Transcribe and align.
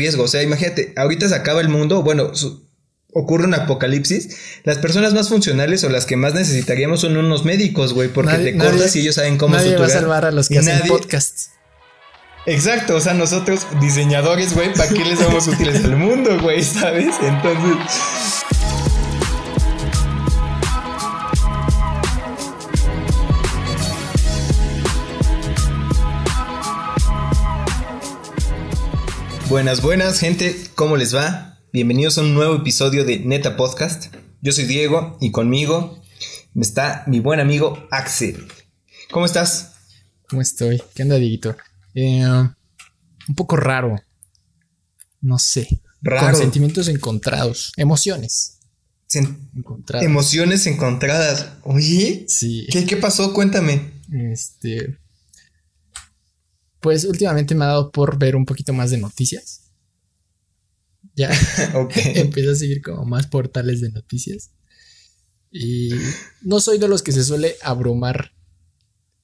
riesgo. 0.00 0.24
O 0.24 0.28
sea, 0.28 0.42
imagínate, 0.42 0.92
ahorita 0.96 1.28
se 1.28 1.34
acaba 1.34 1.60
el 1.60 1.68
mundo, 1.68 2.02
bueno, 2.02 2.32
ocurre 3.12 3.44
un 3.44 3.54
apocalipsis, 3.54 4.36
las 4.64 4.78
personas 4.78 5.14
más 5.14 5.28
funcionales 5.28 5.84
o 5.84 5.88
las 5.88 6.06
que 6.06 6.16
más 6.16 6.34
necesitaríamos 6.34 7.00
son 7.00 7.16
unos 7.16 7.44
médicos, 7.44 7.92
güey, 7.92 8.08
porque 8.08 8.36
te 8.38 8.56
cortas 8.56 8.96
y 8.96 9.00
ellos 9.00 9.16
saben 9.16 9.36
cómo 9.36 9.56
nadie 9.56 9.76
va 9.76 9.86
a 9.86 9.90
salvar 9.90 10.24
a 10.24 10.30
los 10.30 10.48
que 10.48 10.58
hacen 10.58 10.80
podcasts. 10.88 11.50
Exacto, 12.46 12.96
o 12.96 13.00
sea, 13.00 13.12
nosotros 13.12 13.66
diseñadores, 13.80 14.54
güey, 14.54 14.72
¿para 14.72 14.88
qué 14.88 15.04
les 15.04 15.18
somos 15.18 15.46
útiles 15.46 15.84
al 15.84 15.96
mundo, 15.96 16.40
güey? 16.40 16.62
¿Sabes? 16.64 17.14
Entonces... 17.22 18.39
Buenas, 29.50 29.82
buenas, 29.82 30.20
gente, 30.20 30.54
¿cómo 30.76 30.96
les 30.96 31.12
va? 31.12 31.58
Bienvenidos 31.72 32.16
a 32.16 32.20
un 32.20 32.34
nuevo 32.34 32.54
episodio 32.54 33.04
de 33.04 33.18
Neta 33.18 33.56
Podcast. 33.56 34.14
Yo 34.40 34.52
soy 34.52 34.64
Diego 34.64 35.18
y 35.20 35.32
conmigo 35.32 36.00
está 36.54 37.02
mi 37.08 37.18
buen 37.18 37.40
amigo 37.40 37.88
Axel. 37.90 38.46
¿Cómo 39.10 39.26
estás? 39.26 39.72
¿Cómo 40.28 40.40
estoy? 40.40 40.80
¿Qué 40.94 41.02
onda, 41.02 41.16
Dieguito? 41.16 41.56
Eh, 41.96 42.24
un 42.24 43.34
poco 43.34 43.56
raro. 43.56 43.96
No 45.20 45.36
sé. 45.40 45.80
Raro. 46.00 46.28
Con 46.28 46.36
sentimientos 46.36 46.86
encontrados. 46.86 47.72
Emociones. 47.76 48.60
encontradas. 49.56 50.06
Emociones 50.06 50.64
encontradas. 50.68 51.48
Oye. 51.64 52.24
Sí. 52.28 52.68
¿Qué, 52.70 52.86
¿Qué 52.86 52.96
pasó? 52.96 53.34
Cuéntame. 53.34 53.94
Este. 54.12 54.96
Pues 56.80 57.04
últimamente 57.04 57.54
me 57.54 57.64
ha 57.64 57.68
dado 57.68 57.92
por 57.92 58.18
ver 58.18 58.36
un 58.36 58.46
poquito 58.46 58.72
más 58.72 58.90
de 58.90 58.98
noticias. 58.98 59.70
Ya 61.14 61.30
empiezo 62.14 62.52
a 62.52 62.54
seguir 62.54 62.82
como 62.82 63.04
más 63.04 63.26
portales 63.26 63.80
de 63.80 63.90
noticias. 63.90 64.50
Y 65.50 65.90
no 66.42 66.60
soy 66.60 66.78
de 66.78 66.88
los 66.88 67.02
que 67.02 67.12
se 67.12 67.24
suele 67.24 67.56
abrumar 67.62 68.32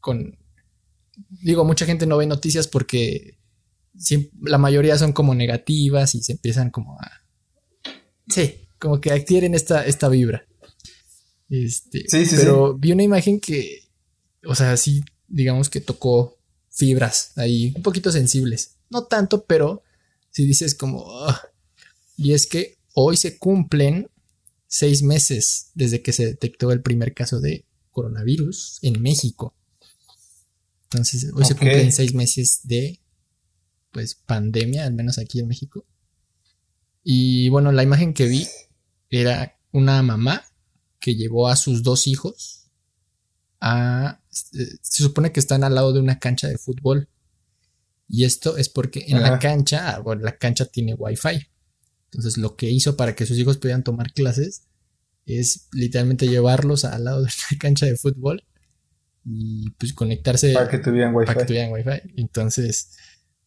con... 0.00 0.39
Digo, 1.31 1.64
mucha 1.64 1.86
gente 1.86 2.06
no 2.06 2.19
ve 2.19 2.27
noticias 2.27 2.69
porque 2.69 3.39
la 4.42 4.59
mayoría 4.59 4.98
son 4.98 5.12
como 5.12 5.34
negativas 5.34 6.14
y 6.14 6.22
se 6.22 6.33
empiezan 6.33 6.70
como 6.70 6.98
a... 7.00 7.22
Sí, 8.28 8.69
como 8.78 9.00
que 9.00 9.12
adquieren 9.12 9.55
esta, 9.55 9.86
esta 9.86 10.09
vibra. 10.09 10.47
Este, 11.48 12.05
sí, 12.09 12.27
sí, 12.27 12.36
pero 12.36 12.77
vi 12.77 12.92
una 12.92 13.05
imagen 13.05 13.41
que, 13.41 13.88
o 14.44 14.55
sea, 14.55 14.77
sí, 14.77 15.05
digamos 15.28 15.70
que 15.70 15.81
tocó 15.81 16.36
fibras 16.77 17.32
ahí 17.36 17.72
un 17.74 17.82
poquito 17.82 18.12
sensibles. 18.12 18.77
No 18.91 19.06
tanto, 19.06 19.44
pero 19.46 19.82
si 20.30 20.46
dices 20.46 20.74
como... 20.74 21.06
y 22.16 22.32
es 22.32 22.46
que 22.46 22.78
hoy 22.92 23.16
se 23.16 23.38
cumplen 23.38 24.08
seis 24.69 25.02
meses 25.02 25.70
desde 25.74 26.02
que 26.02 26.12
se 26.12 26.27
detectó 26.27 26.70
el 26.70 26.82
primer 26.82 27.14
caso 27.14 27.41
de 27.41 27.64
coronavirus 27.91 28.78
en 28.82 29.00
México. 29.00 29.54
Entonces, 30.84 31.30
hoy 31.34 31.44
se 31.44 31.56
cumplen 31.56 31.92
seis 31.92 32.14
meses 32.14 32.60
de 32.64 33.00
pues 33.91 34.14
pandemia, 34.14 34.84
al 34.84 34.92
menos 34.92 35.19
aquí 35.19 35.41
en 35.41 35.48
México. 35.48 35.86
Y 37.02 37.48
bueno, 37.48 37.72
la 37.72 37.82
imagen 37.82 38.12
que 38.12 38.27
vi 38.27 38.47
era 39.08 39.58
una 39.72 40.02
mamá 40.02 40.44
que 41.00 41.14
llevó 41.14 41.48
a 41.48 41.56
sus 41.56 41.82
dos 41.82 42.06
hijos 42.06 42.66
se 43.61 45.03
supone 45.03 45.33
que 45.33 45.41
están 45.41 45.65
al 45.65 45.75
lado 45.75 45.93
de 45.93 46.01
una 46.01 46.19
cancha 46.19 46.49
de 46.49 46.59
fútbol. 46.59 47.09
Y 48.09 48.25
esto 48.25 48.57
es 48.57 48.69
porque 48.69 49.05
en 49.09 49.21
la 49.21 49.39
cancha, 49.39 49.95
ah, 49.95 49.99
bueno, 49.99 50.23
la 50.23 50.37
cancha 50.37 50.65
tiene 50.67 50.95
wifi. 50.95 51.49
Entonces 52.05 52.39
lo 52.39 52.57
que 52.57 52.71
hizo 52.71 52.97
para 52.97 53.15
que 53.15 53.27
sus 53.27 53.37
hijos 53.37 53.59
pudieran 53.59 53.83
tomar 53.83 54.12
clases 54.12 54.62
es 55.27 55.69
literalmente 55.73 56.29
llevarlos 56.29 56.84
al 56.84 57.05
lado 57.05 57.19
de 57.23 57.25
una 57.25 57.59
cancha 57.61 57.87
de 57.87 57.97
fútbol 57.97 58.45
y 59.25 59.71
pues 59.71 59.93
conectarse 59.93 60.53
para 60.53 60.69
que 60.69 60.78
tuvieran 60.78 61.15
wifi. 61.15 61.27
Para 61.27 61.41
que 61.41 61.47
tuvieran 61.47 61.72
wifi. 61.72 62.15
Entonces, 62.16 62.93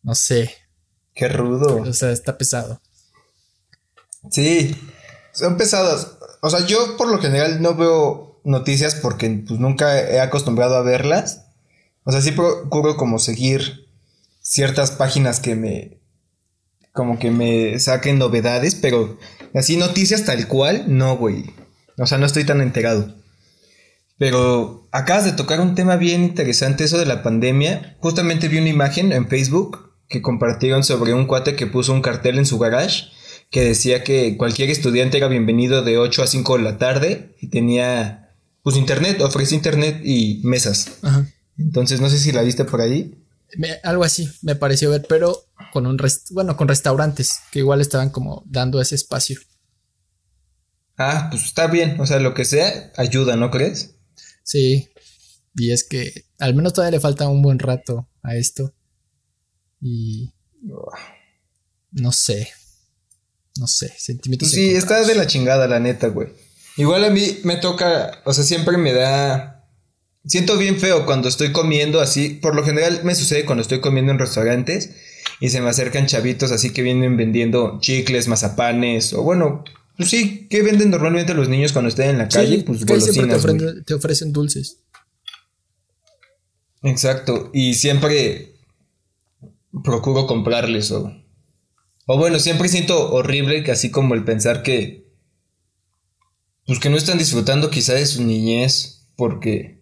no 0.03 0.13
sé. 0.13 0.51
Qué 1.13 1.29
rudo. 1.29 1.77
O 1.77 1.93
sea, 1.93 2.11
está 2.11 2.37
pesado. 2.37 2.81
Sí, 4.29 4.75
son 5.31 5.57
pesadas. 5.57 6.17
O 6.41 6.49
sea, 6.49 6.65
yo 6.65 6.97
por 6.97 7.09
lo 7.09 7.19
general 7.19 7.61
no 7.61 7.75
veo 7.75 8.28
noticias 8.43 8.95
porque 8.95 9.29
pues 9.47 9.59
nunca 9.59 9.99
he 9.99 10.19
acostumbrado 10.19 10.75
a 10.75 10.81
verlas. 10.81 11.45
O 12.03 12.11
sea, 12.11 12.21
sí 12.21 12.31
procuro 12.31 12.97
como 12.97 13.19
seguir 13.19 13.87
ciertas 14.41 14.91
páginas 14.91 15.39
que 15.39 15.55
me 15.55 15.99
como 16.91 17.19
que 17.19 17.31
me 17.31 17.79
saquen 17.79 18.17
novedades, 18.17 18.75
pero 18.75 19.17
así 19.53 19.77
noticias 19.77 20.25
tal 20.25 20.47
cual, 20.47 20.85
no, 20.87 21.17
güey. 21.17 21.45
O 21.97 22.05
sea, 22.05 22.17
no 22.17 22.25
estoy 22.25 22.45
tan 22.45 22.61
enterado. 22.61 23.15
Pero 24.17 24.89
acabas 24.91 25.23
de 25.23 25.31
tocar 25.31 25.61
un 25.61 25.75
tema 25.75 25.95
bien 25.95 26.23
interesante, 26.23 26.83
eso 26.83 26.97
de 26.97 27.05
la 27.05 27.23
pandemia. 27.23 27.95
Justamente 27.99 28.47
vi 28.47 28.57
una 28.57 28.69
imagen 28.69 29.13
en 29.13 29.29
Facebook 29.29 29.93
que 30.09 30.21
compartieron 30.21 30.83
sobre 30.83 31.13
un 31.13 31.25
cuate 31.25 31.55
que 31.55 31.67
puso 31.67 31.93
un 31.93 32.01
cartel 32.01 32.37
en 32.37 32.45
su 32.45 32.57
garage 32.57 33.05
que 33.51 33.61
decía 33.63 34.03
que 34.03 34.37
cualquier 34.37 34.69
estudiante 34.69 35.17
era 35.17 35.27
bienvenido 35.27 35.83
de 35.83 35.97
8 35.97 36.23
a 36.23 36.27
5 36.27 36.57
de 36.57 36.63
la 36.63 36.77
tarde 36.77 37.35
y 37.39 37.47
tenía 37.47 38.28
pues 38.69 38.77
internet, 38.77 39.19
ofrece 39.21 39.55
internet 39.55 39.99
y 40.03 40.41
mesas. 40.43 40.99
Ajá. 41.01 41.27
Entonces, 41.57 41.99
no 42.01 42.09
sé 42.09 42.19
si 42.19 42.31
la 42.31 42.43
viste 42.43 42.65
por 42.65 42.81
ahí. 42.81 43.15
algo 43.83 44.03
así 44.03 44.29
me 44.43 44.55
pareció 44.55 44.91
ver, 44.91 45.07
pero 45.09 45.47
con 45.73 45.87
un 45.87 45.97
bueno, 46.31 46.55
con 46.55 46.67
restaurantes 46.67 47.39
que 47.51 47.59
igual 47.59 47.81
estaban 47.81 48.11
como 48.11 48.43
dando 48.45 48.79
ese 48.79 48.93
espacio. 48.93 49.39
Ah, 50.99 51.29
pues 51.31 51.45
está 51.45 51.65
bien, 51.65 51.99
o 51.99 52.05
sea, 52.05 52.19
lo 52.19 52.35
que 52.35 52.45
sea 52.45 52.91
ayuda, 52.95 53.37
¿no 53.37 53.49
crees? 53.49 53.95
Sí. 54.43 54.89
Y 55.55 55.71
es 55.71 55.83
que 55.83 56.25
al 56.37 56.53
menos 56.53 56.73
todavía 56.73 56.97
le 56.97 57.01
falta 57.01 57.27
un 57.27 57.41
buen 57.41 57.57
rato 57.57 58.07
a 58.21 58.35
esto. 58.35 58.75
Y 59.81 60.31
no 61.91 62.11
sé. 62.11 62.49
No 63.57 63.65
sé, 63.65 63.91
sentimientos. 63.97 64.49
Pues 64.49 64.55
sí, 64.55 64.75
está 64.75 65.03
de 65.05 65.15
la 65.15 65.25
chingada, 65.25 65.67
la 65.67 65.79
neta, 65.79 66.09
güey. 66.09 66.29
Igual 66.79 67.03
a 67.03 67.09
mí 67.09 67.39
me 67.43 67.57
toca, 67.57 68.21
o 68.23 68.31
sea, 68.31 68.45
siempre 68.45 68.77
me 68.77 68.93
da... 68.93 69.65
Siento 70.25 70.57
bien 70.57 70.79
feo 70.79 71.05
cuando 71.05 71.27
estoy 71.27 71.51
comiendo 71.51 71.99
así. 71.99 72.29
Por 72.29 72.55
lo 72.55 72.63
general 72.63 73.01
me 73.03 73.15
sucede 73.15 73.43
cuando 73.43 73.63
estoy 73.63 73.81
comiendo 73.81 74.13
en 74.13 74.19
restaurantes 74.19 74.91
y 75.41 75.49
se 75.49 75.59
me 75.59 75.67
acercan 75.67 76.05
chavitos 76.05 76.53
así 76.53 76.71
que 76.71 76.81
vienen 76.81 77.17
vendiendo 77.17 77.79
chicles, 77.81 78.29
mazapanes 78.29 79.11
o 79.11 79.23
bueno, 79.23 79.65
pues 79.97 80.09
sí, 80.09 80.47
¿qué 80.49 80.61
venden 80.61 80.89
normalmente 80.89 81.33
los 81.33 81.49
niños 81.49 81.73
cuando 81.73 81.89
están 81.89 82.11
en 82.11 82.17
la 82.17 82.29
calle? 82.29 82.63
pues 82.65 82.85
golosinas. 82.85 83.45
Te, 83.45 83.83
te 83.85 83.93
ofrecen 83.93 84.31
dulces. 84.31 84.77
Exacto, 86.81 87.51
y 87.53 87.73
siempre 87.73 88.55
procuro 89.83 90.27
comprarles 90.27 90.91
o... 90.91 91.13
O 92.05 92.17
bueno, 92.17 92.39
siempre 92.39 92.69
siento 92.69 93.11
horrible 93.11 93.65
que 93.65 93.71
así 93.71 93.91
como 93.91 94.13
el 94.13 94.23
pensar 94.23 94.63
que 94.63 95.08
pues 96.69 96.79
que 96.79 96.91
no 96.91 96.97
están 96.97 97.17
disfrutando 97.17 97.71
quizá 97.71 97.95
de 97.95 98.05
su 98.05 98.23
niñez 98.23 99.07
porque 99.15 99.81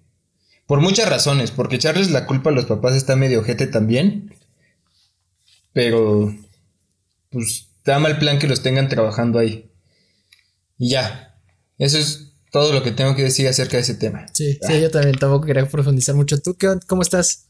por 0.68 0.80
muchas 0.80 1.10
razones, 1.10 1.52
porque 1.52 1.76
echarles 1.76 2.12
la 2.12 2.26
culpa 2.26 2.50
a 2.50 2.54
los 2.54 2.64
papás 2.64 2.96
está 2.96 3.18
medio 3.18 3.42
ojete 3.42 3.68
también. 3.68 4.34
Pero 5.74 6.34
pues 7.30 7.68
da 7.84 8.00
mal 8.00 8.18
plan 8.20 8.40
que 8.40 8.48
los 8.48 8.64
tengan 8.64 8.88
trabajando 8.88 9.38
ahí. 9.38 9.70
Y 10.78 10.92
ya. 10.92 11.38
Eso 11.78 11.98
es 11.98 12.32
todo 12.54 12.72
lo 12.72 12.82
que 12.84 12.94
tengo 12.94 13.18
que 13.18 13.24
decir 13.24 13.50
acerca 13.50 13.76
de 13.76 13.84
ese 13.84 13.96
tema. 13.96 14.26
Sí, 14.32 14.58
sí, 14.66 14.80
yo 14.80 14.90
también 14.90 15.18
tampoco 15.18 15.46
quería 15.46 15.68
profundizar 15.68 16.16
mucho. 16.16 16.40
¿Tú 16.40 16.56
qué, 16.56 16.70
cómo 16.88 17.02
estás? 17.02 17.50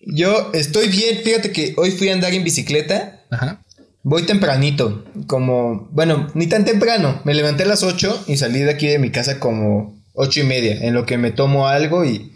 Yo 0.00 0.50
estoy 0.52 0.88
bien, 0.88 1.22
fíjate 1.24 1.50
que 1.50 1.72
hoy 1.78 1.92
fui 1.92 2.10
a 2.10 2.12
andar 2.12 2.34
en 2.34 2.44
bicicleta. 2.44 3.24
Ajá. 3.30 3.64
Voy 4.04 4.24
tempranito, 4.24 5.04
como, 5.28 5.88
bueno, 5.92 6.28
ni 6.34 6.48
tan 6.48 6.64
temprano. 6.64 7.20
Me 7.24 7.34
levanté 7.34 7.62
a 7.62 7.66
las 7.66 7.84
8 7.84 8.24
y 8.26 8.36
salí 8.36 8.60
de 8.60 8.72
aquí 8.72 8.88
de 8.88 8.98
mi 8.98 9.10
casa 9.10 9.38
como 9.38 10.02
ocho 10.12 10.40
y 10.40 10.44
media, 10.44 10.74
en 10.82 10.94
lo 10.94 11.06
que 11.06 11.18
me 11.18 11.30
tomo 11.30 11.68
algo 11.68 12.04
y 12.04 12.32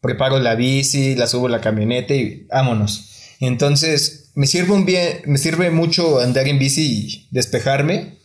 preparo 0.00 0.38
la 0.38 0.54
bici, 0.54 1.16
la 1.16 1.26
subo 1.26 1.46
a 1.46 1.50
la 1.50 1.60
camioneta 1.60 2.14
y 2.14 2.46
vámonos. 2.50 3.34
Entonces, 3.40 4.30
me 4.34 4.46
sirve 4.46 4.72
un 4.72 4.86
bien, 4.86 5.22
me 5.26 5.38
sirve 5.38 5.70
mucho 5.70 6.20
andar 6.20 6.46
en 6.46 6.58
bici 6.58 6.82
y 6.82 7.28
despejarme. 7.32 8.18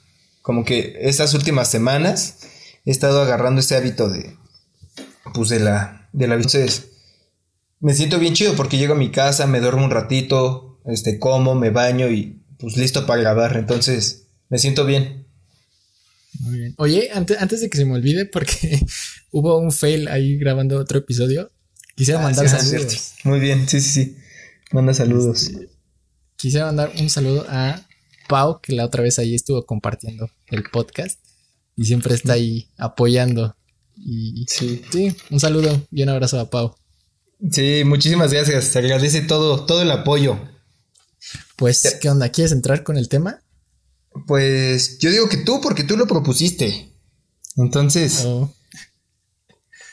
Como 0.44 0.64
que 0.64 0.98
estas 1.00 1.34
últimas 1.34 1.72
semanas 1.72 2.40
he 2.86 2.92
estado 2.92 3.22
agarrando 3.22 3.62
ese 3.62 3.76
hábito 3.76 4.10
de, 4.10 4.36
pues 5.34 5.50
de 5.50 5.60
la, 5.60 6.10
de 6.14 6.28
la 6.28 6.36
bici. 6.36 6.58
Entonces, 6.58 6.90
me 7.80 7.94
siento 7.96 8.20
bien 8.20 8.36
chido 8.36 8.54
porque 8.54 8.78
llego 8.78 8.94
a 8.94 8.98
mi 8.98 9.10
casa, 9.10 9.48
me 9.48 9.60
duermo 9.60 9.84
un 9.84 9.92
ratito, 9.92 10.80
este, 10.86 11.18
como, 11.18 11.56
me 11.56 11.72
baño 11.72 12.10
y 12.10 12.43
pues 12.64 12.78
listo 12.78 13.06
para 13.06 13.20
grabar. 13.20 13.58
Entonces, 13.58 14.28
me 14.48 14.58
siento 14.58 14.86
bien. 14.86 15.28
Muy 16.40 16.60
bien. 16.60 16.74
Oye, 16.78 17.10
antes, 17.14 17.60
de 17.60 17.70
que 17.70 17.78
se 17.78 17.84
me 17.84 17.96
olvide, 17.96 18.26
porque 18.26 18.80
hubo 19.32 19.58
un 19.58 19.74
fail 19.74 20.08
ahí 20.08 20.38
grabando 20.38 20.80
otro 20.80 21.00
episodio, 21.00 21.52
quisiera 21.94 22.22
ah, 22.22 22.24
mandar 22.24 22.48
saludos. 22.48 23.16
Muy 23.26 23.42
bien, 23.42 23.68
sí, 23.68 23.82
sí, 23.82 23.90
sí. 23.90 24.18
Manda 24.72 24.94
saludos. 24.94 25.50
Este, 25.50 25.68
quisiera 26.38 26.68
mandar 26.68 26.94
un 26.98 27.10
saludo 27.10 27.46
a 27.50 27.86
Pau, 28.30 28.62
que 28.62 28.72
la 28.72 28.86
otra 28.86 29.04
vez 29.04 29.20
ahí 29.20 29.36
estuvo 29.36 29.66
compartiendo 29.66 30.30
el 30.48 30.64
podcast 30.64 31.20
y 31.76 31.84
siempre 31.84 32.16
está 32.16 32.32
ahí 32.32 32.70
apoyando. 32.78 33.58
Y 33.98 34.46
sí, 34.48 34.82
sí 34.90 35.14
un 35.30 35.42
saludo 35.42 35.86
y 35.92 36.02
un 36.04 36.08
abrazo 36.08 36.40
a 36.40 36.50
Pau. 36.50 36.78
Sí, 37.52 37.84
muchísimas 37.84 38.32
gracias. 38.32 38.64
Se 38.64 38.80
agradece 38.80 39.20
todo, 39.20 39.66
todo 39.66 39.82
el 39.82 39.92
apoyo. 39.92 40.40
Pues, 41.56 41.98
¿qué 42.02 42.10
onda? 42.10 42.30
¿Quieres 42.30 42.52
entrar 42.52 42.84
con 42.84 42.98
el 42.98 43.10
tema? 43.10 43.42
Pues 44.28 45.00
yo 45.00 45.10
digo 45.10 45.30
que 45.30 45.38
tú, 45.38 45.62
porque 45.62 45.84
tú 45.84 45.98
lo 45.98 46.08
propusiste. 46.08 46.94
Entonces. 47.58 48.24
Oh. 48.26 48.54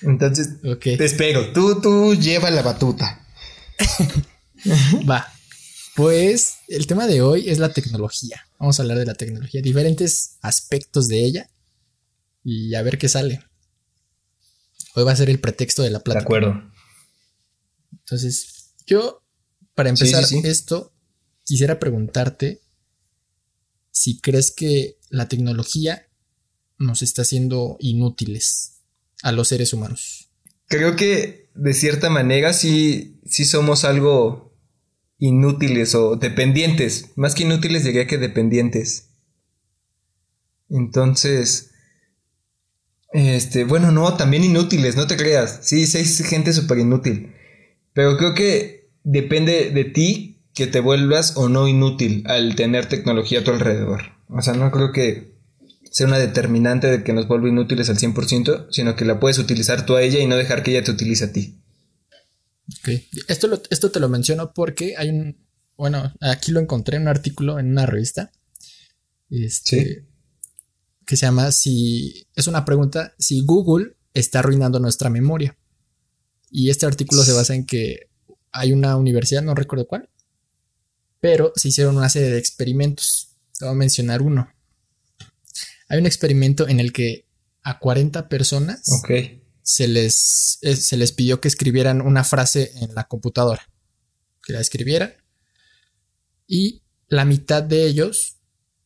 Entonces, 0.03 0.61
te 0.81 1.05
espero. 1.05 1.53
Tú, 1.53 1.81
tú 1.81 2.15
lleva 2.15 2.51
la 2.51 2.63
batuta. 2.63 3.27
Va. 5.11 5.27
Pues 5.97 6.59
el 6.69 6.87
tema 6.87 7.07
de 7.07 7.21
hoy 7.21 7.51
es 7.51 7.59
la 7.59 7.73
tecnología. 7.73 8.47
Vamos 8.59 8.79
a 8.79 8.83
hablar 8.83 8.99
de 8.99 9.07
la 9.07 9.15
tecnología, 9.15 9.61
diferentes 9.61 10.39
aspectos 10.41 11.09
de 11.09 11.25
ella 11.25 11.51
y 12.45 12.75
a 12.75 12.83
ver 12.83 12.99
qué 12.99 13.09
sale. 13.09 13.43
Hoy 14.95 15.05
va 15.05 15.13
a 15.13 15.17
ser 15.17 15.31
el 15.31 15.41
pretexto 15.41 15.83
de 15.83 15.91
la 15.91 16.01
plática. 16.01 16.21
De 16.21 16.25
acuerdo. 16.25 16.73
Entonces, 17.93 18.75
yo, 18.87 19.23
para 19.75 19.91
empezar 19.91 20.25
esto, 20.45 20.93
quisiera 21.51 21.81
preguntarte 21.81 22.61
si 23.91 24.21
crees 24.21 24.53
que 24.53 24.99
la 25.09 25.27
tecnología 25.27 26.07
nos 26.79 27.03
está 27.03 27.23
haciendo 27.23 27.77
inútiles 27.81 28.83
a 29.25 29.33
los 29.33 29.49
seres 29.49 29.73
humanos. 29.73 30.31
Creo 30.67 30.95
que 30.95 31.51
de 31.57 31.75
cierta 31.75 32.09
manera 32.09 32.53
sí, 32.53 33.19
sí 33.27 33.45
somos 33.45 33.85
algo 33.85 34.57
inútiles 35.19 35.97
o 35.97 36.15
dependientes. 36.15 37.07
Más 37.17 37.35
que 37.35 37.43
inútiles 37.43 37.83
diría 37.83 38.07
que 38.07 38.17
dependientes. 38.17 39.09
Entonces, 40.69 41.73
este, 43.13 43.65
bueno, 43.65 43.91
no, 43.91 44.17
también 44.17 44.45
inútiles, 44.45 44.95
no 44.95 45.09
te 45.09 45.17
creas. 45.17 45.59
Sí, 45.63 45.85
hay 45.97 46.05
gente 46.05 46.53
súper 46.53 46.79
inútil. 46.79 47.35
Pero 47.93 48.17
creo 48.17 48.37
que 48.37 48.93
depende 49.03 49.73
de 49.73 49.85
ti 49.85 50.30
que 50.61 50.67
te 50.67 50.81
vuelvas 50.81 51.39
o 51.39 51.49
no 51.49 51.69
inútil 51.69 52.23
al 52.27 52.55
tener 52.55 52.85
tecnología 52.85 53.41
a 53.41 53.45
tu 53.45 53.51
alrededor. 53.51 54.03
O 54.29 54.43
sea, 54.43 54.53
no 54.53 54.71
creo 54.71 54.93
que 54.93 55.33
sea 55.91 56.07
una 56.07 56.19
determinante 56.19 56.87
de 56.87 57.03
que 57.03 57.15
nos 57.15 57.27
vuelva 57.27 57.49
inútiles 57.49 57.89
al 57.89 57.97
100%, 57.97 58.67
sino 58.71 58.95
que 58.95 59.07
la 59.07 59.19
puedes 59.19 59.39
utilizar 59.39 59.87
tú 59.87 59.97
a 59.97 60.03
ella 60.03 60.19
y 60.19 60.27
no 60.27 60.37
dejar 60.37 60.63
que 60.63 60.73
ella 60.73 60.85
te 60.85 60.91
utilice 60.91 61.25
a 61.25 61.33
ti. 61.33 61.63
Ok, 62.79 62.91
esto, 63.29 63.63
esto 63.71 63.91
te 63.91 64.01
lo 64.01 64.11
menciono 64.11 64.53
porque 64.53 64.97
hay 64.99 65.09
un, 65.09 65.39
bueno, 65.79 66.13
aquí 66.21 66.53
lo 66.53 66.61
encontré 66.61 66.99
en 66.99 67.05
un 67.05 67.09
artículo 67.09 67.59
en 67.59 67.71
una 67.71 67.87
revista, 67.87 68.31
este, 69.31 70.05
que 71.07 71.17
se 71.17 71.25
llama 71.25 71.53
si, 71.53 72.27
es 72.35 72.49
una 72.49 72.67
pregunta, 72.67 73.15
si 73.19 73.47
Google 73.47 73.97
está 74.13 74.41
arruinando 74.41 74.79
nuestra 74.79 75.09
memoria. 75.09 75.57
Y 76.51 76.69
este 76.69 76.85
artículo 76.85 77.23
se 77.23 77.33
basa 77.33 77.55
en 77.55 77.65
que 77.65 78.11
hay 78.53 78.75
una 78.75 78.97
universidad, 78.97 79.41
no 79.41 79.55
recuerdo 79.55 79.87
cuál, 79.87 80.11
pero 81.21 81.53
se 81.55 81.69
hicieron 81.69 81.97
una 81.97 82.09
serie 82.09 82.31
de 82.31 82.39
experimentos. 82.39 83.37
Te 83.59 83.67
voy 83.67 83.75
a 83.75 83.77
mencionar 83.77 84.23
uno. 84.23 84.51
Hay 85.89 85.99
un 85.99 86.07
experimento 86.07 86.69
en 86.69 86.81
el 86.81 86.93
que 86.93 87.27
a 87.63 87.79
40 87.79 88.29
personas 88.29 88.83
se, 89.63 89.89
les, 89.89 90.59
eh, 90.63 90.77
se 90.77 90.97
les 90.97 91.13
pidió 91.13 91.41
que 91.41 91.49
escribieran 91.49 92.01
una 92.01 92.25
frase 92.25 92.73
en 92.77 92.95
la 92.95 93.05
computadora. 93.05 93.69
Que 94.43 94.55
la 94.55 94.61
escribieran. 94.61 95.15
Y 96.47 96.83
la 97.09 97.25
mitad 97.25 97.63
de 97.63 97.85
ellos 97.85 98.39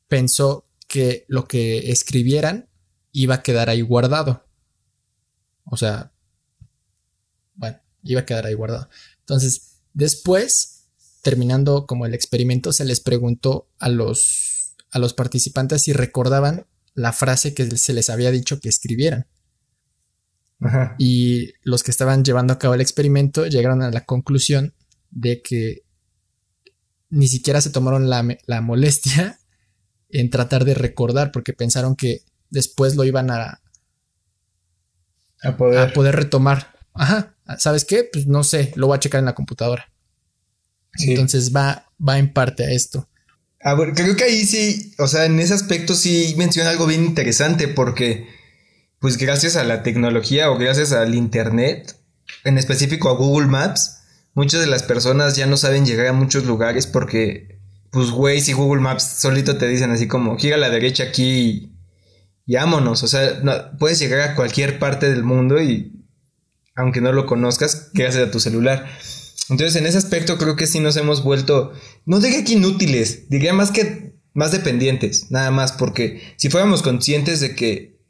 pensó 0.09 0.69
que 0.89 1.25
lo 1.29 1.47
que 1.47 1.91
escribieran 1.91 2.69
iba 3.13 3.37
a 3.37 3.43
quedar 3.43 3.71
ahí 3.71 3.81
guardado. 3.81 4.45
O 5.65 5.77
sea, 5.77 6.13
bueno, 7.55 7.81
iba 8.03 8.23
a 8.23 8.27
quedar 8.27 8.47
ahí 8.47 8.55
guardado. 8.55 8.89
Entonces, 9.21 9.83
después 9.93 10.74
terminando 11.25 11.87
como 11.87 12.07
el 12.07 12.15
experimento, 12.15 12.73
se 12.73 12.85
les 12.85 13.01
preguntó 13.01 13.69
a 13.79 13.89
los, 13.89 14.77
a 14.93 15.01
los 15.01 15.15
participantes 15.15 15.83
si 15.83 15.93
recordaban 15.93 16.67
la 16.95 17.13
frase 17.13 17.55
que 17.55 17.77
se 17.77 17.93
les 17.93 18.11
había 18.11 18.31
dicho 18.31 18.61
que 18.61 18.69
escribieran. 18.69 19.27
Y 20.99 21.53
los 21.63 21.83
que 21.83 21.91
estaban 21.91 22.25
llevando 22.25 22.55
a 22.55 22.59
cabo 22.59 22.75
el 22.75 22.81
experimento 22.81 23.47
llegaron 23.47 23.83
a 23.83 23.91
la 23.91 24.05
conclusión 24.05 24.73
de 25.11 25.43
que 25.43 25.83
ni 27.11 27.29
siquiera 27.29 27.61
se 27.61 27.71
tomaron 27.71 28.09
la, 28.09 28.61
molestia 28.63 29.39
en 30.09 30.31
tratar 30.31 30.65
de 30.65 30.75
recordar 30.75 31.33
porque 31.33 31.53
pensaron 31.53 31.97
que 31.97 32.23
después 32.51 32.97
lo 32.97 33.05
iban 33.05 33.31
a, 33.31 33.61
a, 35.43 35.57
poder. 35.57 35.79
a 35.79 35.93
poder 35.93 36.17
retomar. 36.17 36.75
Ajá, 36.95 37.35
¿sabes 37.59 37.85
qué? 37.85 38.09
Pues 38.11 38.27
no 38.27 38.45
sé, 38.45 38.73
lo 38.77 38.87
voy 38.87 38.97
a 38.97 39.01
checar 39.01 39.19
en 39.19 39.27
la 39.27 39.35
computadora. 39.35 39.93
Entonces 40.99 41.55
va, 41.55 41.91
va 42.07 42.19
en 42.19 42.33
parte 42.33 42.65
a 42.65 42.71
esto. 42.71 43.09
A 43.65 43.75
ver, 43.75 43.95
creo 43.95 44.15
que 44.15 44.25
ahí 44.25 44.45
sí, 44.45 44.95
o 44.99 45.09
sea, 45.09 45.25
en 45.25 45.41
ese 45.41 45.55
aspecto 45.55 45.95
sí 45.95 46.35
menciona 46.37 46.69
algo 46.69 46.87
bien 46.87 47.03
interesante 47.03 47.67
porque, 47.67 48.29
pues 48.99 49.17
gracias 49.17 49.57
a 49.57 49.65
la 49.65 49.83
tecnología 49.83 50.51
o 50.51 50.59
gracias 50.59 50.93
al 50.93 51.15
Internet, 51.15 51.97
en 52.45 52.59
específico 52.59 53.09
a 53.09 53.15
Google 53.15 53.47
Maps, 53.47 54.01
muchas 54.35 54.61
de 54.61 54.67
las 54.67 54.83
personas 54.83 55.35
ya 55.37 55.47
no 55.47 55.57
saben 55.57 55.87
llegar 55.87 56.09
a 56.09 56.13
muchos 56.13 56.45
lugares 56.45 56.87
porque, 56.87 57.59
pues 57.91 58.11
Waze 58.11 58.51
y 58.51 58.55
Google 58.55 58.83
Maps 58.83 59.03
solito 59.03 59.57
te 59.57 59.67
dicen 59.67 59.91
así 59.91 60.09
como, 60.09 60.37
gira 60.37 60.57
a 60.57 60.61
la 60.61 60.69
derecha 60.69 61.05
aquí 61.05 61.73
y, 62.45 62.55
vámonos, 62.55 63.03
o 63.03 63.09
sea, 63.09 63.41
puedes 63.79 63.99
llegar 63.99 64.21
a 64.21 64.35
cualquier 64.35 64.79
parte 64.79 65.09
del 65.09 65.25
mundo 65.25 65.59
y, 65.63 66.05
aunque 66.77 67.01
no 67.01 67.13
lo 67.13 67.25
conozcas, 67.25 67.93
gracias 67.95 68.29
a 68.29 68.31
tu 68.31 68.41
celular. 68.41 68.87
Entonces, 69.51 69.77
en 69.77 69.87
ese 69.87 69.99
aspecto 69.99 70.39
creo 70.39 70.57
que 70.57 70.67
sí 70.67 70.81
nos 70.81 70.97
hemos 70.97 71.23
vuelto, 71.23 71.73
no 72.07 72.21
diría 72.21 72.45
que 72.45 72.55
inútiles, 72.55 73.29
diría 73.29 73.53
más 73.53 73.71
que 73.71 74.15
más 74.35 74.51
dependientes, 74.51 75.31
nada 75.31 75.51
más, 75.51 75.73
porque 75.73 76.35
si 76.37 76.51
fuéramos 76.51 76.83
conscientes 76.83 77.41
de 77.41 77.55
que, 77.55 78.01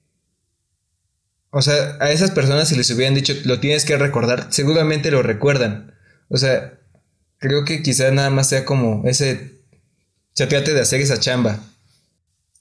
o 1.51 1.61
sea, 1.61 1.99
a 2.01 2.11
esas 2.11 2.31
personas 2.31 2.69
si 2.69 2.77
les 2.77 2.91
hubieran 2.91 3.15
dicho, 3.15 3.35
lo 3.45 3.61
tienes 3.61 3.85
que 3.85 3.97
recordar, 3.97 4.49
seguramente 4.51 5.11
lo 5.11 5.23
recuerdan. 5.23 5.95
O 6.29 6.39
sea, 6.39 6.81
creo 7.39 7.65
que 7.65 7.83
quizá 7.83 8.11
nada 8.11 8.31
más 8.31 8.49
sea 8.49 8.65
como 8.65 9.03
ese, 9.05 9.61
se 10.33 10.47
trate 10.47 10.73
de 10.73 10.81
hacer 10.81 11.01
esa 11.01 11.21
chamba. 11.21 11.61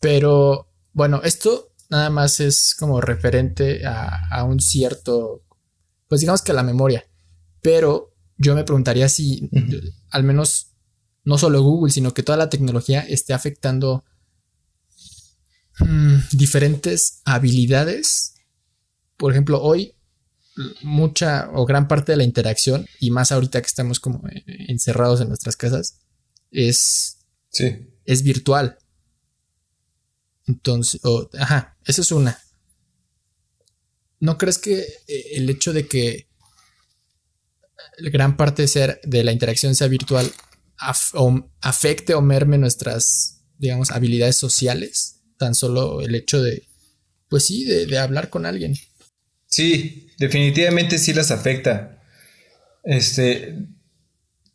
Pero, 0.02 0.68
bueno, 0.92 1.22
esto 1.24 1.72
nada 1.90 2.10
más 2.10 2.40
es 2.40 2.76
como 2.78 3.02
referente 3.02 3.86
a, 3.86 4.28
a 4.30 4.44
un 4.44 4.60
cierto, 4.60 5.44
pues 6.10 6.22
digamos 6.22 6.42
que 6.42 6.52
a 6.52 6.56
la 6.56 6.64
memoria, 6.64 7.06
pero 7.62 8.13
yo 8.44 8.56
me 8.56 8.64
preguntaría 8.64 9.10
si 9.10 9.50
al 10.10 10.24
menos 10.24 10.74
no 11.24 11.38
solo 11.38 11.62
Google, 11.64 11.92
sino 11.92 12.14
que 12.14 12.24
toda 12.24 12.38
la 12.38 12.50
tecnología 12.50 13.02
esté 13.02 13.34
afectando 13.34 14.04
mm, 15.80 16.18
diferentes 16.34 17.22
habilidades. 17.26 18.36
Por 19.18 19.32
ejemplo, 19.32 19.62
hoy 19.62 19.96
mucha 20.84 21.50
o 21.54 21.66
gran 21.66 21.88
parte 21.88 22.12
de 22.12 22.18
la 22.18 22.24
interacción, 22.24 22.86
y 23.00 23.12
más 23.12 23.32
ahorita 23.32 23.62
que 23.62 23.68
estamos 23.68 24.00
como 24.00 24.28
eh, 24.28 24.44
encerrados 24.68 25.22
en 25.22 25.30
nuestras 25.30 25.56
casas, 25.56 26.00
es, 26.52 27.20
es 28.06 28.24
virtual. 28.24 28.78
Entonces, 30.46 31.02
ajá, 31.40 31.78
esa 31.86 32.02
es 32.02 32.12
una. 32.12 32.38
¿No 34.20 34.38
crees 34.38 34.58
que 34.58 34.80
eh, 34.80 35.24
el 35.34 35.50
hecho 35.50 35.74
de 35.74 35.88
que 35.88 36.28
gran 38.12 38.38
parte 38.38 38.64
de, 38.64 38.68
ser, 38.68 39.02
de 39.04 39.24
la 39.24 39.32
interacción 39.32 39.76
sea 39.76 39.88
virtual 39.88 40.32
afecte 41.62 42.14
o 42.14 42.22
merme 42.22 42.58
nuestras, 42.58 43.46
digamos, 43.58 43.92
habilidades 43.92 44.36
sociales. 44.36 45.22
Tan 45.38 45.56
solo 45.56 46.02
el 46.02 46.16
hecho 46.16 46.42
de, 46.42 46.68
pues 47.30 47.46
sí, 47.46 47.66
de, 47.66 47.98
hablar 47.98 48.30
con 48.30 48.46
alguien. 48.46 48.76
Sí, 49.48 50.08
definitivamente 50.18 50.98
sí 50.98 51.14
las 51.14 51.32
afecta. 51.32 52.02
Este, 52.84 53.56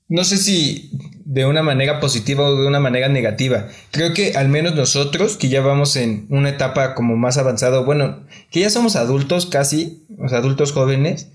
no 0.09 0.25
sé 0.25 0.37
si 0.37 0.91
de 1.25 1.45
una 1.45 1.63
manera 1.63 2.01
positiva 2.01 2.49
o 2.49 2.61
de 2.61 2.67
una 2.67 2.81
manera 2.81 3.09
negativa. 3.09 3.69
Creo 3.91 4.15
que 4.15 4.33
al 4.37 4.49
menos 4.49 4.75
nosotros, 4.75 5.37
que 5.37 5.49
ya 5.49 5.61
vamos 5.61 5.97
en 5.97 6.27
una 6.31 6.51
etapa 6.51 6.95
como 6.95 7.17
más 7.17 7.37
avanzada, 7.37 7.81
bueno, 7.81 8.27
que 8.51 8.61
ya 8.61 8.71
somos 8.71 8.97
adultos 8.97 9.47
casi, 9.47 10.07
o 10.19 10.29
sea, 10.29 10.39
adultos 10.39 10.73
jóvenes, 10.73 11.29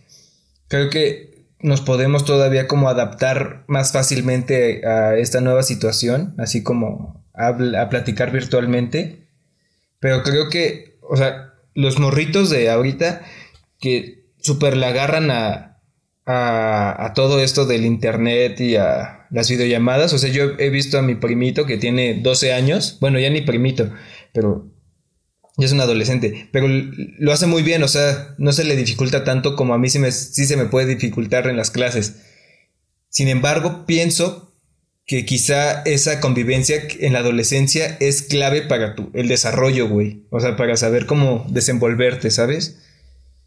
creo 0.67 0.89
que 0.89 1.32
nos 1.63 1.81
podemos 1.81 2.25
todavía 2.25 2.67
como 2.67 2.89
adaptar 2.89 3.63
más 3.67 3.93
fácilmente 3.93 4.85
a 4.85 5.17
esta 5.17 5.41
nueva 5.41 5.63
situación, 5.63 6.35
así 6.37 6.61
como 6.61 7.25
a, 7.33 7.89
platicar 7.89 8.31
virtualmente. 8.31 9.29
Pero 9.99 10.23
creo 10.23 10.49
que, 10.49 10.99
o 11.01 11.15
sea, 11.15 11.53
los 11.73 11.99
morritos 11.99 12.49
de 12.49 12.69
ahorita 12.69 13.21
que 13.79 14.25
súper 14.39 14.75
le 14.75 14.85
agarran 14.85 15.31
a, 15.31 15.81
a, 16.25 17.05
a, 17.05 17.13
todo 17.13 17.39
esto 17.39 17.65
del 17.65 17.85
internet 17.85 18.59
y 18.59 18.75
a 18.75 19.27
las 19.31 19.49
videollamadas. 19.49 20.11
O 20.11 20.17
sea, 20.17 20.29
yo 20.29 20.51
he 20.59 20.69
visto 20.69 20.99
a 20.99 21.01
mi 21.01 21.15
primito 21.15 21.65
que 21.65 21.77
tiene 21.77 22.15
12 22.21 22.53
años, 22.53 22.97
bueno, 22.99 23.19
ya 23.19 23.29
ni 23.29 23.41
primito, 23.41 23.89
pero 24.33 24.72
es 25.57 25.71
un 25.71 25.81
adolescente, 25.81 26.49
pero 26.51 26.67
lo 26.67 27.31
hace 27.31 27.45
muy 27.45 27.61
bien, 27.61 27.83
o 27.83 27.87
sea, 27.87 28.35
no 28.39 28.51
se 28.53 28.63
le 28.63 28.75
dificulta 28.75 29.23
tanto 29.23 29.55
como 29.55 29.73
a 29.73 29.77
mí 29.77 29.89
sí, 29.89 29.99
me, 29.99 30.11
se 30.11 30.57
me 30.57 30.65
puede 30.65 30.87
dificultar 30.87 31.47
en 31.47 31.57
las 31.57 31.69
clases. 31.69 32.15
Sin 33.09 33.27
embargo, 33.27 33.85
pienso 33.85 34.51
que 35.05 35.25
quizá 35.25 35.83
esa 35.83 36.19
convivencia 36.19 36.81
en 36.99 37.13
la 37.13 37.19
adolescencia 37.19 37.97
es 37.99 38.23
clave 38.23 38.63
para 38.63 38.95
tu, 38.95 39.11
el 39.13 39.27
desarrollo, 39.27 39.87
güey. 39.87 40.25
O 40.31 40.39
sea, 40.39 40.55
para 40.55 40.77
saber 40.77 41.05
cómo 41.05 41.45
desenvolverte, 41.49 42.31
¿sabes? 42.31 42.79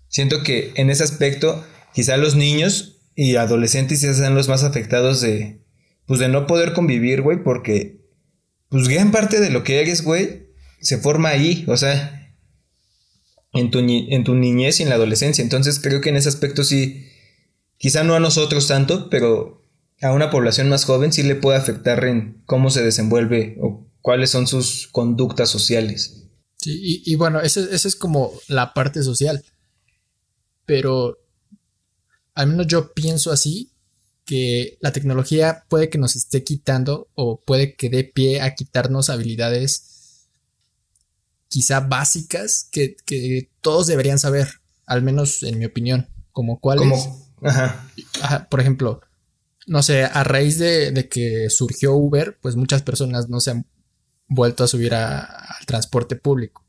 Siento 0.09 0.43
que 0.43 0.73
en 0.77 0.91
ese 0.91 1.03
aspecto, 1.03 1.65
quizá 1.93 2.17
los 2.17 2.37
niños 2.37 2.99
y 3.17 3.35
adolescentes 3.37 4.01
sean 4.01 4.35
los 4.35 4.49
más 4.49 4.63
afectados 4.63 5.21
de, 5.21 5.65
pues 6.07 6.21
de 6.21 6.29
no 6.29 6.47
poder 6.47 6.73
convivir, 6.73 7.23
güey, 7.23 7.43
porque, 7.43 8.05
pues 8.69 8.87
gran 8.87 9.11
parte 9.11 9.41
de 9.41 9.51
lo 9.51 9.65
que 9.65 9.81
eres, 9.81 10.03
güey, 10.03 10.46
se 10.87 10.99
forma 10.99 11.31
ahí, 11.31 11.65
o 11.67 11.77
sea, 11.77 12.33
en 13.53 13.71
tu, 13.73 13.83
niñez 14.35 14.79
y 14.79 14.85
en 14.85 14.89
la 14.89 14.95
adolescencia. 14.95 15.43
Entonces 15.43 15.81
creo 15.81 16.01
que 16.01 16.11
en 16.11 16.17
ese 16.17 16.29
aspecto 16.29 16.63
sí, 16.63 17.09
quizá 17.77 18.05
no 18.05 18.15
a 18.15 18.21
nosotros 18.21 18.69
tanto, 18.69 19.11
pero 19.11 19.67
a 20.01 20.13
una 20.13 20.31
población 20.31 20.69
más 20.69 20.85
joven 20.85 21.13
sí 21.13 21.25
le 21.25 21.35
puede 21.35 21.59
afectar 21.59 22.05
en 22.05 22.41
cómo 22.47 22.71
se 22.71 22.85
desenvuelve 22.85 23.57
o 23.61 23.85
cuáles 24.01 24.31
son 24.31 24.47
sus 24.47 24.87
conductas 24.87 25.51
sociales. 25.51 26.29
Sí, 26.59 27.03
y, 27.05 27.17
bueno, 27.17 27.41
esa 27.41 27.63
es 27.73 27.97
como 27.97 28.33
la 28.47 28.73
parte 28.73 29.03
social. 29.03 29.45
Pero 30.67 31.19
al 32.35 32.47
menos 32.47 32.69
yo 32.69 32.93
pienso 32.93 33.33
así, 33.33 33.73
que 34.25 34.79
la 34.81 34.93
tecnología 34.93 35.65
puede 35.69 35.89
que 35.89 35.99
nos 35.99 36.15
esté 36.15 36.45
quitando 36.45 37.09
o 37.15 37.41
puede 37.41 37.75
que 37.75 37.89
dé 37.91 38.05
pie 38.05 38.41
a 38.41 38.55
quitarnos 38.55 39.11
habilidades 39.11 39.96
quizá 41.57 41.81
básicas 41.81 42.69
que, 42.71 43.49
todos 43.63 43.87
deberían 43.87 44.19
saber, 44.19 44.47
al 44.85 45.01
menos 45.01 45.43
en 45.43 45.59
mi 45.59 45.65
opinión, 45.65 46.07
como 46.31 46.61
cuáles. 46.61 47.09
Ajá. 47.41 47.89
Por 48.51 48.61
ejemplo, 48.61 49.01
no 49.67 49.83
sé, 49.83 50.05
a 50.05 50.23
raíz 50.23 50.59
de, 50.59 51.09
que 51.11 51.49
surgió 51.49 51.95
Uber, 51.95 52.37
pues 52.43 52.57
muchas 52.57 52.83
personas 52.83 53.31
no 53.31 53.41
se 53.41 53.53
han 53.53 53.67
vuelto 54.29 54.65
a 54.65 54.69
subir 54.69 54.93
al 54.93 55.65
transporte 55.67 56.17
público. 56.17 56.63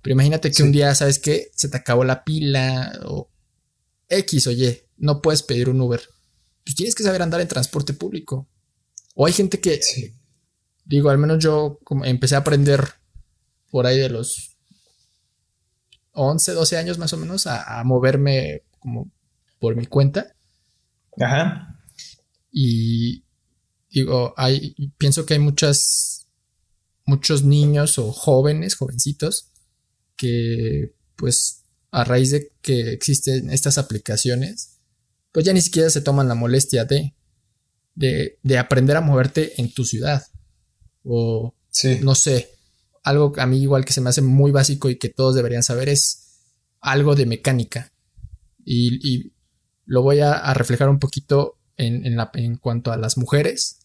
Pero 0.00 0.12
imagínate 0.12 0.52
que 0.52 0.62
un 0.62 0.70
día, 0.70 0.94
¿sabes 0.94 1.18
qué? 1.18 1.50
Se 1.56 1.68
te 1.68 1.78
acabó 1.78 2.04
la 2.04 2.22
pila 2.22 3.00
o 3.06 3.28
X 4.08 4.46
o 4.46 4.52
Y, 4.52 4.80
no 4.96 5.22
puedes 5.22 5.42
pedir 5.42 5.70
un 5.70 5.80
Uber. 5.80 6.02
Pues 6.62 6.76
tienes 6.76 6.94
que 6.94 7.02
saber 7.02 7.22
andar 7.22 7.40
en 7.40 7.48
transporte 7.48 7.94
público. 7.94 8.48
O 9.16 9.26
hay 9.26 9.32
gente 9.32 9.58
que, 9.58 9.80
digo, 10.84 11.10
al 11.10 11.18
menos 11.18 11.42
yo 11.42 11.80
como 11.82 12.04
empecé 12.04 12.36
a 12.36 12.38
aprender 12.38 12.99
por 13.70 13.86
ahí 13.86 13.98
de 13.98 14.10
los 14.10 14.56
11, 16.12 16.52
12 16.52 16.76
años 16.76 16.98
más 16.98 17.12
o 17.12 17.16
menos 17.16 17.46
a, 17.46 17.82
moverme 17.84 18.62
como 18.78 19.10
por 19.58 19.76
mi 19.76 19.86
cuenta. 19.86 20.34
Ajá. 21.20 21.80
Y 22.50 23.24
digo, 23.90 24.34
hay, 24.36 24.74
pienso 24.98 25.24
que 25.24 25.34
hay 25.34 25.40
muchas, 25.40 26.26
muchos 27.04 27.44
niños 27.44 27.98
o 27.98 28.12
jóvenes, 28.12 28.74
jovencitos, 28.74 29.50
que 30.16 30.94
pues 31.16 31.64
a 31.90 32.04
raíz 32.04 32.30
de 32.30 32.52
que 32.62 32.92
existen 32.92 33.50
estas 33.50 33.78
aplicaciones, 33.78 34.80
pues 35.32 35.44
ya 35.44 35.52
ni 35.52 35.60
siquiera 35.60 35.90
se 35.90 36.00
toman 36.00 36.28
la 36.28 36.34
molestia 36.34 36.84
de, 36.84 37.14
de, 37.94 38.38
de 38.42 38.58
aprender 38.58 38.96
a 38.96 39.00
moverte 39.00 39.60
en 39.60 39.72
tu 39.72 39.84
ciudad. 39.84 40.24
O, 41.04 41.54
no 42.02 42.14
sé, 42.14 42.50
algo 43.02 43.32
a 43.36 43.46
mí 43.46 43.60
igual 43.62 43.84
que 43.84 43.92
se 43.92 44.00
me 44.00 44.10
hace 44.10 44.22
muy 44.22 44.50
básico 44.50 44.90
y 44.90 44.98
que 44.98 45.08
todos 45.08 45.34
deberían 45.34 45.62
saber 45.62 45.88
es 45.88 46.30
algo 46.80 47.14
de 47.14 47.26
mecánica. 47.26 47.92
Y, 48.64 49.32
lo 49.86 50.02
voy 50.02 50.20
a, 50.20 50.54
reflejar 50.54 50.88
un 50.88 51.00
poquito 51.00 51.58
en, 51.76 52.16
la, 52.16 52.30
en 52.34 52.56
cuanto 52.56 52.92
a 52.92 52.96
las 52.96 53.18
mujeres. 53.18 53.80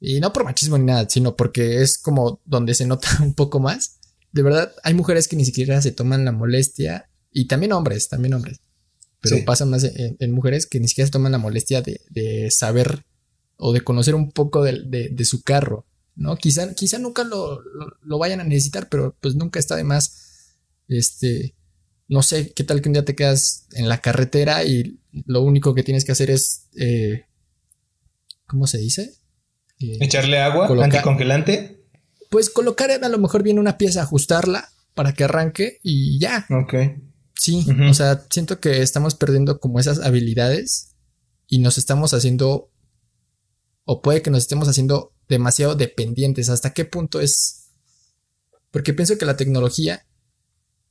Y 0.00 0.18
no 0.20 0.32
por 0.32 0.44
machismo 0.44 0.78
ni 0.78 0.86
nada, 0.86 1.06
sino 1.10 1.36
porque 1.36 1.82
es 1.82 1.98
como 1.98 2.40
donde 2.46 2.72
se 2.72 2.86
nota 2.86 3.08
un 3.20 3.34
poco 3.34 3.60
más. 3.60 3.98
De 4.32 4.42
verdad, 4.42 4.72
hay 4.82 4.94
mujeres 4.94 5.28
que 5.28 5.36
ni 5.36 5.44
siquiera 5.44 5.82
se 5.82 5.92
toman 5.92 6.24
la 6.24 6.32
molestia. 6.32 7.10
Y 7.30 7.48
también 7.48 7.72
hombres, 7.72 8.08
también 8.08 8.32
hombres. 8.32 8.60
Pero 9.20 9.44
pasa 9.44 9.66
más 9.66 9.84
en, 9.84 10.32
mujeres 10.32 10.66
que 10.66 10.80
ni 10.80 10.88
siquiera 10.88 11.06
se 11.06 11.12
toman 11.12 11.32
la 11.32 11.38
molestia 11.38 11.82
de, 11.82 12.50
saber 12.50 13.04
o 13.56 13.74
de 13.74 13.82
conocer 13.82 14.14
un 14.14 14.30
poco 14.30 14.62
de 14.64 15.24
su 15.26 15.42
carro. 15.42 15.84
¿No? 16.16 16.36
Quizá, 16.36 16.74
quizá 16.74 16.98
nunca 16.98 17.24
lo, 17.24 17.62
vayan 18.18 18.40
a 18.40 18.44
necesitar, 18.44 18.88
pero 18.88 19.16
pues 19.20 19.34
nunca 19.34 19.58
está 19.58 19.76
de 19.76 19.84
más, 19.84 20.56
este, 20.88 21.54
no 22.08 22.22
sé, 22.22 22.52
qué 22.52 22.64
tal 22.64 22.82
que 22.82 22.88
un 22.88 22.94
día 22.94 23.04
te 23.04 23.14
quedas 23.14 23.66
en 23.72 23.88
la 23.88 23.98
carretera 23.98 24.64
y 24.64 25.00
lo 25.26 25.42
único 25.42 25.74
que 25.74 25.82
tienes 25.82 26.04
que 26.04 26.12
hacer 26.12 26.30
es, 26.30 26.68
eh, 26.76 27.24
¿cómo 28.46 28.66
se 28.66 28.78
dice? 28.78 29.14
Eh, 29.78 29.98
Echarle 30.00 30.38
agua, 30.38 30.68
anticongelante. 30.84 31.84
Pues 32.30 32.50
colocar 32.50 32.90
a 32.90 33.08
lo 33.08 33.18
mejor 33.18 33.42
bien 33.42 33.58
una 33.58 33.78
pieza, 33.78 34.02
ajustarla 34.02 34.68
para 34.94 35.12
que 35.14 35.24
arranque 35.24 35.78
y 35.82 36.18
ya. 36.20 36.46
Ok. 36.50 36.74
Sí, 37.34 37.66
o 37.88 37.94
sea, 37.94 38.26
siento 38.28 38.60
que 38.60 38.82
estamos 38.82 39.14
perdiendo 39.14 39.60
como 39.60 39.80
esas 39.80 40.00
habilidades 40.00 40.94
y 41.46 41.60
nos 41.60 41.78
estamos 41.78 42.12
haciendo, 42.12 42.70
o 43.84 44.02
puede 44.02 44.20
que 44.20 44.30
nos 44.30 44.40
estemos 44.40 44.68
haciendo 44.68 45.14
demasiado 45.30 45.74
dependientes. 45.74 46.50
¿Hasta 46.50 46.74
qué 46.74 46.84
punto 46.84 47.20
es? 47.20 47.70
Porque 48.70 48.92
pienso 48.92 49.16
que 49.16 49.24
la 49.24 49.36
tecnología, 49.36 50.04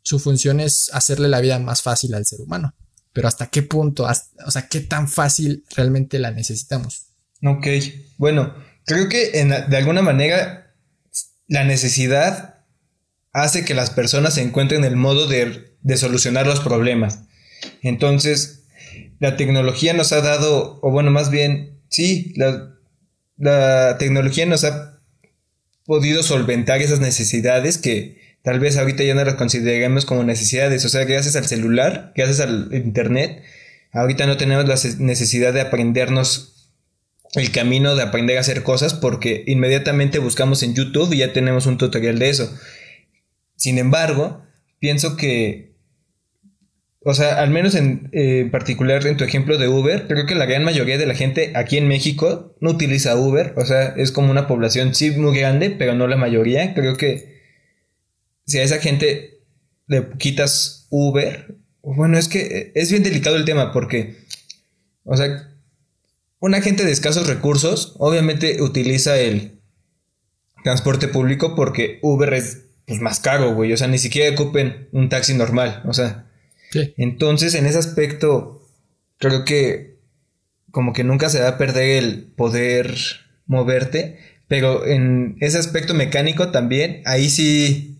su 0.02 0.18
función 0.18 0.60
es 0.60 0.90
hacerle 0.94 1.28
la 1.28 1.42
vida 1.42 1.60
más 1.60 1.84
fácil 1.84 2.16
al 2.16 2.26
ser 2.26 2.42
humano. 2.42 2.74
Pero 3.14 3.28
¿hasta 3.28 3.48
qué 3.48 3.62
punto? 3.62 4.08
o 4.46 4.52
sea, 4.52 4.68
¿qué 4.68 4.80
tan 4.80 5.08
fácil 5.08 5.66
realmente 5.76 6.20
la 6.20 6.32
necesitamos? 6.32 7.08
Ok, 7.44 7.68
bueno, 8.18 8.56
creo 8.86 9.10
que 9.10 9.32
de 9.32 9.78
alguna 9.78 10.02
manera 10.02 10.74
la 11.48 11.64
necesidad 11.64 12.66
hace 13.34 13.66
que 13.66 13.74
las 13.74 13.90
personas 13.92 14.38
encuentren 14.38 14.84
el 14.84 14.96
modo 14.96 15.28
de, 15.28 15.78
de 15.82 15.98
solucionar 15.98 16.48
los 16.48 16.60
problemas. 16.60 17.22
Entonces, 17.82 18.66
la 19.20 19.36
tecnología 19.38 19.94
nos 19.94 20.12
ha 20.12 20.22
dado, 20.22 20.80
o 20.82 20.92
bueno, 20.92 21.12
más 21.12 21.30
bien, 21.30 21.82
sí, 21.90 22.34
la, 22.36 22.79
la 23.40 23.98
tecnología 23.98 24.46
nos 24.46 24.64
ha 24.66 25.00
podido 25.86 26.22
solventar 26.22 26.82
esas 26.82 27.00
necesidades 27.00 27.78
que 27.78 28.20
tal 28.44 28.60
vez 28.60 28.78
ahorita 28.78 29.04
ya 29.04 29.16
no 29.16 29.24
las 29.24 29.36
consideremos 29.36 30.06
como 30.06 30.24
necesidades. 30.24 30.86
O 30.86 30.90
sea, 30.90 31.06
gracias 31.06 31.36
al 31.36 31.46
celular, 31.46 32.14
gracias 32.16 32.42
al 32.42 32.70
internet, 32.72 33.42
ahorita 33.92 34.28
no 34.28 34.38
tenemos 34.38 34.68
la 34.68 34.76
necesidad 35.00 35.54
de 35.54 35.62
aprendernos 35.62 36.56
el 37.34 37.52
camino 37.52 37.96
de 37.96 38.04
aprender 38.04 38.38
a 38.38 38.42
hacer 38.42 38.64
cosas 38.64 38.94
porque 38.94 39.44
inmediatamente 39.46 40.20
buscamos 40.20 40.64
en 40.64 40.74
YouTube 40.74 41.14
y 41.14 41.18
ya 41.18 41.32
tenemos 41.32 41.66
un 41.66 41.78
tutorial 41.78 42.18
de 42.18 42.30
eso. 42.30 42.52
Sin 43.56 43.78
embargo, 43.78 44.44
pienso 44.80 45.16
que 45.16 45.69
o 47.02 47.14
sea, 47.14 47.40
al 47.42 47.50
menos 47.50 47.76
en 47.76 48.10
eh, 48.12 48.50
particular 48.52 49.06
en 49.08 49.16
tu 49.16 49.24
ejemplo 49.24 49.58
de 49.58 49.70
Uber, 49.70 50.06
creo 50.08 50.26
que 50.26 50.36
la 50.36 50.46
gran 50.46 50.66
mayoría 50.66 50.98
de 50.98 51.06
la 51.06 51.16
gente 51.16 51.54
aquí 51.56 51.78
en 51.78 51.88
México 51.88 52.56
no 52.60 52.72
utiliza 52.72 53.16
Uber. 53.16 53.54
O 53.56 53.66
sea, 53.66 53.94
es 53.96 54.12
como 54.12 54.32
una 54.32 54.48
población 54.48 54.94
sí 54.94 55.12
muy 55.12 55.38
grande, 55.38 55.70
pero 55.70 55.96
no 55.96 56.08
la 56.08 56.18
mayoría. 56.18 56.74
Creo 56.74 56.98
que 56.98 57.40
si 58.46 58.58
a 58.58 58.64
esa 58.64 58.80
gente 58.80 59.40
le 59.88 60.10
quitas 60.18 60.88
Uber, 60.90 61.56
bueno, 61.82 62.18
es 62.18 62.28
que 62.28 62.74
es 62.76 62.92
bien 62.92 63.04
delicado 63.04 63.38
el 63.38 63.46
tema 63.46 63.72
porque, 63.72 64.18
o 65.04 65.16
sea, 65.16 65.50
una 66.40 66.62
gente 66.62 66.84
de 66.84 66.92
escasos 66.92 67.28
recursos 67.28 67.96
obviamente 67.98 68.62
utiliza 68.62 69.18
el 69.18 69.62
transporte 70.64 71.08
público 71.08 71.56
porque 71.56 72.00
Uber 72.02 72.34
es 72.34 72.66
pues, 72.86 73.00
más 73.00 73.22
caro, 73.22 73.54
güey. 73.56 73.72
O 73.72 73.78
sea, 73.78 73.88
ni 73.88 73.98
siquiera 73.98 74.34
ocupen 74.34 74.90
un 74.92 75.08
taxi 75.08 75.34
normal. 75.34 75.82
O 75.86 75.94
sea, 75.94 76.29
entonces, 76.98 77.56
en 77.56 77.66
ese 77.66 77.80
aspecto, 77.80 78.62
creo 79.18 79.46
que 79.46 80.00
como 80.72 80.94
que 80.94 81.04
nunca 81.04 81.30
se 81.30 81.42
va 81.42 81.50
a 81.50 81.58
perder 81.58 82.04
el 82.04 82.32
poder 82.36 82.96
moverte, 83.46 84.20
pero 84.48 84.86
en 84.86 85.38
ese 85.40 85.58
aspecto 85.58 85.94
mecánico 85.94 86.52
también, 86.52 87.02
ahí 87.06 87.30
sí 87.30 88.00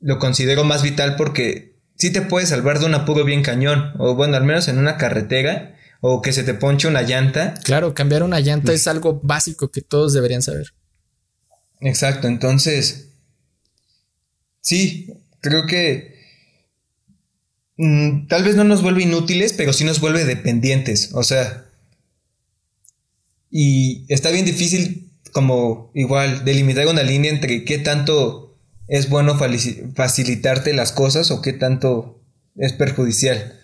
lo 0.00 0.18
considero 0.18 0.64
más 0.64 0.82
vital 0.82 1.16
porque 1.16 1.76
sí 1.96 2.12
te 2.12 2.22
puede 2.22 2.46
salvar 2.46 2.78
de 2.78 2.86
un 2.86 2.94
apuro 2.94 3.24
bien 3.24 3.42
cañón, 3.42 3.92
o 3.98 4.14
bueno, 4.14 4.36
al 4.36 4.44
menos 4.44 4.68
en 4.68 4.78
una 4.78 4.96
carretera, 4.96 5.76
o 6.00 6.22
que 6.22 6.32
se 6.32 6.42
te 6.42 6.54
ponche 6.54 6.88
una 6.88 7.02
llanta. 7.02 7.54
Claro, 7.62 7.94
cambiar 7.94 8.22
una 8.22 8.40
llanta 8.40 8.72
es 8.72 8.88
algo 8.88 9.20
básico 9.22 9.70
que 9.70 9.82
todos 9.82 10.12
deberían 10.12 10.42
saber. 10.42 10.72
Exacto, 11.80 12.26
entonces, 12.26 13.10
sí, 14.60 15.12
creo 15.40 15.66
que 15.66 16.09
mm, 17.80 18.26
tal 18.28 18.44
vez 18.44 18.56
no 18.56 18.64
nos 18.64 18.82
vuelve 18.82 19.02
inútiles, 19.02 19.52
pero 19.52 19.72
sí 19.72 19.84
nos 19.84 20.00
vuelve 20.00 20.24
dependientes. 20.24 21.10
O 21.14 21.22
sea, 21.22 21.66
y 23.50 24.04
está 24.08 24.30
bien 24.30 24.44
difícil 24.44 25.10
como 25.32 25.90
igual 25.94 26.44
delimitar 26.44 26.86
una 26.86 27.02
línea 27.02 27.30
entre 27.30 27.64
qué 27.64 27.78
tanto 27.78 28.58
es 28.88 29.08
bueno 29.08 29.38
facilitarte 29.94 30.72
las 30.74 30.92
cosas 30.92 31.30
o 31.30 31.42
qué 31.42 31.52
tanto 31.52 32.22
es 32.56 32.72
perjudicial. 32.72 33.58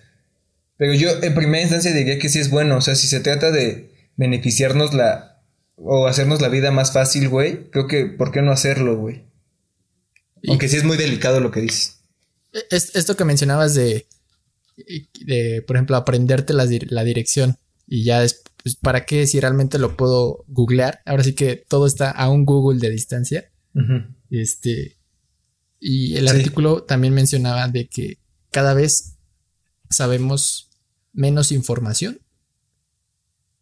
Pero 0.77 0.95
yo 0.95 1.11
en 1.23 1.35
primera 1.35 1.63
instancia 1.63 1.93
diría 1.93 2.19
que 2.19 2.29
sí 2.29 2.39
es 2.39 2.51
bueno, 2.51 2.77
o 2.77 2.81
sea, 2.81 2.95
si 2.95 3.09
se 3.09 3.21
trata 3.21 3.51
de 3.51 3.93
beneficiarnos 4.17 4.95
la 4.95 5.43
o 5.77 6.07
hacernos 6.07 6.41
la 6.41 6.49
vida 6.49 6.71
más 6.71 6.93
fácil, 6.93 7.29
güey, 7.29 7.71
creo 7.71 7.87
que 7.87 8.07
¿por 8.07 8.33
qué 8.33 8.43
no 8.43 8.53
hacerlo, 8.53 8.97
güey? 8.97 9.25
Aunque 10.49 10.69
sí 10.69 10.77
es 10.77 10.85
muy 10.85 10.97
delicado 10.97 11.41
lo 11.41 11.51
que 11.51 11.61
dices. 11.61 11.96
Esto 12.71 13.17
que 13.17 13.25
mencionabas 13.25 13.75
de, 13.75 14.07
de 15.25 15.63
por 15.67 15.77
ejemplo, 15.77 15.97
aprenderte 15.97 16.53
la, 16.53 16.67
la 16.89 17.05
dirección 17.05 17.59
y 17.87 18.05
ya 18.05 18.21
después 18.21 18.47
pues 18.67 18.75
para 18.75 19.07
qué 19.07 19.29
si 19.29 19.39
realmente 19.39 19.79
lo 19.79 19.97
puedo 19.97 20.45
googlear. 20.49 21.01
Ahora 21.05 21.23
sí 21.23 21.35
que 21.35 21.55
todo 21.55 21.87
está 21.87 22.11
a 22.11 22.29
un 22.29 22.45
Google 22.45 22.81
de 22.81 22.91
distancia. 22.91 23.49
Este. 24.29 24.97
Y 25.79 26.17
el 26.17 26.27
artículo 26.27 26.83
también 26.83 27.15
mencionaba 27.15 27.69
de 27.69 27.87
que 27.87 28.19
cada 28.51 28.75
vez 28.75 29.19
sabemos 29.89 30.69
menos 31.13 31.53
información 31.53 32.19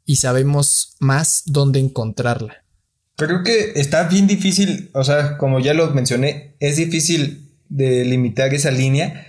y 0.07 0.17
sabemos 0.17 0.97
más 1.01 1.43
dónde 1.45 1.81
encontrarla. 1.81 2.65
Creo 3.17 3.43
que 3.43 3.73
está 3.79 4.09
bien 4.09 4.27
difícil, 4.27 4.89
o 4.95 5.05
sea, 5.05 5.37
como 5.37 5.61
ya 5.61 5.75
lo 5.75 5.91
mencioné, 5.91 6.57
es 6.61 6.79
difícil 6.79 7.44
de 7.75 8.05
limitar 8.05 8.55
esa 8.55 8.71
línea, 8.71 9.27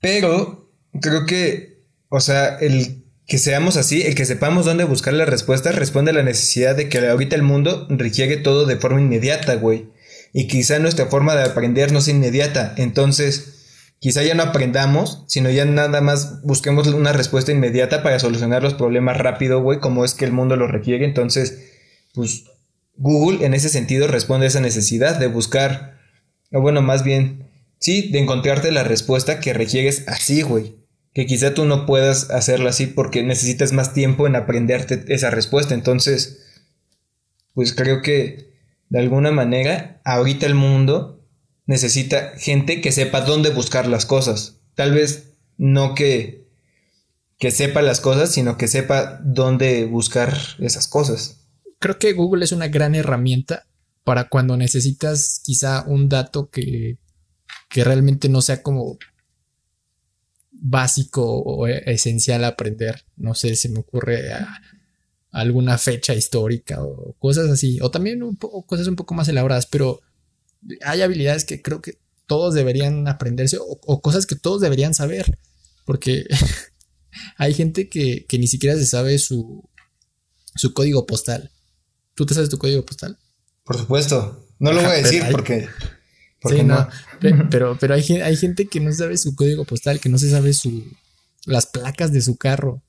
pero 0.00 0.70
creo 1.00 1.26
que, 1.26 1.84
o 2.08 2.20
sea, 2.20 2.58
el 2.58 3.04
que 3.26 3.38
seamos 3.38 3.76
así, 3.76 4.02
el 4.02 4.14
que 4.14 4.24
sepamos 4.24 4.64
dónde 4.64 4.84
buscar 4.84 5.12
las 5.12 5.28
respuestas 5.28 5.76
responde 5.76 6.10
a 6.10 6.14
la 6.14 6.22
necesidad 6.22 6.74
de 6.74 6.88
que 6.88 6.98
ahorita 7.06 7.36
el 7.36 7.42
mundo 7.42 7.86
requiere 7.90 8.38
todo 8.38 8.64
de 8.66 8.76
forma 8.76 9.00
inmediata, 9.00 9.54
güey. 9.54 9.90
Y 10.32 10.46
quizá 10.46 10.78
nuestra 10.78 11.06
forma 11.06 11.36
de 11.36 11.44
aprender 11.44 11.92
no 11.92 12.00
sea 12.00 12.14
inmediata. 12.14 12.74
Entonces, 12.76 13.92
quizá 13.98 14.22
ya 14.22 14.34
no 14.34 14.42
aprendamos, 14.42 15.24
sino 15.28 15.50
ya 15.50 15.64
nada 15.66 16.00
más 16.00 16.42
busquemos 16.42 16.88
una 16.88 17.12
respuesta 17.12 17.52
inmediata 17.52 18.02
para 18.02 18.18
solucionar 18.18 18.62
los 18.62 18.74
problemas 18.74 19.18
rápido, 19.18 19.60
güey, 19.60 19.78
como 19.78 20.04
es 20.04 20.14
que 20.14 20.24
el 20.24 20.32
mundo 20.32 20.56
lo 20.56 20.66
requiere. 20.66 21.04
Entonces, 21.04 21.58
pues 22.14 22.44
Google 22.96 23.44
en 23.44 23.54
ese 23.54 23.68
sentido 23.68 24.08
responde 24.08 24.46
a 24.46 24.48
esa 24.48 24.60
necesidad 24.60 25.16
de 25.18 25.28
buscar, 25.28 25.97
o 26.52 26.60
bueno, 26.60 26.82
más 26.82 27.04
bien, 27.04 27.50
sí, 27.78 28.10
de 28.10 28.18
encontrarte 28.18 28.72
la 28.72 28.84
respuesta 28.84 29.40
que 29.40 29.52
requieres 29.52 30.06
así, 30.08 30.42
güey 30.42 30.78
que 31.18 31.26
quizá 31.26 31.52
tú 31.52 31.64
no 31.64 31.84
puedas 31.84 32.30
hacerlo 32.30 32.68
así 32.68 32.86
porque 32.86 33.24
necesitas 33.24 33.72
más 33.72 33.92
tiempo 33.92 34.28
en 34.28 34.36
aprenderte 34.36 35.04
esa 35.08 35.30
respuesta. 35.30 35.74
Entonces, 35.74 36.46
pues 37.54 37.74
creo 37.74 38.02
que 38.02 38.52
de 38.88 39.00
alguna 39.00 39.32
manera 39.32 40.00
ahorita 40.04 40.46
el 40.46 40.54
mundo 40.54 41.26
necesita 41.66 42.34
gente 42.38 42.80
que 42.80 42.92
sepa 42.92 43.22
dónde 43.22 43.50
buscar 43.50 43.88
las 43.88 44.06
cosas. 44.06 44.60
Tal 44.76 44.92
vez 44.92 45.34
no 45.56 45.96
que, 45.96 46.46
que 47.36 47.50
sepa 47.50 47.82
las 47.82 48.00
cosas, 48.00 48.30
sino 48.30 48.56
que 48.56 48.68
sepa 48.68 49.18
dónde 49.24 49.86
buscar 49.86 50.38
esas 50.60 50.86
cosas. 50.86 51.48
Creo 51.80 51.98
que 51.98 52.12
Google 52.12 52.44
es 52.44 52.52
una 52.52 52.68
gran 52.68 52.94
herramienta 52.94 53.66
para 54.04 54.28
cuando 54.28 54.56
necesitas 54.56 55.40
quizá 55.44 55.84
un 55.86 56.08
dato 56.08 56.50
que, 56.50 56.98
que 57.68 57.84
realmente 57.84 58.28
no 58.28 58.40
sea 58.40 58.62
como 58.62 58.98
básico 60.60 61.24
o 61.24 61.66
esencial 61.66 62.44
aprender. 62.44 63.04
No 63.16 63.34
sé, 63.34 63.54
se 63.56 63.68
me 63.68 63.80
ocurre 63.80 64.30
alguna 65.30 65.78
fecha 65.78 66.14
histórica 66.14 66.82
o 66.82 67.14
cosas 67.18 67.50
así. 67.50 67.78
O 67.80 67.90
también 67.90 68.22
un 68.22 68.36
poco, 68.36 68.64
cosas 68.66 68.88
un 68.88 68.96
poco 68.96 69.14
más 69.14 69.28
elaboradas, 69.28 69.66
pero 69.66 70.00
hay 70.82 71.02
habilidades 71.02 71.44
que 71.44 71.62
creo 71.62 71.80
que 71.80 71.98
todos 72.26 72.54
deberían 72.54 73.08
aprenderse 73.08 73.58
o, 73.60 74.00
cosas 74.00 74.26
que 74.26 74.36
todos 74.36 74.60
deberían 74.60 74.94
saber. 74.94 75.38
Porque 75.84 76.26
hay 77.36 77.54
gente 77.54 77.88
que, 77.88 78.26
ni 78.32 78.46
siquiera 78.46 78.76
se 78.76 78.86
sabe 78.86 79.18
su, 79.18 79.68
su 80.54 80.74
código 80.74 81.06
postal. 81.06 81.50
¿Tú 82.14 82.26
te 82.26 82.34
sabes 82.34 82.50
tu 82.50 82.58
código 82.58 82.84
postal? 82.84 83.18
Por 83.68 83.76
supuesto. 83.76 84.46
No 84.58 84.72
lo 84.72 84.80
voy 84.80 84.90
a 84.90 84.94
decir 84.94 85.22
porque 85.30 85.68
Sí, 86.48 86.62
no. 86.62 86.88
Pero, 87.50 87.76
pero 87.78 87.94
hay, 87.94 88.02
hay 88.20 88.36
gente 88.36 88.66
que 88.66 88.80
no 88.80 88.92
sabe 88.92 89.18
su 89.18 89.34
código 89.34 89.64
postal, 89.64 90.00
que 90.00 90.08
no 90.08 90.18
se 90.18 90.30
sabe 90.30 90.52
su 90.52 90.84
las 91.44 91.66
placas 91.66 92.12
de 92.12 92.22
su 92.22 92.36
carro. 92.36 92.82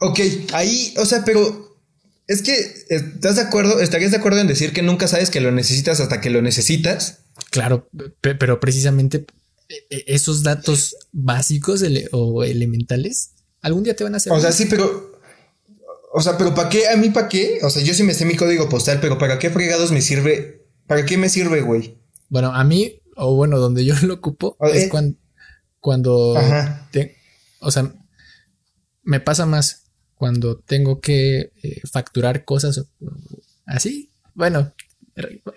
Ok, 0.00 0.20
ahí, 0.52 0.94
o 0.96 1.04
sea, 1.04 1.24
pero 1.24 1.78
es 2.26 2.42
que, 2.42 2.54
¿estás 2.88 3.36
de 3.36 3.42
acuerdo? 3.42 3.80
¿Estarías 3.80 4.10
de 4.10 4.16
acuerdo 4.16 4.40
en 4.40 4.46
decir 4.46 4.72
que 4.72 4.82
nunca 4.82 5.08
sabes 5.08 5.30
que 5.30 5.40
lo 5.40 5.50
necesitas 5.52 6.00
hasta 6.00 6.20
que 6.20 6.30
lo 6.30 6.42
necesitas? 6.42 7.20
Claro, 7.50 7.88
pero 8.20 8.60
precisamente 8.60 9.26
e, 9.68 9.74
e, 9.90 10.04
esos 10.08 10.42
datos 10.42 10.96
básicos 11.12 11.84
o 12.12 12.44
elementales 12.44 13.32
algún 13.60 13.84
día 13.84 13.96
te 13.96 14.04
van 14.04 14.14
a 14.14 14.18
hacer. 14.18 14.32
O 14.32 14.40
sea, 14.40 14.52
sí, 14.52 14.66
pero. 14.66 15.07
O 16.12 16.20
sea, 16.20 16.38
pero 16.38 16.54
¿para 16.54 16.68
qué? 16.68 16.88
¿A 16.88 16.96
mí 16.96 17.10
para 17.10 17.28
qué? 17.28 17.58
O 17.62 17.70
sea, 17.70 17.82
yo 17.82 17.94
sí 17.94 18.02
me 18.02 18.14
sé 18.14 18.24
mi 18.24 18.36
código 18.36 18.68
postal, 18.68 18.98
pero 19.00 19.18
¿para 19.18 19.38
qué 19.38 19.50
fregados 19.50 19.92
me 19.92 20.00
sirve? 20.00 20.66
¿Para 20.86 21.04
qué 21.04 21.18
me 21.18 21.28
sirve, 21.28 21.60
güey? 21.60 21.98
Bueno, 22.28 22.54
a 22.54 22.64
mí, 22.64 23.02
o 23.16 23.34
bueno, 23.34 23.58
donde 23.58 23.84
yo 23.84 23.94
lo 24.02 24.14
ocupo 24.14 24.56
es 24.72 24.88
cuando, 24.88 25.18
cuando 25.80 26.34
o 27.60 27.70
sea, 27.70 27.92
me 29.02 29.20
pasa 29.20 29.46
más 29.46 29.84
cuando 30.14 30.58
tengo 30.58 31.00
que 31.00 31.52
eh, 31.62 31.80
facturar 31.90 32.44
cosas 32.44 32.86
así. 33.66 34.10
Bueno, 34.34 34.74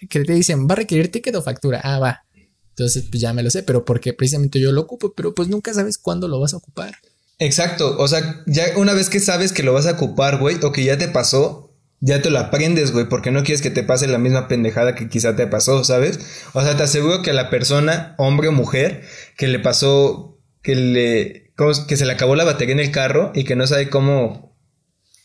que 0.09 0.23
te 0.23 0.33
dicen, 0.33 0.67
va 0.67 0.73
a 0.73 0.77
requerir 0.77 1.11
ticket 1.11 1.35
o 1.35 1.41
factura. 1.41 1.81
Ah, 1.83 1.99
va. 1.99 2.23
Entonces, 2.69 3.05
pues 3.09 3.21
ya 3.21 3.33
me 3.33 3.43
lo 3.43 3.49
sé, 3.49 3.63
pero 3.63 3.85
porque 3.85 4.13
precisamente 4.13 4.59
yo 4.59 4.71
lo 4.71 4.81
ocupo, 4.81 5.13
pero 5.13 5.33
pues 5.33 5.49
nunca 5.49 5.73
sabes 5.73 5.97
cuándo 5.97 6.27
lo 6.27 6.39
vas 6.39 6.53
a 6.53 6.57
ocupar. 6.57 6.95
Exacto, 7.41 7.95
o 7.97 8.08
sea, 8.08 8.43
ya 8.45 8.65
una 8.75 8.93
vez 8.93 9.10
que 9.10 9.19
sabes 9.19 9.51
que 9.51 9.63
lo 9.63 9.73
vas 9.73 9.88
a 9.88 9.93
ocupar, 9.93 10.38
güey, 10.38 10.58
o 10.62 10.71
que 10.71 10.84
ya 10.84 10.99
te 10.99 11.08
pasó, 11.08 11.75
ya 11.99 12.21
te 12.21 12.30
lo 12.30 12.38
aprendes, 12.38 12.91
güey, 12.91 13.10
porque 13.10 13.32
no 13.32 13.43
quieres 13.43 13.63
que 13.63 13.71
te 13.71 13.82
pase 13.82 14.06
la 14.06 14.19
misma 14.19 14.47
pendejada 14.47 14.93
que 14.93 15.10
quizá 15.10 15.36
te 15.36 15.47
pasó, 15.47 15.84
¿sabes? 15.84 16.19
O 16.54 16.62
sea, 16.62 16.77
te 16.77 16.84
aseguro 16.84 17.23
que 17.23 17.32
a 17.32 17.34
la 17.34 17.49
persona, 17.49 18.13
hombre 18.19 18.47
o 18.47 18.51
mujer, 18.51 19.01
que 19.38 19.47
le 19.47 19.58
pasó, 19.58 20.39
que 20.62 20.75
le, 20.75 21.51
que 21.88 21.97
se 21.97 22.06
le 22.06 22.13
acabó 22.13 22.36
la 22.36 22.43
batería 22.43 22.73
en 22.73 22.80
el 22.80 22.91
carro 22.91 23.32
y 23.34 23.43
que 23.43 23.56
no 23.56 23.65
sabe 23.65 23.89
cómo, 23.89 24.56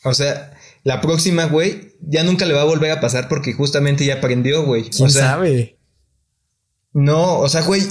o 0.03 0.15
sea, 0.15 0.55
la 0.85 1.03
próxima, 1.03 1.45
güey, 1.45 1.97
ya 2.01 2.23
nunca 2.23 2.47
le 2.47 2.55
va 2.55 2.63
a 2.63 2.65
volver 2.65 2.93
a 2.93 3.01
pasar 3.03 3.29
porque 3.29 3.53
justamente 3.53 4.07
ya 4.07 4.15
aprendió, 4.15 4.65
güey. 4.65 4.89
¿Quién 4.89 5.11
sabe? 5.11 5.79
No, 6.95 7.41
o 7.41 7.49
sea, 7.51 7.61
güey, 7.61 7.83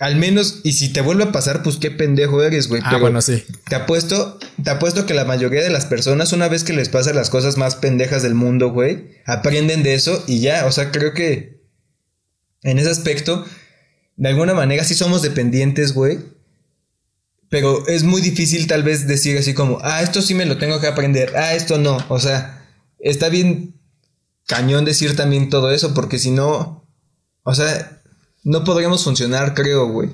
al 0.00 0.16
menos, 0.16 0.60
y 0.64 0.72
si 0.72 0.88
te 0.88 1.02
vuelve 1.02 1.24
a 1.24 1.32
pasar, 1.32 1.62
pues 1.62 1.76
qué 1.76 1.90
pendejo 1.90 2.42
eres, 2.42 2.68
güey. 2.68 2.80
Ah, 2.82 2.96
bueno, 2.96 3.20
sí. 3.20 3.44
Te 3.68 3.76
apuesto, 3.76 4.38
te 4.64 4.70
apuesto 4.70 5.04
que 5.04 5.12
la 5.12 5.26
mayoría 5.26 5.62
de 5.62 5.68
las 5.68 5.84
personas, 5.84 6.32
una 6.32 6.48
vez 6.48 6.64
que 6.64 6.72
les 6.72 6.88
pasan 6.88 7.16
las 7.16 7.28
cosas 7.28 7.58
más 7.58 7.76
pendejas 7.76 8.22
del 8.22 8.34
mundo, 8.34 8.70
güey, 8.70 9.10
aprenden 9.26 9.82
de 9.82 9.92
eso 9.92 10.24
y 10.26 10.40
ya, 10.40 10.64
o 10.64 10.72
sea, 10.72 10.90
creo 10.90 11.12
que 11.12 11.60
en 12.62 12.78
ese 12.78 12.88
aspecto, 12.88 13.44
de 14.16 14.28
alguna 14.30 14.54
manera 14.54 14.84
sí 14.84 14.94
somos 14.94 15.20
dependientes, 15.20 15.92
güey. 15.92 16.18
Pero 17.50 17.86
es 17.86 18.02
muy 18.02 18.22
difícil 18.22 18.66
tal 18.66 18.82
vez 18.82 19.06
decir 19.06 19.36
así 19.36 19.52
como, 19.52 19.80
ah, 19.82 20.00
esto 20.00 20.22
sí 20.22 20.32
me 20.34 20.46
lo 20.46 20.56
tengo 20.56 20.80
que 20.80 20.86
aprender, 20.86 21.36
ah, 21.36 21.54
esto 21.54 21.76
no. 21.76 21.98
O 22.08 22.18
sea, 22.18 22.66
está 23.00 23.28
bien 23.28 23.74
cañón 24.46 24.86
decir 24.86 25.14
también 25.14 25.50
todo 25.50 25.70
eso, 25.70 25.92
porque 25.92 26.18
si 26.18 26.30
no, 26.30 26.88
o 27.42 27.54
sea, 27.54 27.99
no 28.42 28.64
podríamos 28.64 29.04
funcionar, 29.04 29.54
creo, 29.54 29.88
güey. 29.88 30.08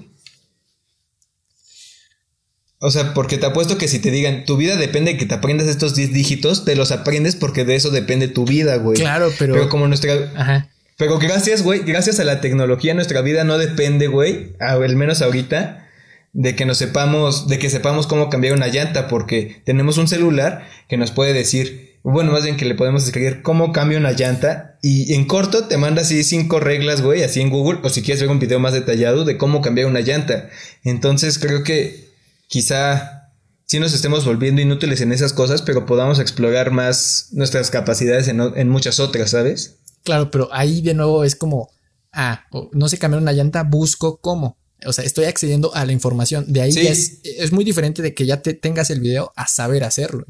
O 2.79 2.91
sea, 2.91 3.15
porque 3.15 3.39
te 3.39 3.47
apuesto 3.47 3.79
que 3.79 3.89
si 3.89 3.99
te 3.99 4.11
digan, 4.11 4.45
tu 4.45 4.57
vida 4.57 4.77
depende 4.77 5.13
de 5.13 5.19
que 5.19 5.27
te 5.27 5.35
aprendas 5.35 5.67
estos 5.67 5.95
10 5.95 6.13
dígitos, 6.13 6.65
te 6.65 6.77
los 6.77 6.93
aprendes 6.93 7.35
porque 7.35 7.65
de 7.65 7.75
eso 7.75 7.91
depende 7.91 8.29
tu 8.29 8.45
vida, 8.45 8.77
güey. 8.77 8.99
Claro, 8.99 9.33
pero. 9.39 9.55
Pero 9.55 9.69
como 9.69 9.89
nuestra. 9.89 10.33
Ajá. 10.37 10.69
Pero 10.99 11.19
gracias, 11.19 11.63
güey, 11.63 11.81
gracias 11.81 12.21
a 12.21 12.25
la 12.25 12.41
tecnología, 12.41 12.95
nuestra 12.95 13.21
vida 13.21 13.45
no 13.45 13.59
depende, 13.59 14.07
güey, 14.07 14.57
al 14.61 14.97
menos 14.97 15.21
ahorita, 15.21 15.87
de 16.33 16.57
que 16.57 16.65
nos 16.65 16.79
sepamos, 16.79 17.49
de 17.49 17.59
que 17.59 17.69
sepamos 17.69 18.07
cómo 18.07 18.31
cambiar 18.31 18.55
una 18.55 18.69
llanta, 18.69 19.07
porque 19.07 19.63
tenemos 19.67 19.99
un 19.99 20.09
celular 20.09 20.67
que 20.89 20.97
nos 20.97 21.11
puede 21.11 21.35
decir, 21.35 21.86
bueno, 22.13 22.31
más 22.31 22.45
bien 22.45 22.57
que 22.57 22.65
le 22.65 22.77
podemos 22.77 23.05
escribir 23.05 23.43
cómo 23.43 23.73
cambia 23.73 23.99
una 23.99 24.13
llanta. 24.13 24.79
Y 24.81 25.15
en 25.15 25.27
corto 25.27 25.67
te 25.67 25.77
manda 25.77 26.03
así 26.03 26.23
cinco 26.23 26.61
reglas, 26.61 27.03
güey, 27.03 27.25
así 27.25 27.41
en 27.41 27.51
Google. 27.51 27.81
O 27.83 27.89
si 27.89 28.03
quieres 28.03 28.21
ver 28.21 28.31
un 28.31 28.39
video 28.39 28.61
más 28.61 28.75
detallado 28.75 29.25
de 29.25 29.37
cómo 29.37 29.61
cambiar 29.61 29.89
una 29.89 30.01
llanta. 30.01 30.49
Entonces 30.85 31.39
creo 31.41 31.65
que 31.65 32.13
quizá 32.47 33.33
sí 33.65 33.81
nos 33.81 33.93
estemos 33.93 34.25
volviendo 34.25 34.63
inútiles 34.63 35.01
en 35.01 35.11
esas 35.11 35.33
cosas, 35.33 35.63
pero 35.63 35.85
podamos 35.85 36.21
explorar 36.21 36.71
más 36.71 37.31
nuestras 37.33 37.73
capacidades 37.73 38.29
en, 38.29 38.41
en 38.41 38.69
muchas 38.69 39.01
otras, 39.01 39.31
¿sabes? 39.31 39.79
Claro, 40.05 40.31
pero 40.31 40.49
ahí 40.53 40.83
de 40.83 40.95
nuevo 40.95 41.25
es 41.25 41.35
como, 41.35 41.71
ah, 42.13 42.45
no 42.71 42.89
sé 42.89 42.99
cambiar 42.99 43.21
una 43.21 43.33
llanta, 43.33 43.65
busco 43.65 44.21
cómo. 44.21 44.59
o 44.87 44.93
sea, 44.93 45.05
estoy 45.05 45.25
accediendo 45.25 45.75
a 45.75 45.85
la 45.85 45.91
información. 45.91 46.45
De 46.53 46.61
ahí 46.61 46.73
es, 46.77 47.19
es 47.25 47.51
muy 47.51 47.65
diferente 47.65 48.01
de 48.01 48.15
que 48.15 48.27
ya 48.27 48.43
te 48.43 48.55
tengas 48.55 48.91
el 48.91 49.01
video 49.01 49.33
a 49.35 49.49
saber 49.49 49.83
hacerlo. 49.83 50.25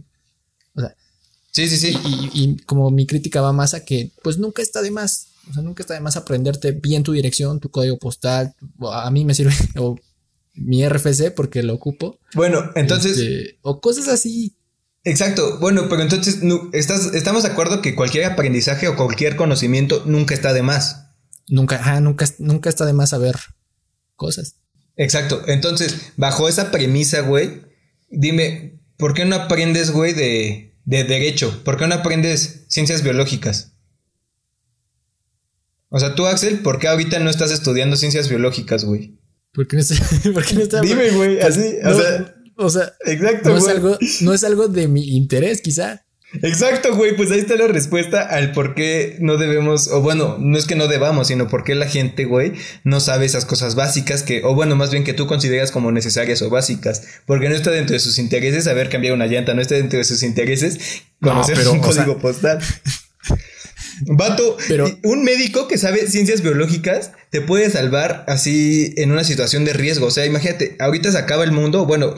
O 0.74 0.80
sea, 0.80 0.96
sí, 1.56 1.68
sí, 1.68 1.78
sí. 1.78 1.98
Y, 2.34 2.56
como 2.64 2.90
mi 2.90 3.06
crítica 3.06 3.40
va 3.40 3.52
más 3.52 3.72
a 3.72 3.84
que, 3.84 4.12
pues 4.22 4.36
nunca 4.36 4.60
está 4.60 4.82
de 4.82 4.90
más. 4.90 5.28
O 5.48 5.54
sea, 5.54 5.62
nunca 5.62 5.82
está 5.82 5.94
de 5.94 6.00
más 6.00 6.16
aprenderte 6.16 6.72
bien 6.72 7.02
tu 7.02 7.12
dirección, 7.12 7.60
tu 7.60 7.70
código 7.70 7.98
postal. 7.98 8.54
A 8.92 9.10
mí 9.10 9.24
me 9.24 9.34
sirve, 9.34 9.54
o 9.78 9.96
mi 10.54 10.86
RFC 10.86 11.32
porque 11.34 11.62
lo 11.62 11.74
ocupo. 11.74 12.18
Bueno, 12.34 12.70
entonces. 12.74 13.16
Este, 13.18 13.58
o 13.62 13.80
cosas 13.80 14.08
así. 14.08 14.56
Exacto. 15.02 15.58
Bueno, 15.58 15.88
pero 15.88 16.02
entonces 16.02 16.40
estás, 16.72 17.14
estamos 17.14 17.44
de 17.44 17.50
acuerdo 17.50 17.80
que 17.80 17.94
cualquier 17.94 18.26
aprendizaje 18.26 18.88
o 18.88 18.96
cualquier 18.96 19.36
conocimiento 19.36 20.02
nunca 20.04 20.34
está 20.34 20.52
de 20.52 20.62
más. 20.62 21.06
Nunca, 21.48 22.00
nunca, 22.00 22.26
nunca 22.38 22.68
está 22.68 22.84
de 22.84 22.92
más 22.92 23.10
saber 23.10 23.36
cosas. 24.16 24.56
Exacto. 24.96 25.42
Entonces, 25.46 26.12
bajo 26.16 26.48
esa 26.48 26.70
premisa, 26.70 27.20
güey, 27.20 27.62
dime, 28.10 28.80
¿por 28.98 29.14
qué 29.14 29.24
no 29.24 29.36
aprendes, 29.36 29.90
güey, 29.90 30.12
de, 30.12 30.75
de 30.86 31.04
derecho? 31.04 31.62
¿Por 31.64 31.76
qué 31.76 31.86
no 31.86 31.96
aprendes 31.96 32.64
ciencias 32.68 33.02
biológicas? 33.02 33.74
O 35.88 36.00
sea, 36.00 36.14
tú, 36.14 36.26
Axel, 36.26 36.60
¿por 36.60 36.78
qué 36.78 36.88
ahorita 36.88 37.18
no 37.18 37.28
estás 37.28 37.50
estudiando 37.50 37.96
ciencias 37.96 38.28
biológicas, 38.28 38.84
güey? 38.84 39.18
¿Por 39.52 39.66
qué 39.68 39.76
no, 39.76 39.82
estás? 39.82 40.22
Dime, 40.82 41.10
güey, 41.10 41.40
así, 41.40 41.76
o 41.84 41.94
sea, 41.94 42.34
o 42.56 42.70
sea, 42.70 42.92
exacto, 43.04 43.50
no, 43.50 43.58
es 43.58 43.68
algo, 43.68 43.98
no 44.22 44.32
es 44.32 44.44
algo 44.44 44.68
de 44.68 44.88
mi 44.88 45.16
interés, 45.16 45.60
quizá. 45.60 46.05
Exacto, 46.42 46.94
güey, 46.94 47.16
pues 47.16 47.30
ahí 47.30 47.38
está 47.38 47.54
la 47.54 47.68
respuesta 47.68 48.20
al 48.20 48.52
por 48.52 48.74
qué 48.74 49.16
no 49.20 49.36
debemos, 49.36 49.88
o 49.88 50.00
bueno, 50.02 50.36
no 50.38 50.58
es 50.58 50.66
que 50.66 50.74
no 50.74 50.88
debamos, 50.88 51.28
sino 51.28 51.48
por 51.48 51.64
qué 51.64 51.74
la 51.74 51.88
gente, 51.88 52.24
güey, 52.24 52.52
no 52.84 53.00
sabe 53.00 53.26
esas 53.26 53.44
cosas 53.44 53.74
básicas 53.74 54.22
que, 54.22 54.42
o 54.44 54.54
bueno, 54.54 54.76
más 54.76 54.90
bien 54.90 55.04
que 55.04 55.14
tú 55.14 55.26
consideras 55.26 55.70
como 55.70 55.92
necesarias 55.92 56.42
o 56.42 56.50
básicas, 56.50 57.02
porque 57.26 57.48
no 57.48 57.54
está 57.54 57.70
dentro 57.70 57.94
de 57.94 58.00
sus 58.00 58.18
intereses 58.18 58.64
saber 58.64 58.88
cambiar 58.88 59.14
una 59.14 59.26
llanta, 59.26 59.54
no 59.54 59.62
está 59.62 59.76
dentro 59.76 59.98
de 59.98 60.04
sus 60.04 60.22
intereses 60.22 60.78
conocer 61.20 61.66
un 61.68 61.80
código 61.80 62.18
postal. 62.18 62.58
Vato, 64.02 64.56
pero 64.68 64.90
un 65.04 65.24
médico 65.24 65.68
que 65.68 65.78
sabe 65.78 66.06
ciencias 66.06 66.42
biológicas 66.42 67.12
te 67.30 67.40
puede 67.40 67.70
salvar 67.70 68.24
así 68.28 68.92
en 68.96 69.10
una 69.10 69.24
situación 69.24 69.64
de 69.64 69.72
riesgo. 69.72 70.06
O 70.06 70.10
sea, 70.10 70.26
imagínate, 70.26 70.76
ahorita 70.78 71.12
se 71.12 71.18
acaba 71.18 71.44
el 71.44 71.52
mundo, 71.52 71.86
bueno, 71.86 72.14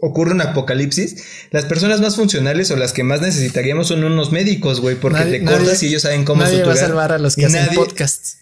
ocurre 0.00 0.32
un 0.32 0.40
apocalipsis, 0.40 1.24
las 1.50 1.64
personas 1.66 2.00
más 2.00 2.16
funcionales 2.16 2.70
o 2.70 2.76
las 2.76 2.92
que 2.92 3.04
más 3.04 3.20
necesitaríamos 3.20 3.88
son 3.88 4.04
unos 4.04 4.32
médicos, 4.32 4.80
güey, 4.80 4.96
porque 4.96 5.24
te 5.24 5.44
cortas 5.44 5.82
y 5.82 5.88
ellos 5.88 6.02
saben 6.02 6.24
cómo 6.24 6.42
nadie 6.42 6.64
va 6.64 6.72
a 6.72 6.76
salvar 6.76 7.12
a 7.12 7.18
los 7.18 7.36
que 7.36 7.46
hacen 7.46 7.74
podcasts. 7.74 8.38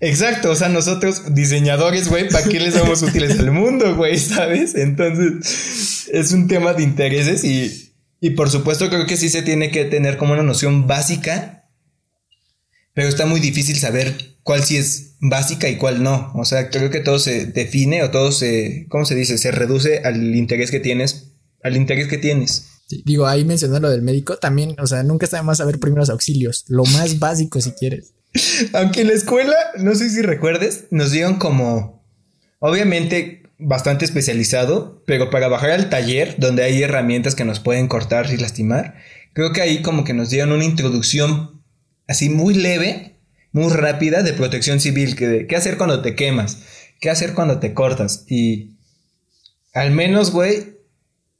Exacto, 0.00 0.50
o 0.50 0.54
sea, 0.54 0.68
nosotros 0.68 1.34
diseñadores, 1.34 2.08
güey, 2.08 2.28
¿para 2.28 2.48
qué 2.48 2.60
les 2.60 2.74
somos 2.74 3.02
útiles 3.02 3.38
al 3.38 3.50
mundo, 3.50 3.96
güey? 3.96 4.16
¿Sabes? 4.18 4.76
Entonces, 4.76 6.08
es 6.12 6.32
un 6.32 6.46
tema 6.46 6.72
de 6.72 6.84
intereses 6.84 7.42
y, 7.42 7.94
y 8.20 8.30
por 8.30 8.48
supuesto 8.48 8.88
creo 8.90 9.06
que 9.06 9.16
sí 9.16 9.28
se 9.28 9.42
tiene 9.42 9.72
que 9.72 9.84
tener 9.86 10.16
como 10.16 10.34
una 10.34 10.44
noción 10.44 10.86
básica, 10.86 11.64
pero 12.94 13.08
está 13.08 13.26
muy 13.26 13.40
difícil 13.40 13.76
saber 13.76 14.37
cuál 14.48 14.64
sí 14.64 14.78
es 14.78 15.16
básica 15.20 15.68
y 15.68 15.76
cuál 15.76 16.02
no. 16.02 16.32
O 16.34 16.46
sea, 16.46 16.70
creo 16.70 16.88
que 16.88 17.00
todo 17.00 17.18
se 17.18 17.44
define 17.44 18.02
o 18.02 18.10
todo 18.10 18.32
se, 18.32 18.86
¿cómo 18.88 19.04
se 19.04 19.14
dice? 19.14 19.36
Se 19.36 19.50
reduce 19.50 19.98
al 19.98 20.34
interés 20.34 20.70
que 20.70 20.80
tienes, 20.80 21.34
al 21.62 21.76
interés 21.76 22.08
que 22.08 22.16
tienes. 22.16 22.66
digo, 23.04 23.26
ahí 23.26 23.44
mencionó 23.44 23.78
lo 23.78 23.90
del 23.90 24.00
médico, 24.00 24.38
también, 24.38 24.74
o 24.80 24.86
sea, 24.86 25.02
nunca 25.02 25.26
está 25.26 25.36
de 25.36 25.42
más 25.42 25.58
saber 25.58 25.78
primeros 25.78 26.08
auxilios, 26.08 26.64
lo 26.68 26.86
más 26.86 27.18
básico 27.18 27.60
si 27.60 27.72
quieres. 27.72 28.14
Aunque 28.72 29.02
en 29.02 29.08
la 29.08 29.12
escuela, 29.12 29.54
no 29.80 29.94
sé 29.94 30.08
si 30.08 30.22
recuerdes, 30.22 30.86
nos 30.90 31.10
dieron 31.10 31.34
como, 31.34 32.02
obviamente, 32.58 33.42
bastante 33.58 34.06
especializado, 34.06 35.02
pero 35.06 35.28
para 35.28 35.48
bajar 35.48 35.72
al 35.72 35.90
taller, 35.90 36.36
donde 36.38 36.62
hay 36.62 36.82
herramientas 36.82 37.34
que 37.34 37.44
nos 37.44 37.60
pueden 37.60 37.86
cortar 37.86 38.32
y 38.32 38.38
lastimar, 38.38 38.94
creo 39.34 39.52
que 39.52 39.60
ahí 39.60 39.82
como 39.82 40.04
que 40.04 40.14
nos 40.14 40.30
dieron 40.30 40.52
una 40.52 40.64
introducción 40.64 41.62
así 42.06 42.30
muy 42.30 42.54
leve 42.54 43.17
muy 43.52 43.72
rápida 43.72 44.22
de 44.22 44.32
protección 44.32 44.80
civil, 44.80 45.16
que 45.16 45.26
de 45.26 45.46
qué 45.46 45.56
hacer 45.56 45.76
cuando 45.76 46.02
te 46.02 46.14
quemas, 46.14 46.58
qué 47.00 47.10
hacer 47.10 47.34
cuando 47.34 47.58
te 47.58 47.74
cortas. 47.74 48.24
Y 48.28 48.76
al 49.72 49.90
menos, 49.90 50.30
güey, 50.30 50.78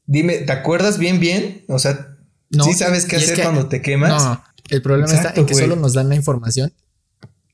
dime, 0.06 0.38
¿te 0.38 0.52
acuerdas 0.52 0.98
bien, 0.98 1.20
bien? 1.20 1.64
O 1.68 1.78
sea, 1.78 2.16
¿sí 2.50 2.72
sabes 2.74 3.04
qué 3.04 3.16
hacer 3.16 3.42
cuando 3.42 3.68
te 3.68 3.82
quemas? 3.82 4.24
No, 4.24 4.44
el 4.70 4.82
problema 4.82 5.12
está 5.12 5.32
en 5.34 5.46
que 5.46 5.54
solo 5.54 5.76
nos 5.76 5.94
dan 5.94 6.08
la 6.08 6.14
información, 6.14 6.72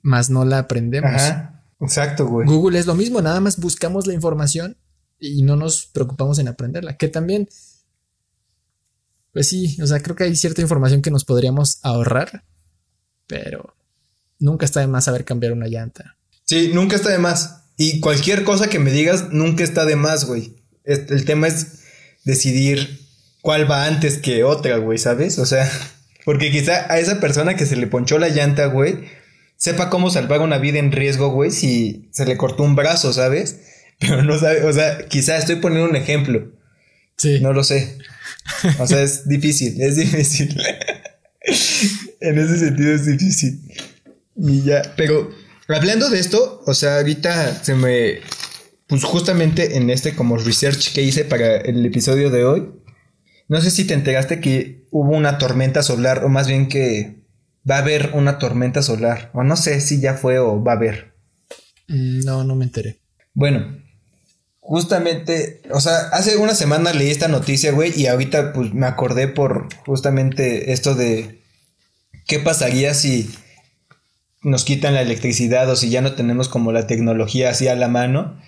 más 0.02 0.30
no 0.30 0.44
la 0.44 0.58
aprendemos. 0.58 1.10
Ajá, 1.10 1.64
exacto, 1.80 2.26
güey. 2.26 2.46
Google 2.46 2.78
es 2.78 2.86
lo 2.86 2.94
mismo, 2.94 3.20
nada 3.20 3.40
más 3.40 3.58
buscamos 3.58 4.06
la 4.06 4.14
información 4.14 4.76
y 5.18 5.42
no 5.42 5.56
nos 5.56 5.86
preocupamos 5.86 6.38
en 6.38 6.48
aprenderla, 6.48 6.96
que 6.96 7.08
también... 7.08 7.48
Pues 9.32 9.48
sí, 9.48 9.76
o 9.82 9.86
sea, 9.88 9.98
creo 10.00 10.14
que 10.14 10.22
hay 10.22 10.36
cierta 10.36 10.62
información 10.62 11.02
que 11.02 11.10
nos 11.10 11.24
podríamos 11.24 11.80
ahorrar, 11.82 12.44
pero 13.26 13.73
nunca 14.44 14.66
está 14.66 14.80
de 14.80 14.86
más 14.86 15.06
saber 15.06 15.24
cambiar 15.24 15.52
una 15.52 15.66
llanta. 15.66 16.16
Sí, 16.44 16.70
nunca 16.72 16.96
está 16.96 17.10
de 17.10 17.18
más. 17.18 17.62
Y 17.76 18.00
cualquier 18.00 18.44
cosa 18.44 18.68
que 18.68 18.78
me 18.78 18.92
digas, 18.92 19.30
nunca 19.32 19.64
está 19.64 19.84
de 19.86 19.96
más, 19.96 20.26
güey. 20.26 20.54
El 20.84 21.24
tema 21.24 21.48
es 21.48 21.78
decidir 22.24 23.00
cuál 23.40 23.68
va 23.68 23.86
antes 23.86 24.18
que 24.18 24.44
otra, 24.44 24.76
güey, 24.76 24.98
¿sabes? 24.98 25.38
O 25.38 25.46
sea, 25.46 25.68
porque 26.24 26.50
quizá 26.50 26.92
a 26.92 26.98
esa 26.98 27.20
persona 27.20 27.56
que 27.56 27.66
se 27.66 27.76
le 27.76 27.86
ponchó 27.86 28.18
la 28.18 28.28
llanta, 28.28 28.66
güey, 28.66 29.08
sepa 29.56 29.88
cómo 29.88 30.10
salvar 30.10 30.40
una 30.40 30.58
vida 30.58 30.78
en 30.78 30.92
riesgo, 30.92 31.30
güey, 31.30 31.50
si 31.50 32.08
se 32.12 32.26
le 32.26 32.36
cortó 32.36 32.62
un 32.62 32.76
brazo, 32.76 33.12
¿sabes? 33.14 33.60
Pero 33.98 34.22
no 34.22 34.38
sabe, 34.38 34.62
o 34.64 34.72
sea, 34.72 35.06
quizá 35.08 35.38
estoy 35.38 35.56
poniendo 35.56 35.88
un 35.88 35.96
ejemplo. 35.96 36.52
Sí. 37.16 37.40
No 37.40 37.52
lo 37.54 37.64
sé. 37.64 37.96
O 38.78 38.86
sea, 38.86 39.02
es 39.02 39.26
difícil, 39.28 39.80
es 39.80 39.96
difícil. 39.96 40.60
en 42.20 42.38
ese 42.38 42.58
sentido 42.58 42.94
es 42.94 43.06
difícil. 43.06 43.60
Y 44.36 44.62
ya, 44.62 44.82
pero 44.96 45.30
hablando 45.68 46.10
de 46.10 46.18
esto, 46.18 46.62
o 46.66 46.74
sea, 46.74 46.96
ahorita 46.96 47.62
se 47.64 47.74
me, 47.74 48.20
pues 48.86 49.04
justamente 49.04 49.76
en 49.76 49.90
este 49.90 50.14
como 50.14 50.36
research 50.36 50.92
que 50.92 51.02
hice 51.02 51.24
para 51.24 51.56
el 51.56 51.84
episodio 51.86 52.30
de 52.30 52.44
hoy, 52.44 52.72
no 53.48 53.60
sé 53.60 53.70
si 53.70 53.84
te 53.84 53.94
enteraste 53.94 54.40
que 54.40 54.86
hubo 54.90 55.16
una 55.16 55.38
tormenta 55.38 55.82
solar, 55.82 56.24
o 56.24 56.28
más 56.28 56.48
bien 56.48 56.68
que 56.68 57.22
va 57.68 57.76
a 57.76 57.80
haber 57.80 58.10
una 58.14 58.38
tormenta 58.38 58.82
solar, 58.82 59.30
o 59.34 59.42
no 59.42 59.56
sé 59.56 59.80
si 59.80 60.00
ya 60.00 60.14
fue 60.14 60.38
o 60.38 60.62
va 60.62 60.72
a 60.72 60.76
haber. 60.76 61.14
Mm, 61.88 62.20
no, 62.24 62.44
no 62.44 62.56
me 62.56 62.64
enteré. 62.64 63.00
Bueno, 63.34 63.82
justamente, 64.60 65.60
o 65.70 65.80
sea, 65.80 66.08
hace 66.12 66.36
una 66.36 66.54
semana 66.54 66.92
leí 66.92 67.10
esta 67.10 67.28
noticia, 67.28 67.72
güey, 67.72 67.92
y 67.98 68.06
ahorita 68.06 68.52
pues 68.52 68.72
me 68.72 68.86
acordé 68.86 69.28
por 69.28 69.68
justamente 69.84 70.72
esto 70.72 70.94
de 70.94 71.42
qué 72.26 72.38
pasaría 72.38 72.94
si 72.94 73.30
nos 74.44 74.64
quitan 74.64 74.94
la 74.94 75.02
electricidad 75.02 75.68
o 75.68 75.76
si 75.76 75.90
ya 75.90 76.02
no 76.02 76.12
tenemos 76.12 76.48
como 76.48 76.70
la 76.70 76.86
tecnología 76.86 77.50
así 77.50 77.66
a 77.66 77.74
la 77.74 77.88
mano. 77.88 78.38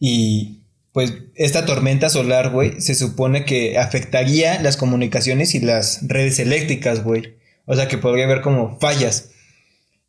Y 0.00 0.62
pues 0.92 1.14
esta 1.34 1.64
tormenta 1.64 2.08
solar, 2.08 2.50
güey, 2.50 2.80
se 2.80 2.94
supone 2.94 3.44
que 3.44 3.78
afectaría 3.78 4.60
las 4.60 4.76
comunicaciones 4.76 5.54
y 5.54 5.60
las 5.60 6.00
redes 6.08 6.38
eléctricas, 6.38 7.04
güey. 7.04 7.36
O 7.66 7.76
sea 7.76 7.88
que 7.88 7.98
podría 7.98 8.24
haber 8.24 8.40
como 8.40 8.78
fallas. 8.80 9.30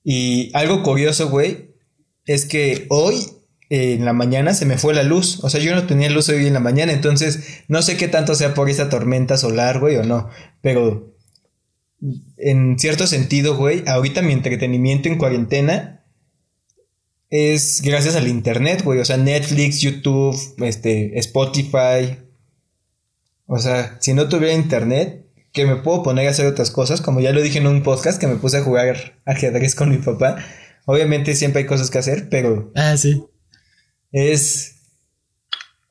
Y 0.03 0.49
algo 0.53 0.84
curioso, 0.84 1.29
güey, 1.29 1.69
es 2.25 2.45
que 2.45 2.86
hoy 2.89 3.15
en 3.69 4.06
la 4.06 4.13
mañana 4.13 4.53
se 4.53 4.65
me 4.65 4.77
fue 4.77 4.93
la 4.93 5.03
luz. 5.03 5.43
O 5.43 5.49
sea, 5.49 5.62
yo 5.62 5.73
no 5.73 5.88
tenía 5.88 6.10
luz 6.10 6.29
hoy 6.29 6.45
en 6.47 6.53
la 6.53 6.60
mañana, 6.60 6.91
entonces 6.91 7.63
no 7.67 7.82
sé 7.82 7.97
qué 7.97 8.08
tanto 8.08 8.36
sea 8.36 8.53
por 8.53 8.69
esta 8.69 8.89
tormenta 8.89 9.38
solar, 9.38 9.79
güey, 9.79 9.95
o 9.97 10.03
no. 10.03 10.29
Pero 10.62 11.12
en 12.37 12.77
cierto 12.79 13.07
sentido, 13.07 13.55
güey, 13.55 13.83
ahorita 13.87 14.21
mi 14.21 14.33
entretenimiento 14.33 15.07
en 15.07 15.17
cuarentena 15.17 16.03
es 17.29 17.81
gracias 17.81 18.15
al 18.15 18.27
internet, 18.27 18.83
güey. 18.83 18.99
O 18.99 19.05
sea, 19.05 19.17
Netflix, 19.17 19.79
YouTube, 19.79 20.37
este, 20.63 21.17
Spotify. 21.17 22.19
O 23.45 23.57
sea, 23.57 23.97
si 24.01 24.13
no 24.13 24.29
tuviera 24.29 24.53
internet, 24.53 25.25
que 25.51 25.65
me 25.65 25.77
puedo 25.77 26.03
poner 26.03 26.27
a 26.27 26.31
hacer 26.31 26.45
otras 26.45 26.71
cosas, 26.71 27.01
como 27.01 27.21
ya 27.21 27.31
lo 27.31 27.41
dije 27.41 27.59
en 27.59 27.67
un 27.67 27.83
podcast 27.83 28.19
que 28.19 28.27
me 28.27 28.35
puse 28.35 28.57
a 28.57 28.63
jugar 28.63 29.19
ajedrez 29.25 29.75
con 29.75 29.89
mi 29.89 29.97
papá. 29.97 30.43
Obviamente 30.85 31.35
siempre 31.35 31.61
hay 31.61 31.67
cosas 31.67 31.89
que 31.89 31.99
hacer, 31.99 32.29
pero. 32.29 32.71
Ah, 32.75 32.97
sí. 32.97 33.23
Es. 34.11 34.75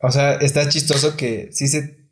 O 0.00 0.10
sea, 0.10 0.34
está 0.34 0.68
chistoso 0.68 1.16
que 1.16 1.48
sí 1.52 1.68
se. 1.68 2.08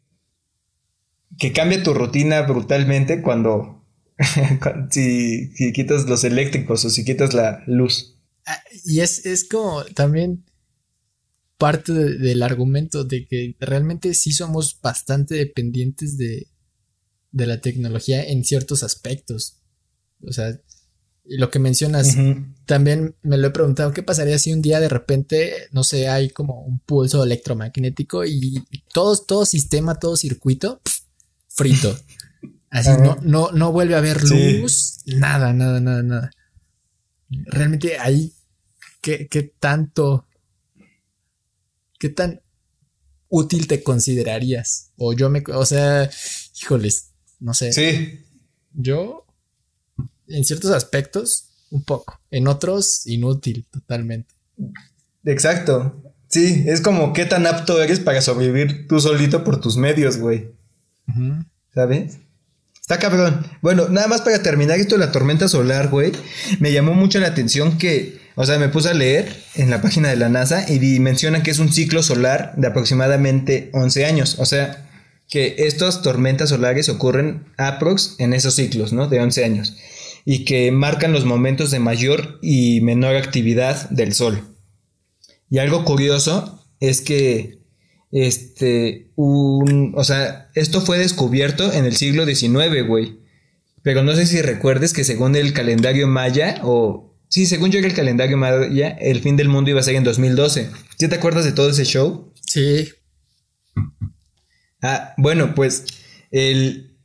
que 1.38 1.52
cambia 1.52 1.82
tu 1.82 1.92
rutina 1.92 2.42
brutalmente 2.42 3.20
cuando 3.20 3.79
si, 4.90 5.72
quitas 5.72 6.06
los 6.06 6.24
eléctricos 6.24 6.84
o 6.84 6.90
si 6.90 7.04
quitas 7.04 7.34
la 7.34 7.62
luz. 7.66 8.16
Ah, 8.46 8.62
y 8.84 9.00
es, 9.00 9.26
es 9.26 9.48
como 9.48 9.84
también 9.94 10.44
parte 11.58 11.92
del 11.92 12.42
argumento 12.42 13.04
de 13.04 13.26
que 13.26 13.56
realmente 13.60 14.14
sí 14.14 14.32
somos 14.32 14.78
bastante 14.80 15.34
dependientes 15.34 16.16
de, 16.16 16.48
de 17.32 17.46
la 17.46 17.60
tecnología 17.60 18.22
en 18.24 18.44
ciertos 18.44 18.82
aspectos. 18.82 19.58
O 20.26 20.32
sea, 20.32 20.58
Y 21.24 21.36
lo 21.36 21.50
que 21.50 21.58
mencionas, 21.58 22.16
también 22.66 23.14
me 23.22 23.38
lo 23.38 23.48
he 23.48 23.50
preguntado, 23.50 23.92
¿qué 23.92 24.02
pasaría 24.02 24.38
si 24.38 24.52
un 24.52 24.62
día 24.62 24.80
de 24.80 24.88
repente, 24.88 25.68
no 25.70 25.84
sé, 25.84 26.08
hay 26.08 26.30
como 26.30 26.62
un 26.62 26.78
pulso 26.80 27.22
electromagnético 27.22 28.24
y 28.24 28.64
todo, 28.92 29.16
todo 29.16 29.44
sistema, 29.46 29.98
todo 29.98 30.16
circuito, 30.16 30.80
frito? 31.48 31.98
Así 32.70 32.90
no, 32.90 33.18
no, 33.22 33.50
no 33.50 33.72
vuelve 33.72 33.94
a 33.96 33.98
haber 33.98 34.22
luz, 34.22 35.00
nada, 35.06 35.52
nada, 35.52 35.80
nada, 35.80 36.02
nada. 36.02 36.30
Realmente 37.28 37.98
ahí, 37.98 38.32
¿qué, 39.00 39.26
¿qué 39.28 39.42
tanto, 39.42 40.26
qué 41.98 42.08
tan 42.10 42.40
útil 43.28 43.66
te 43.66 43.82
considerarías? 43.82 44.92
O 44.96 45.12
yo 45.12 45.30
me, 45.30 45.42
o 45.52 45.66
sea, 45.66 46.08
híjoles, 46.60 47.10
no 47.40 47.54
sé. 47.54 47.72
Sí. 47.72 48.20
Yo, 48.72 49.26
en 50.28 50.44
ciertos 50.44 50.70
aspectos, 50.70 51.50
un 51.70 51.82
poco. 51.82 52.20
En 52.30 52.46
otros, 52.46 53.04
inútil, 53.06 53.66
totalmente. 53.70 54.34
Exacto. 55.24 56.02
Sí, 56.28 56.64
es 56.66 56.80
como 56.80 57.12
qué 57.12 57.24
tan 57.24 57.46
apto 57.48 57.82
eres 57.82 57.98
para 57.98 58.22
sobrevivir 58.22 58.86
tú 58.86 59.00
solito 59.00 59.42
por 59.42 59.60
tus 59.60 59.76
medios, 59.76 60.18
güey. 60.18 60.52
¿Sabes? 61.74 62.18
Está 62.90 62.98
cabrón. 62.98 63.46
Bueno, 63.62 63.88
nada 63.88 64.08
más 64.08 64.20
para 64.20 64.42
terminar 64.42 64.80
esto 64.80 64.96
de 64.96 65.06
la 65.06 65.12
tormenta 65.12 65.46
solar, 65.46 65.90
güey. 65.90 66.10
Me 66.58 66.72
llamó 66.72 66.92
mucho 66.92 67.20
la 67.20 67.28
atención 67.28 67.78
que, 67.78 68.18
o 68.34 68.44
sea, 68.44 68.58
me 68.58 68.68
puse 68.68 68.88
a 68.88 68.94
leer 68.94 69.32
en 69.54 69.70
la 69.70 69.80
página 69.80 70.08
de 70.08 70.16
la 70.16 70.28
NASA 70.28 70.68
y 70.68 70.98
mencionan 70.98 71.44
que 71.44 71.52
es 71.52 71.60
un 71.60 71.72
ciclo 71.72 72.02
solar 72.02 72.52
de 72.56 72.66
aproximadamente 72.66 73.70
11 73.74 74.06
años. 74.06 74.40
O 74.40 74.44
sea, 74.44 74.88
que 75.28 75.54
estas 75.58 76.02
tormentas 76.02 76.48
solares 76.48 76.88
ocurren 76.88 77.44
aprox 77.58 78.16
en 78.18 78.34
esos 78.34 78.54
ciclos, 78.54 78.92
¿no? 78.92 79.06
De 79.06 79.20
11 79.20 79.44
años. 79.44 79.76
Y 80.24 80.44
que 80.44 80.72
marcan 80.72 81.12
los 81.12 81.24
momentos 81.24 81.70
de 81.70 81.78
mayor 81.78 82.40
y 82.42 82.80
menor 82.80 83.14
actividad 83.14 83.88
del 83.90 84.14
Sol. 84.14 84.56
Y 85.48 85.58
algo 85.58 85.84
curioso 85.84 86.66
es 86.80 87.02
que, 87.02 87.59
este, 88.12 89.10
un, 89.16 89.92
o 89.96 90.04
sea, 90.04 90.50
esto 90.54 90.80
fue 90.80 90.98
descubierto 90.98 91.72
en 91.72 91.84
el 91.84 91.96
siglo 91.96 92.26
XIX, 92.26 92.86
güey. 92.86 93.20
Pero 93.82 94.02
no 94.02 94.14
sé 94.14 94.26
si 94.26 94.42
recuerdes 94.42 94.92
que 94.92 95.04
según 95.04 95.36
el 95.36 95.52
calendario 95.52 96.06
maya, 96.06 96.60
o, 96.62 97.16
sí, 97.28 97.46
según 97.46 97.70
yo 97.70 97.78
era 97.78 97.88
el 97.88 97.94
calendario 97.94 98.36
maya, 98.36 98.90
el 98.90 99.20
fin 99.20 99.36
del 99.36 99.48
mundo 99.48 99.70
iba 99.70 99.80
a 99.80 99.84
ser 99.84 99.94
en 99.94 100.04
2012. 100.04 100.70
¿Sí 100.98 101.08
te 101.08 101.14
acuerdas 101.14 101.44
de 101.44 101.52
todo 101.52 101.70
ese 101.70 101.84
show? 101.84 102.32
Sí, 102.46 102.90
Ah, 104.82 105.14
bueno, 105.16 105.54
pues 105.54 105.84
el, 106.30 106.96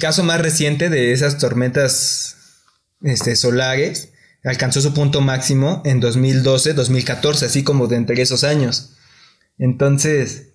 caso 0.00 0.24
más 0.24 0.40
reciente 0.40 0.88
de 0.88 1.12
esas 1.12 1.38
tormentas 1.38 2.36
este, 3.02 3.36
solares 3.36 4.12
alcanzó 4.44 4.80
su 4.80 4.94
punto 4.94 5.20
máximo 5.20 5.82
en 5.84 6.00
2012, 6.00 6.72
2014, 6.72 7.46
así 7.46 7.62
como 7.62 7.86
de 7.86 7.96
entre 7.96 8.20
esos 8.22 8.44
años. 8.44 8.94
Entonces, 9.58 10.48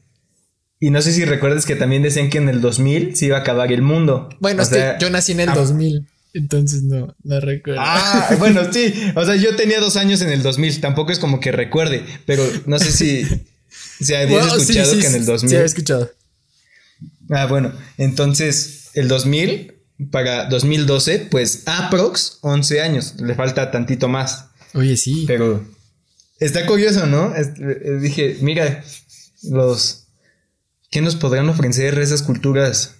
y 0.80 0.90
no 0.90 1.02
sé 1.02 1.14
si 1.14 1.24
recuerdas 1.26 1.66
que 1.66 1.76
también 1.76 2.04
decían 2.04 2.30
que 2.30 2.40
en 2.40 2.50
el 2.50 2.62
2000 2.62 3.16
se 3.16 3.28
iba 3.28 3.38
a 3.38 3.42
acabar 3.42 3.72
el 3.72 3.82
mundo. 3.82 4.30
Bueno, 4.40 4.64
yo 5.00 5.10
nací 5.10 5.32
en 5.32 5.42
el 5.42 5.54
2000. 5.54 6.06
Ah. 6.06 6.14
Entonces 6.34 6.84
no, 6.84 7.16
no 7.24 7.40
recuerdo. 7.40 7.80
Ah, 7.82 8.36
bueno, 8.40 8.62
sí. 8.74 8.94
O 9.16 9.24
sea, 9.24 9.36
yo 9.36 9.56
tenía 9.56 9.80
dos 9.80 9.96
años 9.98 10.22
en 10.22 10.30
el 10.30 10.42
2000. 10.42 10.82
Tampoco 10.82 11.12
es 11.12 11.20
como 11.20 11.40
que 11.40 11.52
recuerde. 11.52 12.04
Pero 12.26 12.44
no 12.66 12.80
sé 12.80 12.92
si, 12.92 13.46
si 14.04 14.14
habías 14.16 14.54
escuchado 14.56 15.00
que 15.00 15.08
en 15.08 15.16
el 15.16 15.26
2000. 15.26 15.50
Sí, 15.50 15.56
había 15.56 15.66
escuchado. 15.66 16.12
Ah, 17.30 17.46
bueno, 17.46 17.72
entonces 17.98 18.90
el 18.94 19.08
2000 19.08 19.74
para 20.12 20.50
2012, 20.50 21.28
pues 21.32 21.64
aprox 21.66 22.40
11 22.42 22.82
años, 22.82 23.16
le 23.22 23.36
falta 23.36 23.72
tantito 23.72 24.08
más. 24.10 24.48
Oye, 24.74 24.98
sí. 24.98 25.24
Pero 25.28 25.66
está 26.46 26.66
curioso, 26.66 27.06
¿no? 27.06 27.34
Eh, 27.36 28.00
dije, 28.02 28.38
mira, 28.42 28.84
los... 29.44 30.08
¿Qué 30.90 31.02
nos 31.02 31.16
podrán 31.16 31.50
ofrecer 31.50 31.98
esas 31.98 32.22
culturas 32.22 32.96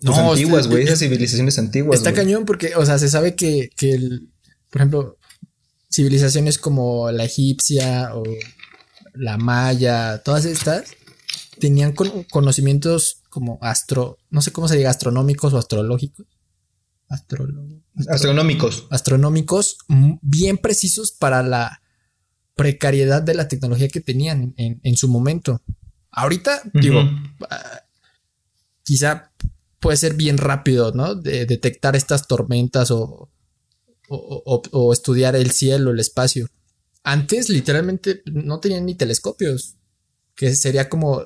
pues, 0.00 0.16
antiguas, 0.16 0.66
güey? 0.66 0.84
Esas 0.84 1.00
civilizaciones 1.00 1.58
antiguas. 1.58 1.98
Está 1.98 2.14
cañón 2.14 2.46
porque, 2.46 2.74
o 2.76 2.86
sea, 2.86 2.98
se 2.98 3.08
sabe 3.08 3.34
que, 3.34 3.68
que 3.76 3.92
el, 3.92 4.30
por 4.70 4.80
ejemplo, 4.80 5.18
civilizaciones 5.92 6.58
como 6.58 7.10
la 7.10 7.24
egipcia 7.24 8.14
o 8.14 8.24
la 9.14 9.38
maya, 9.38 10.22
todas 10.24 10.44
estas, 10.44 10.84
tenían 11.60 11.94
conocimientos 12.30 13.22
como 13.28 13.58
astro, 13.62 14.18
no 14.30 14.42
sé 14.42 14.52
cómo 14.52 14.68
se 14.68 14.76
diga, 14.76 14.90
astronómicos 14.90 15.52
o 15.52 15.58
astrológicos. 15.58 16.26
astronómicos. 18.08 18.86
Astronómicos 18.90 19.78
bien 20.22 20.58
precisos 20.58 21.12
para 21.12 21.42
la 21.42 21.80
precariedad 22.54 23.22
de 23.22 23.34
la 23.34 23.48
tecnología 23.48 23.88
que 23.88 24.00
tenían 24.00 24.54
en, 24.56 24.96
su 24.96 25.08
momento. 25.08 25.62
Ahorita, 26.10 26.62
digo, 26.72 27.00
ah, 27.50 27.80
quizá 28.84 29.32
puede 29.80 29.96
ser 29.96 30.14
bien 30.14 30.38
rápido, 30.38 30.92
¿no? 30.92 31.14
De 31.14 31.46
detectar 31.46 31.96
estas 31.96 32.28
tormentas 32.28 32.90
o, 32.90 33.30
o, 34.08 34.92
estudiar 34.92 35.36
el 35.36 35.50
cielo, 35.50 35.90
el 35.90 36.00
espacio. 36.00 36.48
Antes, 37.02 37.48
literalmente, 37.48 38.22
no 38.26 38.60
tenían 38.60 38.86
ni 38.86 38.94
telescopios, 38.94 39.76
que 40.34 40.54
sería 40.54 40.88
como 40.88 41.22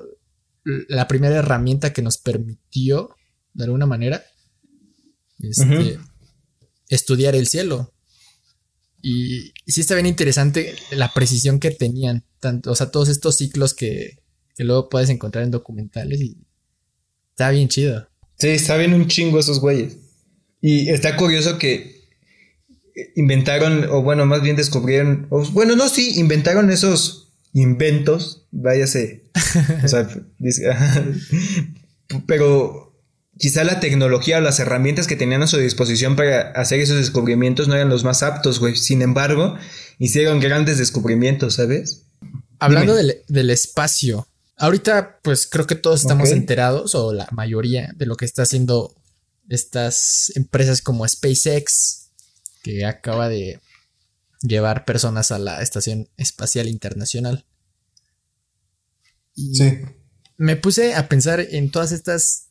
la 0.63 1.07
primera 1.07 1.37
herramienta 1.37 1.93
que 1.93 2.01
nos 2.01 2.17
permitió, 2.17 3.15
de 3.53 3.63
alguna 3.65 3.85
manera, 3.85 4.23
este, 5.39 5.99
estudiar 6.89 7.35
el 7.35 7.47
cielo. 7.47 7.93
Y, 9.01 9.53
sí 9.67 9.81
está 9.81 9.95
bien 9.95 10.05
interesante 10.05 10.75
la 10.91 11.13
precisión 11.13 11.59
que 11.59 11.71
tenían, 11.71 12.23
tanto, 12.39 12.71
o 12.71 12.75
sea, 12.75 12.91
todos 12.91 13.09
estos 13.09 13.37
ciclos 13.37 13.73
que, 13.73 14.19
que 14.55 14.63
luego 14.63 14.89
puedes 14.89 15.09
encontrar 15.09 15.43
en 15.43 15.51
documentales 15.51 16.21
y 16.21 16.37
está 17.31 17.49
bien 17.51 17.69
chido. 17.69 18.07
Sí, 18.37 18.47
está 18.49 18.77
bien 18.77 18.93
un 18.93 19.07
chingo 19.07 19.39
esos 19.39 19.59
güeyes. 19.59 19.97
Y 20.61 20.89
está 20.89 21.15
curioso 21.15 21.57
que 21.57 21.99
inventaron, 23.15 23.85
o 23.89 24.01
bueno, 24.01 24.25
más 24.25 24.41
bien 24.41 24.55
descubrieron, 24.55 25.27
o, 25.29 25.43
bueno, 25.51 25.75
no, 25.75 25.87
sí, 25.87 26.19
inventaron 26.19 26.69
esos 26.69 27.33
inventos, 27.53 28.47
váyase. 28.51 29.23
o 29.83 29.87
sea, 29.87 30.09
pero 32.25 32.88
quizá 33.39 33.63
la 33.63 33.79
tecnología 33.79 34.37
o 34.37 34.41
las 34.41 34.59
herramientas 34.59 35.07
que 35.07 35.15
tenían 35.15 35.41
a 35.41 35.47
su 35.47 35.57
disposición 35.57 36.15
para 36.15 36.51
hacer 36.51 36.81
esos 36.81 36.97
descubrimientos 36.97 37.67
no 37.67 37.73
eran 37.73 37.89
los 37.89 38.03
más 38.03 38.21
aptos, 38.21 38.59
güey. 38.59 38.75
Sin 38.75 39.01
embargo, 39.01 39.55
hicieron 39.97 40.41
grandes 40.41 40.77
descubrimientos, 40.77 41.55
¿sabes? 41.55 42.03
Hablando 42.59 42.93
del, 42.93 43.49
espacio, 43.49 44.27
ahorita 44.57 45.19
pues 45.23 45.47
creo 45.47 45.65
que 45.65 45.75
todos 45.75 46.01
estamos 46.01 46.31
enterados, 46.31 46.93
o 46.93 47.13
la 47.13 47.29
mayoría, 47.31 47.93
de 47.95 48.05
lo 48.05 48.17
que 48.17 48.25
está 48.25 48.43
haciendo 48.43 48.93
estas 49.47 50.33
empresas 50.35 50.81
como 50.81 51.07
SpaceX, 51.07 52.09
que 52.61 52.85
acaba 52.85 53.29
de 53.29 53.61
llevar 54.41 54.83
personas 54.83 55.31
a 55.31 55.39
la 55.39 55.61
Estación 55.61 56.09
Espacial 56.17 56.67
Internacional. 56.67 57.45
Y 59.33 59.55
sí. 59.55 59.79
Me 60.35 60.57
puse 60.57 60.95
a 60.95 61.07
pensar 61.07 61.39
en 61.39 61.71
todas 61.71 61.93
estas 61.93 62.48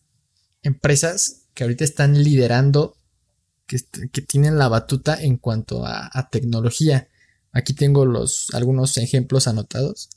empresas 0.62 1.47
que 1.55 1.64
ahorita 1.64 1.85
están 1.85 2.23
liderando, 2.23 2.97
que, 3.66 3.79
tienen 4.23 4.59
la 4.59 4.68
batuta 4.68 5.21
en 5.21 5.37
cuanto 5.37 5.85
a, 5.87 6.29
tecnología. 6.31 7.09
Aquí 7.53 7.75
tengo 7.75 8.05
los, 8.05 8.49
algunos 8.53 8.97
ejemplos 8.97 9.49
anotados. 9.49 10.11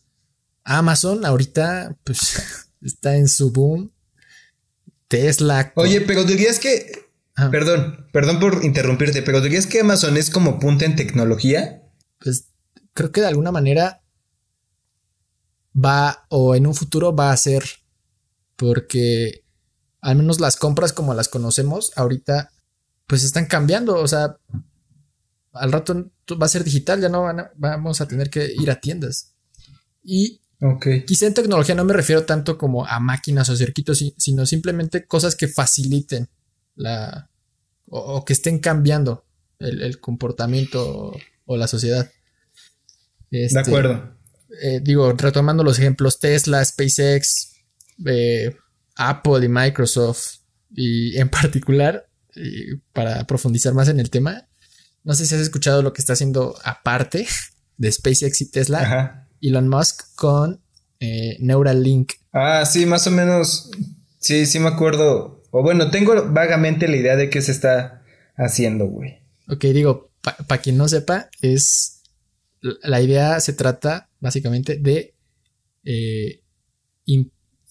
Amazon 0.64 1.26
ahorita 1.26 1.98
pues 2.04 2.70
está 2.82 3.16
en 3.16 3.28
su 3.28 3.52
boom. 3.52 3.92
Tesla. 5.08 5.74
Oye, 5.76 6.02
pero 6.02 6.24
dirías 6.24 6.58
que 6.60 7.12
Perdón, 7.50 8.08
perdón 8.12 8.40
por 8.40 8.64
interrumpirte, 8.64 9.22
pero 9.24 9.42
¿dirías 9.42 9.66
que 9.66 9.80
Amazon 9.80 10.18
es 10.18 10.30
como 10.30 10.60
punta 10.60 10.86
en 10.86 10.96
tecnología? 10.96 11.82
Pues 12.20 12.50
creo 12.94 13.12
que 13.12 13.22
de 13.22 13.28
alguna 13.28 13.52
manera 13.52 14.04
va 15.74 16.26
o 16.30 16.56
en 16.56 16.68
un 16.68 16.76
futuro 16.76 17.16
va 17.16 17.32
a 17.32 17.38
ser 17.38 17.64
porque 18.58 19.41
al 20.02 20.16
menos 20.16 20.40
las 20.40 20.58
compras 20.58 20.94
como 20.94 21.14
las 21.14 21.30
conocemos 21.30 21.92
ahorita 21.96 22.52
pues 23.08 23.24
están 23.24 23.46
cambiando, 23.46 23.96
o 23.96 24.08
sea, 24.08 24.38
al 25.52 25.72
rato 25.72 26.12
va 26.42 26.46
a 26.46 26.50
ser 26.50 26.64
digital, 26.64 27.02
ya 27.02 27.10
no 27.10 27.26
vamos 27.58 28.00
a 28.00 28.08
tener 28.08 28.30
que 28.30 28.54
ir 28.58 28.72
a 28.72 28.80
tiendas. 28.80 29.34
Y 30.02 30.40
quizá 31.06 31.28
en 31.28 31.34
tecnología 31.34 31.76
no 31.76 31.84
me 31.84 31.94
refiero 31.94 32.26
tanto 32.26 32.58
como 32.58 32.86
a 32.86 33.00
máquinas 33.00 33.50
o 33.50 33.56
circuitos, 33.56 34.04
sino 34.18 34.46
simplemente 34.46 35.06
cosas 35.06 35.36
que 35.36 35.48
faciliten 35.48 36.30
la, 36.76 37.30
o, 37.90 38.24
que 38.24 38.34
estén 38.34 38.60
cambiando 38.60 39.26
el, 39.60 40.00
comportamiento 40.00 41.14
o, 41.46 41.58
la 41.58 41.68
sociedad. 41.68 42.10
de 43.30 43.46
este, 43.46 43.60
acuerdo. 43.60 44.16
Eh, 44.62 44.80
digo, 44.82 45.12
retomando 45.14 45.64
los 45.64 45.80
ejemplos, 45.80 46.20
Tesla, 46.20 46.64
SpaceX, 46.64 47.56
eh, 48.06 48.56
Apple 48.96 49.46
y 49.46 49.50
Microsoft, 49.50 50.40
y 50.74 51.18
en 51.18 51.30
particular, 51.30 52.08
para 52.94 53.26
profundizar 53.26 53.74
más 53.74 53.90
en 53.90 54.00
el 54.00 54.10
tema, 54.10 54.48
no 55.04 55.14
sé 55.14 55.26
si 55.26 55.36
has 55.36 55.42
escuchado 55.42 55.82
lo 55.82 55.94
que 55.94 56.02
está 56.02 56.14
haciendo 56.14 56.56
aparte 56.64 57.28
de 57.78 57.92
SpaceX 57.92 58.42
y 58.42 58.52
Tesla, 58.52 59.28
Elon 59.42 59.68
Musk 59.68 60.16
con 60.16 60.62
eh, 61.00 61.38
Neuralink. 61.40 62.14
Ah, 62.32 62.64
sí, 62.66 62.86
más 62.86 63.08
o 63.08 63.12
menos. 63.12 63.72
Sí, 64.20 64.46
sí 64.46 64.60
me 64.60 64.68
acuerdo. 64.68 65.44
O 65.50 65.64
bueno, 65.64 65.90
tengo 65.90 66.14
vagamente 66.32 66.88
la 66.88 66.98
idea 66.98 67.16
de 67.16 67.30
qué 67.30 67.42
se 67.42 67.52
está 67.52 68.04
haciendo, 68.38 68.86
güey. 68.86 69.24
Ok, 69.50 69.66
digo, 69.66 70.12
para 70.48 70.62
quien 70.62 70.78
no 70.78 70.88
sepa, 70.88 71.30
es. 71.42 72.04
La 72.62 73.02
idea 73.02 73.40
se 73.40 73.54
trata 73.54 74.10
básicamente 74.20 74.78
de 74.78 75.16
eh, 75.84 76.44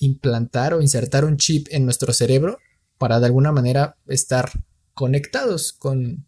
implantar 0.01 0.75
o 0.75 0.83
insertar 0.83 1.25
un 1.25 1.37
chip 1.37 1.69
en 1.71 1.85
nuestro 1.85 2.13
cerebro 2.13 2.59
para 2.99 3.21
de 3.21 3.27
alguna 3.27 3.53
manera 3.53 3.97
estar 4.09 4.51
conectados 4.95 5.73
con. 5.73 6.27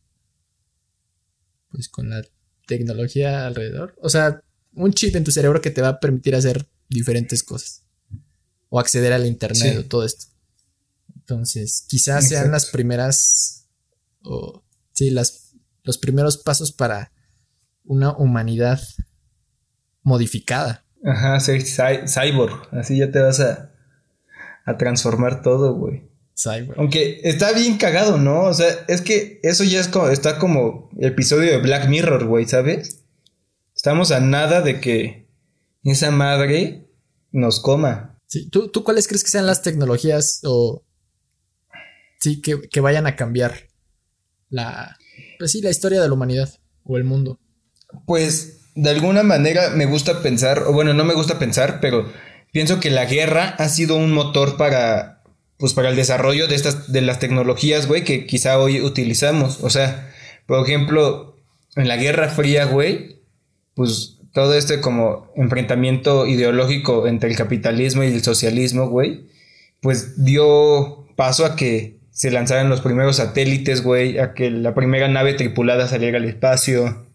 Pues 1.70 1.88
con 1.88 2.10
la 2.10 2.22
tecnología 2.66 3.46
alrededor. 3.46 3.96
O 4.00 4.08
sea, 4.08 4.42
un 4.74 4.92
chip 4.92 5.16
en 5.16 5.24
tu 5.24 5.32
cerebro 5.32 5.60
que 5.60 5.70
te 5.70 5.82
va 5.82 5.88
a 5.88 6.00
permitir 6.00 6.34
hacer 6.34 6.68
diferentes 6.88 7.42
cosas. 7.42 7.84
O 8.68 8.78
acceder 8.78 9.12
al 9.12 9.26
internet 9.26 9.78
o 9.78 9.84
todo 9.84 10.04
esto. 10.04 10.26
Entonces, 11.16 11.84
quizás 11.88 12.28
sean 12.28 12.50
las 12.50 12.66
primeras. 12.66 13.68
O, 14.22 14.64
sí, 14.92 15.10
las, 15.10 15.54
los 15.82 15.98
primeros 15.98 16.38
pasos 16.38 16.72
para 16.72 17.12
una 17.84 18.16
humanidad 18.16 18.80
modificada. 20.02 20.81
Ajá, 21.04 21.40
ser 21.40 21.62
cyborg. 21.62 22.68
Así 22.72 22.98
ya 22.98 23.10
te 23.10 23.20
vas 23.20 23.40
a, 23.40 23.72
a 24.64 24.76
transformar 24.76 25.42
todo, 25.42 25.74
güey. 25.74 26.02
Cyborg. 26.34 26.78
Aunque 26.78 27.20
está 27.24 27.52
bien 27.52 27.76
cagado, 27.76 28.18
¿no? 28.18 28.44
O 28.44 28.54
sea, 28.54 28.68
es 28.88 29.00
que 29.02 29.40
eso 29.42 29.64
ya 29.64 29.80
es 29.80 29.88
como, 29.88 30.08
está 30.08 30.38
como 30.38 30.90
episodio 30.98 31.50
de 31.50 31.58
Black 31.58 31.88
Mirror, 31.88 32.26
güey, 32.26 32.46
¿sabes? 32.46 33.02
Estamos 33.74 34.12
a 34.12 34.20
nada 34.20 34.62
de 34.62 34.80
que 34.80 35.28
esa 35.84 36.10
madre 36.10 36.88
nos 37.32 37.60
coma. 37.60 38.18
Sí, 38.26 38.48
¿tú, 38.48 38.68
tú 38.68 38.84
cuáles 38.84 39.08
crees 39.08 39.24
que 39.24 39.30
sean 39.30 39.46
las 39.46 39.62
tecnologías 39.62 40.40
o 40.44 40.84
sí 42.20 42.40
que, 42.40 42.80
vayan 42.80 43.06
a 43.06 43.16
cambiar 43.16 43.68
la 44.48 44.96
pues 45.38 45.50
sí, 45.50 45.60
la 45.60 45.70
historia 45.70 46.00
de 46.00 46.06
la 46.06 46.14
humanidad 46.14 46.48
o 46.84 46.96
el 46.96 47.04
mundo? 47.04 47.40
Pues 48.06 48.61
de 48.74 48.90
alguna 48.90 49.22
manera 49.22 49.70
me 49.70 49.86
gusta 49.86 50.22
pensar, 50.22 50.64
o 50.66 50.72
bueno, 50.72 50.94
no 50.94 51.04
me 51.04 51.14
gusta 51.14 51.38
pensar, 51.38 51.80
pero 51.80 52.10
pienso 52.52 52.80
que 52.80 52.90
la 52.90 53.04
guerra 53.04 53.54
ha 53.58 53.68
sido 53.68 53.96
un 53.96 54.12
motor 54.12 54.56
para 54.56 55.22
pues 55.58 55.74
para 55.74 55.90
el 55.90 55.96
desarrollo 55.96 56.48
de 56.48 56.56
estas 56.56 56.90
de 56.92 57.02
las 57.02 57.20
tecnologías, 57.20 57.86
güey, 57.86 58.02
que 58.02 58.26
quizá 58.26 58.58
hoy 58.58 58.80
utilizamos, 58.80 59.60
o 59.62 59.70
sea, 59.70 60.12
por 60.46 60.66
ejemplo, 60.66 61.36
en 61.76 61.86
la 61.86 61.96
Guerra 61.96 62.28
Fría, 62.30 62.64
güey, 62.64 63.20
pues 63.74 64.18
todo 64.32 64.54
este 64.54 64.80
como 64.80 65.30
enfrentamiento 65.36 66.26
ideológico 66.26 67.06
entre 67.06 67.30
el 67.30 67.36
capitalismo 67.36 68.02
y 68.02 68.08
el 68.08 68.24
socialismo, 68.24 68.88
güey, 68.88 69.26
pues 69.80 70.24
dio 70.24 71.06
paso 71.14 71.46
a 71.46 71.54
que 71.54 72.00
se 72.10 72.32
lanzaran 72.32 72.68
los 72.68 72.80
primeros 72.80 73.16
satélites, 73.16 73.82
güey, 73.82 74.18
a 74.18 74.34
que 74.34 74.50
la 74.50 74.74
primera 74.74 75.06
nave 75.06 75.34
tripulada 75.34 75.86
saliera 75.86 76.18
al 76.18 76.24
espacio. 76.24 77.06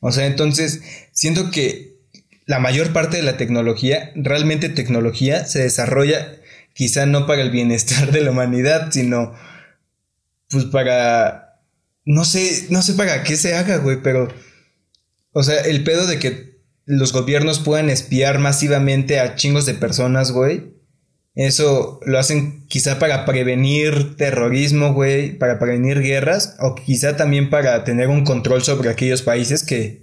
O 0.00 0.12
sea, 0.12 0.26
entonces, 0.26 0.82
siento 1.12 1.50
que 1.50 1.98
la 2.46 2.58
mayor 2.58 2.92
parte 2.92 3.18
de 3.18 3.22
la 3.22 3.36
tecnología, 3.36 4.12
realmente 4.16 4.68
tecnología, 4.68 5.44
se 5.44 5.60
desarrolla 5.60 6.36
quizá 6.74 7.06
no 7.06 7.26
para 7.26 7.42
el 7.42 7.50
bienestar 7.50 8.10
de 8.10 8.22
la 8.22 8.30
humanidad, 8.30 8.90
sino 8.90 9.34
pues 10.48 10.64
para, 10.64 11.62
no 12.04 12.24
sé, 12.24 12.66
no 12.70 12.82
sé 12.82 12.94
para 12.94 13.22
qué 13.22 13.36
se 13.36 13.54
haga, 13.54 13.76
güey, 13.76 14.02
pero 14.02 14.28
o 15.32 15.42
sea, 15.42 15.60
el 15.60 15.84
pedo 15.84 16.06
de 16.06 16.18
que 16.18 16.60
los 16.86 17.12
gobiernos 17.12 17.60
puedan 17.60 17.88
espiar 17.88 18.38
masivamente 18.38 19.20
a 19.20 19.36
chingos 19.36 19.64
de 19.66 19.74
personas, 19.74 20.32
güey. 20.32 20.74
Eso 21.46 22.00
lo 22.04 22.18
hacen 22.18 22.64
quizá 22.68 22.98
para 22.98 23.24
prevenir 23.24 24.16
terrorismo, 24.16 24.92
güey, 24.92 25.38
para 25.38 25.58
prevenir 25.58 26.00
guerras, 26.00 26.56
o 26.58 26.74
quizá 26.74 27.16
también 27.16 27.50
para 27.50 27.84
tener 27.84 28.08
un 28.08 28.24
control 28.24 28.62
sobre 28.62 28.90
aquellos 28.90 29.22
países 29.22 29.62
que, 29.62 30.02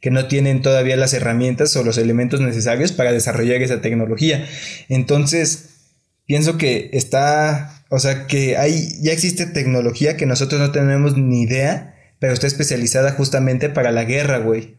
que 0.00 0.10
no 0.10 0.26
tienen 0.26 0.62
todavía 0.62 0.96
las 0.96 1.14
herramientas 1.14 1.76
o 1.76 1.84
los 1.84 1.98
elementos 1.98 2.40
necesarios 2.40 2.92
para 2.92 3.12
desarrollar 3.12 3.62
esa 3.62 3.80
tecnología. 3.80 4.48
Entonces, 4.88 5.68
pienso 6.26 6.58
que 6.58 6.90
está, 6.92 7.84
o 7.88 7.98
sea, 7.98 8.26
que 8.26 8.56
hay, 8.56 8.98
ya 9.02 9.12
existe 9.12 9.46
tecnología 9.46 10.16
que 10.16 10.26
nosotros 10.26 10.60
no 10.60 10.72
tenemos 10.72 11.16
ni 11.16 11.42
idea 11.42 11.92
pero 12.22 12.34
está 12.34 12.46
especializada 12.46 13.10
justamente 13.10 13.68
para 13.68 13.90
la 13.90 14.04
guerra, 14.04 14.38
güey. 14.38 14.76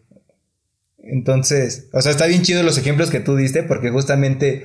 Entonces, 0.99 1.87
o 1.91 2.01
sea, 2.01 2.13
está 2.13 2.25
bien 2.25 2.41
chido 2.41 2.63
los 2.63 2.77
ejemplos 2.77 3.09
que 3.09 3.19
tú 3.19 3.35
diste, 3.35 3.63
porque 3.63 3.89
justamente 3.89 4.63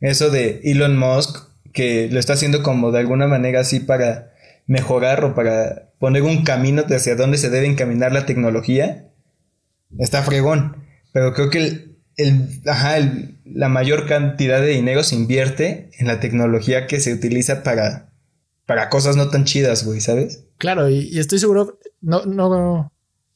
eso 0.00 0.30
de 0.30 0.60
Elon 0.64 0.96
Musk, 0.96 1.48
que 1.72 2.08
lo 2.10 2.18
está 2.18 2.34
haciendo 2.34 2.62
como 2.62 2.90
de 2.90 3.00
alguna 3.00 3.26
manera 3.26 3.60
así 3.60 3.80
para 3.80 4.32
mejorar 4.66 5.24
o 5.24 5.34
para 5.34 5.90
poner 5.98 6.22
un 6.22 6.44
camino 6.44 6.84
hacia 6.88 7.16
dónde 7.16 7.38
se 7.38 7.50
debe 7.50 7.66
encaminar 7.66 8.12
la 8.12 8.26
tecnología, 8.26 9.10
está 9.98 10.22
fregón. 10.22 10.76
Pero 11.12 11.34
creo 11.34 11.50
que 11.50 11.90
el, 12.16 12.60
ajá, 12.66 12.96
la 13.44 13.68
mayor 13.68 14.06
cantidad 14.06 14.60
de 14.60 14.68
dinero 14.68 15.02
se 15.02 15.16
invierte 15.16 15.90
en 15.98 16.06
la 16.06 16.20
tecnología 16.20 16.86
que 16.86 17.00
se 17.00 17.12
utiliza 17.12 17.62
para, 17.62 18.12
para 18.66 18.88
cosas 18.88 19.16
no 19.16 19.28
tan 19.28 19.44
chidas, 19.44 19.84
güey, 19.84 20.00
¿sabes? 20.00 20.44
Claro, 20.58 20.88
y 20.88 21.18
estoy 21.18 21.38
seguro, 21.38 21.78
no, 22.00 22.24
no, 22.26 22.92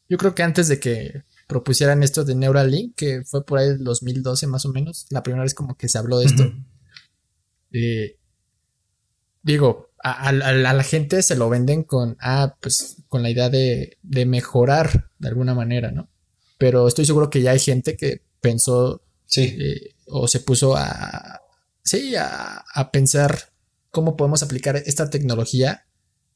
yo 0.09 0.19
creo 0.19 0.35
que 0.35 0.43
antes 0.43 0.69
de 0.69 0.79
que 0.79 1.23
propusieran 1.47 2.03
esto 2.03 2.25
de 2.25 2.35
Neuralink, 2.35 2.95
que 2.95 3.23
fue 3.25 3.45
por 3.45 3.59
ahí 3.59 3.69
el 3.69 3.85
2012 3.85 4.47
más 4.47 4.65
o 4.65 4.71
menos, 4.71 5.07
la 5.11 5.23
primera 5.23 5.43
vez 5.43 5.55
como 5.55 5.77
que 5.77 5.89
se 5.89 5.99
habló 5.99 6.19
de 6.19 6.27
esto. 6.27 6.53
Eh, 7.77 8.19
digo, 9.43 9.91
a, 9.99 10.31
la 10.31 10.85
gente 10.85 11.23
se 11.23 11.35
lo 11.35 11.49
venden 11.49 11.83
con, 11.83 12.17
ah, 12.21 12.57
pues 12.61 13.03
con 13.09 13.23
la 13.23 13.31
idea 13.31 13.51
de, 13.51 13.99
de, 14.01 14.27
mejorar 14.27 15.11
de 15.19 15.27
alguna 15.29 15.55
manera, 15.55 15.91
¿no? 15.91 16.09
Pero 16.57 16.87
estoy 16.87 17.05
seguro 17.05 17.31
que 17.31 17.43
ya 17.43 17.51
hay 17.51 17.59
gente 17.59 17.97
que 17.97 18.23
pensó 18.41 19.03
sí. 19.27 19.57
Eh, 19.59 19.95
o 20.07 20.29
se 20.29 20.41
puso 20.41 20.77
a, 20.77 21.41
sí, 21.83 22.15
a, 22.15 22.65
a 22.73 22.93
pensar 22.93 23.53
cómo 23.91 24.17
podemos 24.17 24.43
aplicar 24.43 24.77
esta 24.77 25.11
tecnología 25.11 25.87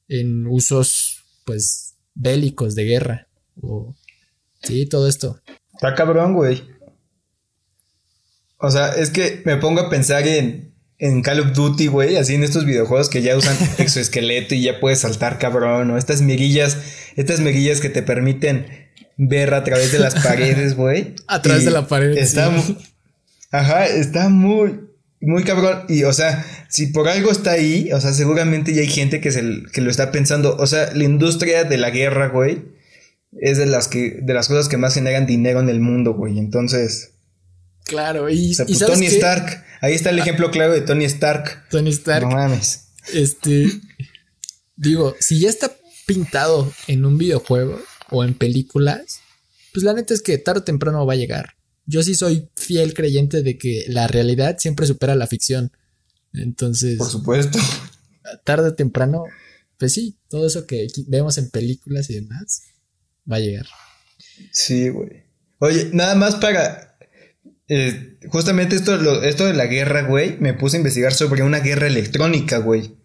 en 0.08 0.46
usos, 0.46 1.24
pues, 1.44 1.94
bélicos 2.14 2.74
de 2.74 2.84
guerra. 2.84 3.28
O, 3.60 3.94
sí, 4.68 4.86
todo 4.86 5.08
esto. 5.08 5.40
Está 5.74 5.94
cabrón, 5.94 6.34
güey. 6.34 6.62
O 8.58 8.70
sea, 8.70 8.88
es 8.90 9.10
que 9.10 9.42
me 9.44 9.56
pongo 9.56 9.80
a 9.80 9.90
pensar 9.90 10.26
en, 10.26 10.74
en 10.98 11.22
Call 11.22 11.40
of 11.40 11.52
Duty, 11.52 11.86
güey, 11.86 12.16
así 12.16 12.34
en 12.34 12.44
estos 12.44 12.64
videojuegos 12.64 13.08
que 13.08 13.22
ya 13.22 13.36
usan 13.36 13.56
exoesqueleto 13.78 14.54
y 14.54 14.62
ya 14.62 14.80
puedes 14.80 15.00
saltar 15.00 15.38
cabrón, 15.38 15.90
o 15.90 15.96
estas 15.96 16.22
miguillas, 16.22 16.76
estas 17.16 17.40
miguillas 17.40 17.80
que 17.80 17.88
te 17.88 18.02
permiten 18.02 18.66
ver 19.16 19.54
a 19.54 19.64
través 19.64 19.92
de 19.92 19.98
las 19.98 20.14
paredes, 20.22 20.76
güey. 20.76 21.14
a 21.26 21.40
través 21.42 21.64
de 21.64 21.70
la 21.70 21.86
pared. 21.86 22.16
Está, 22.16 22.52
Ajá, 23.50 23.86
está 23.86 24.28
muy, 24.28 24.80
muy 25.20 25.42
cabrón. 25.44 25.84
Y, 25.88 26.04
o 26.04 26.12
sea, 26.12 26.44
si 26.68 26.88
por 26.88 27.08
algo 27.08 27.30
está 27.30 27.52
ahí, 27.52 27.90
o 27.92 28.00
sea, 28.00 28.12
seguramente 28.12 28.74
ya 28.74 28.82
hay 28.82 28.88
gente 28.88 29.20
que, 29.20 29.30
se, 29.30 29.42
que 29.72 29.80
lo 29.80 29.90
está 29.90 30.10
pensando. 30.10 30.56
O 30.56 30.66
sea, 30.66 30.92
la 30.94 31.04
industria 31.04 31.64
de 31.64 31.78
la 31.78 31.90
guerra, 31.90 32.28
güey, 32.28 32.77
es 33.32 33.58
de 33.58 33.66
las, 33.66 33.88
que, 33.88 34.18
de 34.22 34.34
las 34.34 34.48
cosas 34.48 34.68
que 34.68 34.76
más 34.76 34.94
generan 34.94 35.26
dinero 35.26 35.60
en 35.60 35.68
el 35.68 35.80
mundo, 35.80 36.14
güey. 36.14 36.38
Entonces. 36.38 37.12
Claro, 37.84 38.28
y, 38.28 38.54
pues, 38.54 38.78
Tony 38.78 39.06
Stark. 39.06 39.64
Ahí 39.80 39.94
está 39.94 40.10
el 40.10 40.18
ah. 40.18 40.22
ejemplo 40.22 40.50
claro 40.50 40.72
de 40.72 40.80
Tony 40.82 41.04
Stark. 41.04 41.68
Tony 41.70 41.90
Stark. 41.90 42.26
No 42.26 42.36
mames. 42.36 42.88
Este. 43.12 43.70
digo, 44.76 45.14
si 45.20 45.40
ya 45.40 45.48
está 45.48 45.72
pintado 46.06 46.72
en 46.86 47.04
un 47.04 47.18
videojuego 47.18 47.80
o 48.10 48.24
en 48.24 48.34
películas, 48.34 49.20
pues 49.72 49.84
la 49.84 49.94
neta 49.94 50.14
es 50.14 50.22
que 50.22 50.38
tarde 50.38 50.60
o 50.60 50.64
temprano 50.64 51.06
va 51.06 51.12
a 51.12 51.16
llegar 51.16 51.58
yo 51.88 52.02
sí 52.02 52.14
soy 52.14 52.50
fiel 52.54 52.92
creyente 52.92 53.42
de 53.42 53.56
que 53.56 53.86
la 53.88 54.06
realidad 54.06 54.58
siempre 54.58 54.86
supera 54.86 55.16
la 55.16 55.26
ficción. 55.26 55.72
Entonces. 56.34 56.98
Por 56.98 57.08
supuesto. 57.08 57.58
Tarde 58.44 58.68
o 58.68 58.74
temprano, 58.74 59.24
pues 59.78 59.94
sí, 59.94 60.18
todo 60.28 60.46
eso 60.46 60.66
que 60.66 60.86
vemos 61.06 61.38
en 61.38 61.48
películas 61.48 62.10
y 62.10 62.14
demás 62.14 62.62
va 63.30 63.36
a 63.36 63.40
llegar. 63.40 63.66
Sí, 64.52 64.88
güey. 64.88 65.24
Oye, 65.58 65.90
nada 65.92 66.14
más 66.14 66.36
para. 66.36 66.96
Eh, 67.68 68.18
justamente 68.28 68.76
esto, 68.76 69.22
esto 69.22 69.44
de 69.44 69.52
la 69.54 69.66
guerra, 69.66 70.02
güey, 70.02 70.36
me 70.40 70.54
puse 70.54 70.76
a 70.76 70.80
investigar 70.80 71.12
sobre 71.12 71.42
una 71.42 71.60
guerra 71.60 71.86
electrónica, 71.86 72.58
güey. 72.58 72.96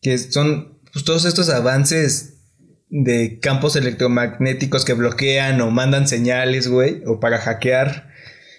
Que 0.00 0.16
son 0.16 0.78
pues, 0.92 1.04
todos 1.04 1.24
estos 1.24 1.50
avances 1.50 2.34
de 2.88 3.38
campos 3.40 3.76
electromagnéticos 3.76 4.84
que 4.84 4.94
bloquean 4.94 5.60
o 5.60 5.70
mandan 5.70 6.08
señales, 6.08 6.68
güey, 6.68 7.02
o 7.06 7.20
para 7.20 7.38
hackear 7.38 8.10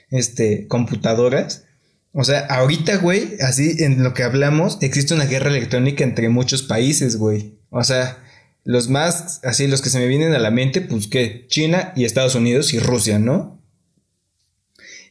este, 0.09 0.67
computadoras. 0.67 1.65
O 2.13 2.23
sea, 2.23 2.41
ahorita, 2.41 2.97
güey, 2.97 3.37
así 3.41 3.83
en 3.83 4.03
lo 4.03 4.13
que 4.13 4.23
hablamos, 4.23 4.77
existe 4.81 5.13
una 5.13 5.25
guerra 5.25 5.49
electrónica 5.49 6.03
entre 6.03 6.29
muchos 6.29 6.63
países, 6.63 7.15
güey. 7.15 7.55
O 7.69 7.83
sea, 7.83 8.17
los 8.63 8.89
más, 8.89 9.39
así 9.43 9.67
los 9.67 9.81
que 9.81 9.89
se 9.89 9.99
me 9.99 10.07
vienen 10.07 10.33
a 10.33 10.39
la 10.39 10.51
mente, 10.51 10.81
pues 10.81 11.07
que 11.07 11.47
China 11.47 11.93
y 11.95 12.05
Estados 12.05 12.35
Unidos 12.35 12.73
y 12.73 12.79
Rusia, 12.79 13.19
¿no? 13.19 13.61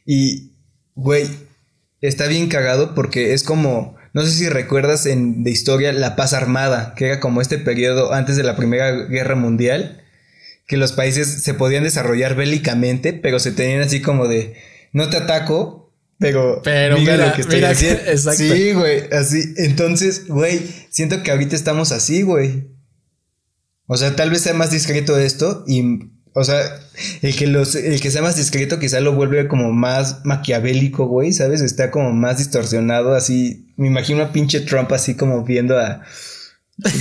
Y, 0.05 0.53
güey, 0.95 1.27
está 2.01 2.27
bien 2.27 2.47
cagado 2.47 2.95
porque 2.95 3.33
es 3.33 3.43
como, 3.43 3.97
no 4.13 4.25
sé 4.25 4.31
si 4.31 4.49
recuerdas 4.49 5.05
en, 5.05 5.43
de 5.43 5.51
historia 5.51 5.93
la 5.93 6.15
paz 6.15 6.33
armada, 6.33 6.93
que 6.95 7.07
era 7.07 7.19
como 7.19 7.41
este 7.41 7.57
periodo 7.57 8.13
antes 8.13 8.35
de 8.37 8.43
la 8.43 8.55
Primera 8.55 8.91
Guerra 8.91 9.35
Mundial, 9.35 10.03
que 10.67 10.77
los 10.77 10.93
países 10.93 11.43
se 11.43 11.53
podían 11.53 11.83
desarrollar 11.83 12.35
bélicamente, 12.35 13.13
pero 13.13 13.39
se 13.39 13.51
tenían 13.51 13.81
así 13.81 14.01
como 14.01 14.27
de, 14.27 14.55
no 14.93 15.09
te 15.09 15.17
ataco, 15.17 15.93
pero, 16.17 16.61
pero 16.63 16.99
mira, 16.99 17.17
lo 17.17 17.33
que 17.33 17.41
estoy 17.41 17.63
haciendo. 17.63 18.01
Sí, 18.35 18.73
güey, 18.73 19.03
así. 19.11 19.53
Entonces, 19.57 20.27
güey, 20.27 20.61
siento 20.89 21.23
que 21.23 21.31
ahorita 21.31 21.55
estamos 21.55 21.91
así, 21.91 22.21
güey. 22.21 22.67
O 23.93 23.97
sea, 23.97 24.15
tal 24.15 24.29
vez 24.29 24.39
sea 24.39 24.53
más 24.53 24.71
discreto 24.71 25.17
esto 25.17 25.65
y 25.67 25.83
o 26.31 26.45
sea, 26.45 26.79
el 27.21 27.35
que 27.35 27.45
los, 27.45 27.75
el 27.75 27.99
que 27.99 28.09
sea 28.09 28.21
más 28.21 28.37
discreto 28.37 28.79
quizá 28.79 29.01
lo 29.01 29.13
vuelve 29.13 29.49
como 29.49 29.73
más 29.73 30.21
maquiavélico, 30.23 31.07
güey, 31.07 31.33
¿sabes? 31.33 31.59
Está 31.59 31.91
como 31.91 32.13
más 32.13 32.37
distorsionado, 32.37 33.13
así. 33.13 33.73
Me 33.75 33.87
imagino 33.87 34.23
a 34.23 34.31
pinche 34.31 34.61
Trump 34.61 34.93
así 34.93 35.15
como 35.15 35.43
viendo 35.43 35.77
a. 35.77 36.05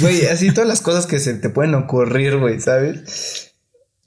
Güey, 0.01 0.27
así 0.27 0.53
todas 0.53 0.67
las 0.67 0.81
cosas 0.81 1.07
que 1.07 1.21
se 1.21 1.35
te 1.35 1.49
pueden 1.49 1.77
ocurrir, 1.77 2.39
güey, 2.39 2.61
¿sabes? 2.61 3.55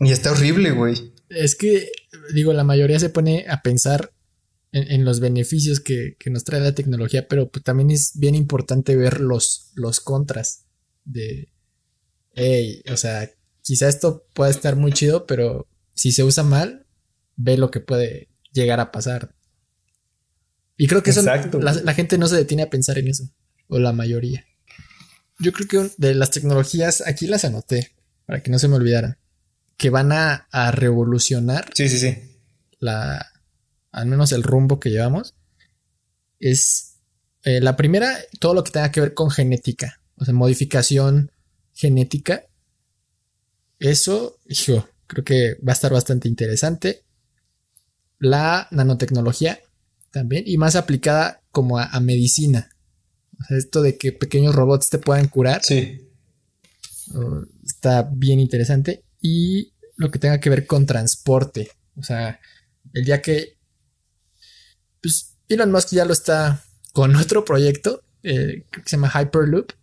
Y 0.02 0.12
está 0.12 0.34
horrible, 0.34 0.72
güey. 0.72 1.14
Es 1.30 1.56
que, 1.56 1.88
digo, 2.36 2.52
la 2.52 2.66
mayoría 2.66 3.00
se 3.00 3.10
pone 3.10 3.46
a 3.48 3.62
pensar 3.62 4.12
en, 4.74 5.06
los 5.06 5.22
beneficios 5.22 5.80
que, 5.80 6.18
nos 6.26 6.44
trae 6.44 6.60
la 6.60 6.76
tecnología, 6.76 7.30
pero 7.30 7.50
pues 7.50 7.64
también 7.64 7.92
es 7.92 8.12
bien 8.16 8.36
importante 8.36 8.98
ver 8.98 9.22
los, 9.22 9.72
los 9.76 10.02
contras 10.02 10.66
de. 11.06 11.53
Hey, 12.34 12.84
o 12.92 12.98
sea, 12.98 13.30
quizá 13.62 13.88
esto 13.88 14.26
pueda 14.34 14.52
estar 14.52 14.76
muy 14.76 14.92
chido, 14.92 15.26
pero 15.26 15.68
si 15.96 16.12
se 16.12 16.24
usa 16.24 16.44
mal, 16.44 16.86
ve 17.36 17.58
lo 17.58 17.72
que 17.72 17.80
puede 17.80 18.30
llegar 18.52 18.80
a 18.80 18.92
pasar. 18.92 19.36
Y 20.78 20.88
creo 20.88 21.04
que 21.04 21.12
eso 21.12 21.22
la, 21.22 21.94
gente 21.94 22.18
no 22.18 22.28
se 22.28 22.36
detiene 22.36 22.64
a 22.64 22.70
pensar 22.70 22.98
en 22.98 23.08
eso, 23.08 23.30
o 23.68 23.80
la 23.80 23.94
mayoría. 23.94 24.46
Yo 25.40 25.52
creo 25.52 25.68
que 25.68 25.92
de 25.98 26.16
las 26.16 26.32
tecnologías, 26.32 27.04
aquí 27.06 27.28
las 27.28 27.46
anoté, 27.46 27.92
para 28.26 28.42
que 28.42 28.52
no 28.52 28.60
se 28.60 28.68
me 28.68 28.76
olvidaran, 28.76 29.18
que 29.78 29.90
van 29.90 30.12
a, 30.12 30.48
revolucionar. 30.72 31.70
Sí, 31.74 31.90
sí, 31.90 32.00
sí. 32.00 32.18
La, 32.80 33.32
al 33.92 34.08
menos 34.08 34.32
el 34.32 34.44
rumbo 34.44 34.80
que 34.80 34.90
llevamos. 34.90 35.36
Es 36.40 36.98
eh, 37.44 37.62
la 37.62 37.78
primera, 37.78 38.18
todo 38.40 38.54
lo 38.54 38.64
que 38.64 38.72
tenga 38.72 38.92
que 38.92 39.02
ver 39.02 39.14
con 39.14 39.30
genética, 39.30 40.02
o 40.16 40.26
sea, 40.26 40.34
modificación 40.34 41.32
genética 41.74 42.45
eso, 43.84 44.39
creo 45.07 45.26
que 45.26 45.55
va 45.55 45.71
a 45.71 45.74
estar 45.74 45.91
bastante 45.91 46.30
interesante. 46.30 47.03
La 48.17 48.67
nanotecnología 48.71 49.59
también, 50.09 50.43
y 50.47 50.57
más 50.57 50.78
aplicada 50.78 51.41
como 51.51 51.78
a, 51.78 51.99
medicina. 51.99 52.69
O 53.39 53.43
sea, 53.43 53.57
esto 53.57 53.82
de 53.82 53.97
que 53.97 54.13
pequeños 54.13 54.55
robots 54.55 54.89
te 54.89 54.99
puedan 54.99 55.28
curar. 55.28 55.63
Sí. 55.63 55.99
está 57.65 58.09
bien 58.09 58.39
interesante. 58.39 59.03
Y 59.21 59.74
lo 59.97 60.09
que 60.09 60.19
tenga 60.19 60.39
que 60.39 60.49
ver 60.49 60.65
con 60.65 60.86
transporte. 60.86 61.69
O 61.97 62.03
sea, 62.03 62.39
el 62.93 63.03
día 63.03 63.21
que. 63.21 63.57
Pues 65.01 65.36
Elon 65.49 65.71
Musk 65.71 65.89
ya 65.89 66.05
lo 66.05 66.13
está 66.13 66.63
con 66.93 67.15
otro 67.17 67.43
proyecto 67.43 68.01
eh, 68.24 68.65
que 68.71 68.82
se 68.86 68.95
llama 68.95 69.11
Hyperloop, 69.13 69.74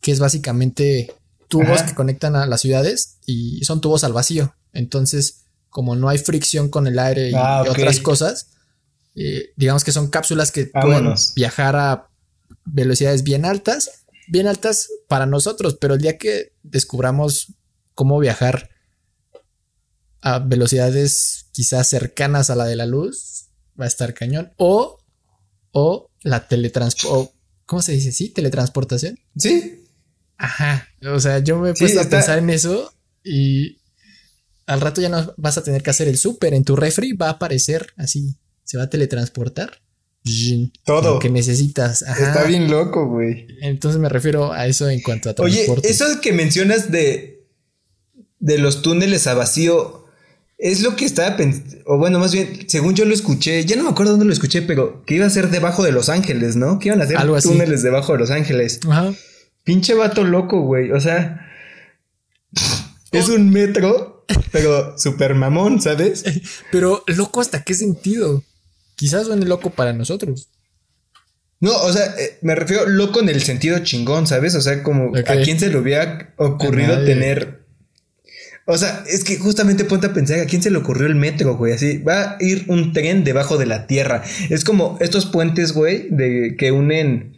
que 0.00 0.12
es 0.12 0.20
básicamente 0.20 1.14
tubos 1.48 1.82
que 1.82 1.94
conectan 1.94 2.36
a 2.36 2.46
las 2.46 2.60
ciudades 2.60 3.18
y 3.26 3.64
son 3.64 3.80
tubos 3.80 4.04
al 4.04 4.12
vacío. 4.12 4.54
Entonces, 4.72 5.46
como 5.70 5.96
no 5.96 6.08
hay 6.08 6.18
fricción 6.18 6.68
con 6.68 6.86
el 6.86 6.98
aire 6.98 7.30
y, 7.30 7.34
ah, 7.34 7.64
otras 7.68 8.00
cosas, 8.00 8.50
eh, 9.14 9.50
digamos 9.56 9.84
que 9.84 9.92
son 9.92 10.08
cápsulas 10.08 10.52
que 10.52 10.66
pueden 10.66 11.14
viajar 11.34 11.76
a 11.76 12.08
velocidades 12.64 13.22
bien 13.22 13.44
altas, 13.44 14.04
bien 14.28 14.46
altas 14.46 14.88
para 15.08 15.26
nosotros, 15.26 15.78
pero 15.80 15.94
el 15.94 16.00
día 16.00 16.18
que 16.18 16.52
descubramos 16.62 17.54
cómo 17.94 18.18
viajar 18.18 18.70
a 20.20 20.38
velocidades 20.38 21.46
quizás 21.52 21.88
cercanas 21.88 22.50
a 22.50 22.56
la 22.56 22.66
de 22.66 22.76
la 22.76 22.86
luz, 22.86 23.48
va 23.80 23.84
a 23.84 23.88
estar 23.88 24.14
cañón. 24.14 24.52
O, 24.56 24.98
o 25.72 26.10
la 26.22 26.46
teletransportación. 26.46 27.30
¿Cómo 27.66 27.82
se 27.82 27.92
dice? 27.92 28.12
¿Sí? 28.12 28.30
¿Teletransportación? 28.30 29.18
Sí. 29.36 29.84
Aja. 30.38 30.88
O 31.04 31.20
sea, 31.20 31.40
yo 31.40 31.58
me 31.58 31.70
he 31.70 31.74
puesto 31.74 32.00
a 32.00 32.04
pensar 32.04 32.38
en 32.38 32.50
eso 32.50 32.92
y 33.22 33.78
al 34.66 34.80
rato 34.80 35.00
ya 35.00 35.08
no 35.08 35.34
vas 35.36 35.58
a 35.58 35.62
tener 35.62 35.82
que 35.82 35.90
hacer 35.90 36.08
el 36.08 36.16
súper. 36.16 36.54
En 36.54 36.64
tu 36.64 36.76
refri 36.76 37.12
va 37.12 37.26
a 37.26 37.32
aparecer 37.32 37.88
así. 37.96 38.36
Se 38.64 38.78
va 38.78 38.84
a 38.84 38.90
teletransportar. 38.90 39.82
Todo. 40.84 41.14
Lo 41.14 41.18
que 41.18 41.30
necesitas. 41.30 42.02
Está 42.02 42.44
bien 42.44 42.70
loco, 42.70 43.06
güey. 43.08 43.46
Entonces 43.62 44.00
me 44.00 44.08
refiero 44.08 44.52
a 44.52 44.66
eso 44.66 44.88
en 44.88 45.00
cuanto 45.00 45.30
a 45.30 45.34
transporte. 45.34 45.88
Oye, 45.88 45.90
eso 45.90 46.04
que 46.20 46.32
mencionas 46.32 46.90
de, 46.90 47.46
de 48.38 48.58
los 48.58 48.82
túneles 48.82 49.26
a 49.26 49.34
vacío. 49.34 50.04
Es 50.58 50.82
lo 50.82 50.96
que 50.96 51.04
estaba 51.04 51.36
pensando, 51.36 51.76
o 51.86 51.98
bueno, 51.98 52.18
más 52.18 52.32
bien, 52.32 52.68
según 52.68 52.96
yo 52.96 53.04
lo 53.04 53.14
escuché, 53.14 53.64
ya 53.64 53.76
no 53.76 53.84
me 53.84 53.90
acuerdo 53.90 54.10
dónde 54.10 54.26
lo 54.26 54.32
escuché, 54.32 54.60
pero 54.60 55.04
que 55.04 55.14
iba 55.14 55.24
a 55.24 55.30
ser 55.30 55.50
debajo 55.50 55.84
de 55.84 55.92
Los 55.92 56.08
Ángeles, 56.08 56.56
¿no? 56.56 56.80
Que 56.80 56.88
iban 56.88 57.00
a 57.00 57.04
hacer 57.04 57.16
túneles 57.42 57.84
debajo 57.84 58.14
de 58.14 58.18
Los 58.18 58.32
Ángeles. 58.32 58.80
Ajá. 58.88 59.14
Pinche 59.68 59.92
vato 59.92 60.24
loco, 60.24 60.62
güey. 60.62 60.92
O 60.92 60.98
sea, 60.98 61.46
es 63.12 63.28
un 63.28 63.50
metro, 63.50 64.24
pero 64.50 64.96
super 64.96 65.34
mamón, 65.34 65.82
¿sabes? 65.82 66.24
Pero 66.72 67.04
loco 67.06 67.42
hasta 67.42 67.64
qué 67.64 67.74
sentido. 67.74 68.42
Quizás 68.96 69.26
suene 69.26 69.44
loco 69.44 69.68
para 69.68 69.92
nosotros. 69.92 70.48
No, 71.60 71.76
o 71.76 71.92
sea, 71.92 72.14
eh, 72.18 72.38
me 72.40 72.54
refiero 72.54 72.86
loco 72.86 73.20
en 73.20 73.28
el 73.28 73.42
sentido 73.42 73.80
chingón, 73.80 74.26
¿sabes? 74.26 74.54
O 74.54 74.62
sea, 74.62 74.82
como 74.82 75.14
a 75.14 75.36
quién 75.44 75.60
se 75.60 75.68
le 75.68 75.76
hubiera 75.76 76.32
ocurrido 76.38 77.04
tener. 77.04 77.66
O 78.64 78.78
sea, 78.78 79.04
es 79.06 79.22
que 79.22 79.36
justamente 79.36 79.84
ponte 79.84 80.06
a 80.06 80.14
pensar 80.14 80.40
a 80.40 80.46
quién 80.46 80.62
se 80.62 80.70
le 80.70 80.78
ocurrió 80.78 81.08
el 81.08 81.14
metro, 81.14 81.58
güey. 81.58 81.74
Así 81.74 81.98
va 81.98 82.22
a 82.22 82.36
ir 82.40 82.64
un 82.68 82.94
tren 82.94 83.22
debajo 83.22 83.58
de 83.58 83.66
la 83.66 83.86
tierra. 83.86 84.24
Es 84.48 84.64
como 84.64 84.96
estos 85.02 85.26
puentes, 85.26 85.72
güey, 85.72 86.08
de 86.08 86.56
que 86.56 86.72
unen. 86.72 87.36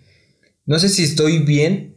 No 0.64 0.78
sé 0.78 0.88
si 0.88 1.02
estoy 1.02 1.40
bien, 1.40 1.90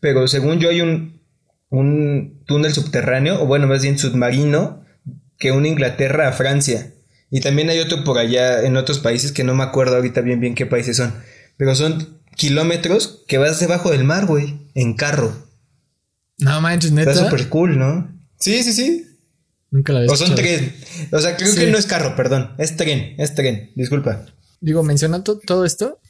pero 0.00 0.26
según 0.28 0.58
yo 0.58 0.70
hay 0.70 0.80
un, 0.80 1.20
un 1.68 2.42
túnel 2.46 2.72
subterráneo, 2.72 3.42
o 3.42 3.46
bueno, 3.46 3.66
más 3.66 3.82
bien 3.82 3.98
submarino, 3.98 4.84
que 5.38 5.52
une 5.52 5.68
Inglaterra 5.68 6.28
a 6.28 6.32
Francia. 6.32 6.92
Y 7.30 7.40
también 7.40 7.70
hay 7.70 7.78
otro 7.78 8.02
por 8.04 8.18
allá 8.18 8.62
en 8.64 8.76
otros 8.76 8.98
países 8.98 9.32
que 9.32 9.44
no 9.44 9.54
me 9.54 9.62
acuerdo 9.62 9.96
ahorita 9.96 10.20
bien 10.20 10.40
bien 10.40 10.54
qué 10.54 10.66
países 10.66 10.96
son. 10.96 11.14
Pero 11.56 11.74
son 11.74 12.20
kilómetros 12.36 13.24
que 13.28 13.38
vas 13.38 13.60
debajo 13.60 13.90
del 13.90 14.04
mar, 14.04 14.26
güey, 14.26 14.68
en 14.74 14.94
carro. 14.94 15.32
No 16.38 16.60
manches, 16.60 16.92
neta. 16.92 17.12
Está 17.12 17.24
súper 17.24 17.48
cool, 17.48 17.78
¿no? 17.78 18.10
Sí, 18.38 18.62
sí, 18.62 18.72
sí. 18.72 19.06
Nunca 19.70 19.92
la 19.92 20.00
había 20.00 20.12
O 20.12 20.16
son 20.16 20.34
tren. 20.34 20.74
O 21.12 21.18
sea, 21.20 21.36
creo 21.36 21.54
que 21.54 21.66
no 21.66 21.78
es 21.78 21.86
carro, 21.86 22.16
perdón. 22.16 22.54
Es 22.58 22.76
tren, 22.76 23.14
es 23.18 23.34
tren. 23.34 23.70
Disculpa. 23.76 24.26
Digo, 24.60 24.82
mencionando 24.82 25.38
todo 25.38 25.64
esto, 25.64 26.00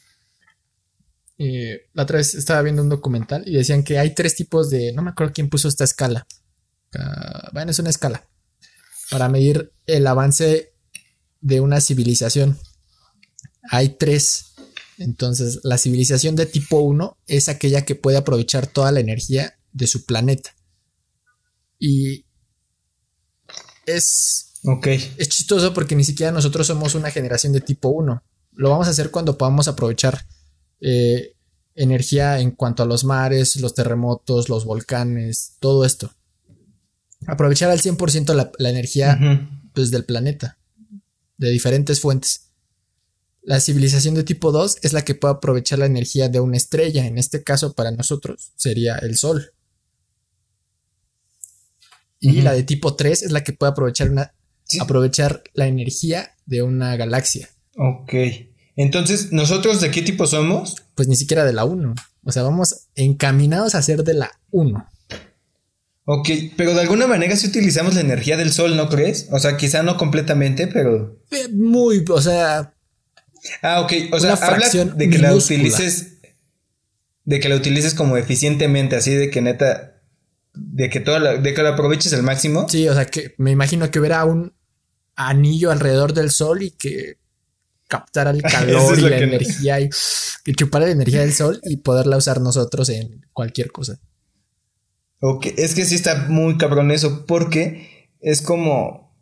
eh, 1.43 1.89
la 1.93 2.03
otra 2.03 2.17
vez 2.17 2.35
estaba 2.35 2.61
viendo 2.61 2.83
un 2.83 2.89
documental 2.89 3.43
y 3.47 3.53
decían 3.53 3.83
que 3.83 3.97
hay 3.97 4.13
tres 4.13 4.35
tipos 4.35 4.69
de. 4.69 4.93
No 4.93 5.01
me 5.01 5.09
acuerdo 5.09 5.33
quién 5.33 5.49
puso 5.49 5.67
esta 5.67 5.83
escala. 5.83 6.27
Ah, 6.93 7.49
bueno, 7.51 7.71
es 7.71 7.79
una 7.79 7.89
escala. 7.89 8.27
Para 9.09 9.27
medir 9.27 9.73
el 9.87 10.05
avance 10.05 10.73
de 11.39 11.59
una 11.59 11.81
civilización. 11.81 12.59
Hay 13.71 13.89
tres. 13.89 14.53
Entonces, 14.99 15.61
la 15.63 15.79
civilización 15.79 16.35
de 16.35 16.45
tipo 16.45 16.77
1 16.79 17.17
es 17.25 17.49
aquella 17.49 17.85
que 17.85 17.95
puede 17.95 18.17
aprovechar 18.17 18.67
toda 18.67 18.91
la 18.91 18.99
energía 18.99 19.57
de 19.71 19.87
su 19.87 20.05
planeta. 20.05 20.55
Y 21.79 22.25
es. 23.87 24.59
Ok. 24.63 24.87
Es 25.17 25.29
chistoso 25.29 25.73
porque 25.73 25.95
ni 25.95 26.03
siquiera 26.03 26.31
nosotros 26.31 26.67
somos 26.67 26.93
una 26.93 27.09
generación 27.09 27.51
de 27.51 27.61
tipo 27.61 27.89
1. 27.89 28.23
Lo 28.51 28.69
vamos 28.69 28.87
a 28.87 28.91
hacer 28.91 29.09
cuando 29.09 29.39
podamos 29.39 29.67
aprovechar 29.67 30.23
eh, 30.81 31.35
energía 31.75 32.39
en 32.39 32.51
cuanto 32.51 32.83
a 32.83 32.85
los 32.85 33.03
mares, 33.03 33.55
los 33.57 33.73
terremotos, 33.73 34.49
los 34.49 34.65
volcanes, 34.65 35.55
todo 35.59 35.85
esto. 35.85 36.11
Aprovechar 37.27 37.69
al 37.69 37.79
100% 37.79 38.33
la, 38.33 38.51
la 38.57 38.69
energía 38.69 39.17
pues, 39.73 39.91
del 39.91 40.05
planeta, 40.05 40.57
de 41.37 41.49
diferentes 41.49 41.99
fuentes. 41.99 42.47
La 43.43 43.59
civilización 43.59 44.13
de 44.15 44.23
tipo 44.23 44.51
2 44.51 44.77
es 44.83 44.93
la 44.93 45.03
que 45.03 45.15
puede 45.15 45.35
aprovechar 45.35 45.79
la 45.79 45.85
energía 45.85 46.29
de 46.29 46.39
una 46.39 46.57
estrella, 46.57 47.05
en 47.05 47.17
este 47.17 47.43
caso 47.43 47.73
para 47.73 47.91
nosotros 47.91 48.51
sería 48.55 48.97
el 48.97 49.17
Sol. 49.17 49.53
Y 52.19 52.41
la 52.41 52.53
de 52.53 52.61
tipo 52.61 52.95
3 52.95 53.23
es 53.23 53.31
la 53.31 53.43
que 53.43 53.53
puede 53.53 53.71
aprovechar, 53.71 54.11
una, 54.11 54.35
aprovechar 54.79 55.41
la 55.55 55.65
energía 55.65 56.35
de 56.45 56.61
una 56.61 56.95
galaxia. 56.95 57.49
Ok. 57.75 58.13
Entonces, 58.75 59.31
¿nosotros 59.31 59.81
de 59.81 59.91
qué 59.91 60.01
tipo 60.01 60.25
somos? 60.27 60.75
Pues 60.95 61.07
ni 61.07 61.15
siquiera 61.15 61.45
de 61.45 61.53
la 61.53 61.65
1. 61.65 61.93
O 62.23 62.31
sea, 62.31 62.43
vamos 62.43 62.87
encaminados 62.95 63.75
a 63.75 63.81
ser 63.81 64.03
de 64.03 64.13
la 64.13 64.31
1. 64.51 64.87
Ok, 66.05 66.29
pero 66.57 66.73
de 66.73 66.81
alguna 66.81 67.07
manera 67.07 67.35
sí 67.35 67.47
utilizamos 67.47 67.95
la 67.95 68.01
energía 68.01 68.37
del 68.37 68.51
sol, 68.51 68.75
¿no 68.75 68.89
crees? 68.89 69.27
O 69.31 69.39
sea, 69.39 69.57
quizá 69.57 69.83
no 69.83 69.97
completamente, 69.97 70.67
pero... 70.67 71.19
Eh, 71.31 71.47
muy, 71.53 72.03
o 72.09 72.21
sea... 72.21 72.73
Ah, 73.61 73.81
ok, 73.81 73.93
o 74.11 74.19
sea, 74.19 74.33
habla 74.33 74.67
de 74.69 75.09
que 75.09 75.19
la 75.19 75.35
utilices... 75.35 76.17
De 77.23 77.39
que 77.39 77.49
la 77.49 77.55
utilices 77.55 77.93
como 77.93 78.17
eficientemente, 78.17 78.95
así 78.95 79.11
de 79.11 79.29
que 79.29 79.41
neta... 79.41 80.01
De 80.53 80.89
que 80.89 80.99
toda 80.99 81.19
la, 81.19 81.37
de 81.37 81.53
que 81.53 81.61
la 81.61 81.69
aproveches 81.69 82.11
al 82.13 82.23
máximo. 82.23 82.67
Sí, 82.67 82.89
o 82.89 82.93
sea, 82.93 83.05
que 83.05 83.35
me 83.37 83.51
imagino 83.51 83.89
que 83.89 83.99
hubiera 83.99 84.25
un 84.25 84.53
anillo 85.15 85.71
alrededor 85.71 86.13
del 86.13 86.31
sol 86.31 86.63
y 86.63 86.71
que 86.71 87.20
captara 87.91 88.31
el 88.31 88.41
calor 88.41 88.97
y 88.97 89.01
la 89.01 89.17
energía 89.17 89.81
y, 89.81 89.89
y 90.45 90.53
chupara 90.53 90.85
la 90.85 90.93
energía 90.93 91.19
del 91.19 91.33
sol 91.33 91.59
y 91.63 91.77
poderla 91.77 92.17
usar 92.17 92.39
nosotros 92.39 92.89
en 92.89 93.25
cualquier 93.33 93.71
cosa. 93.71 93.99
Ok, 95.19 95.47
es 95.57 95.75
que 95.75 95.85
sí 95.85 95.95
está 95.95 96.27
muy 96.29 96.57
cabrón 96.57 96.89
eso, 96.89 97.25
porque 97.27 98.09
es 98.21 98.41
como. 98.41 99.13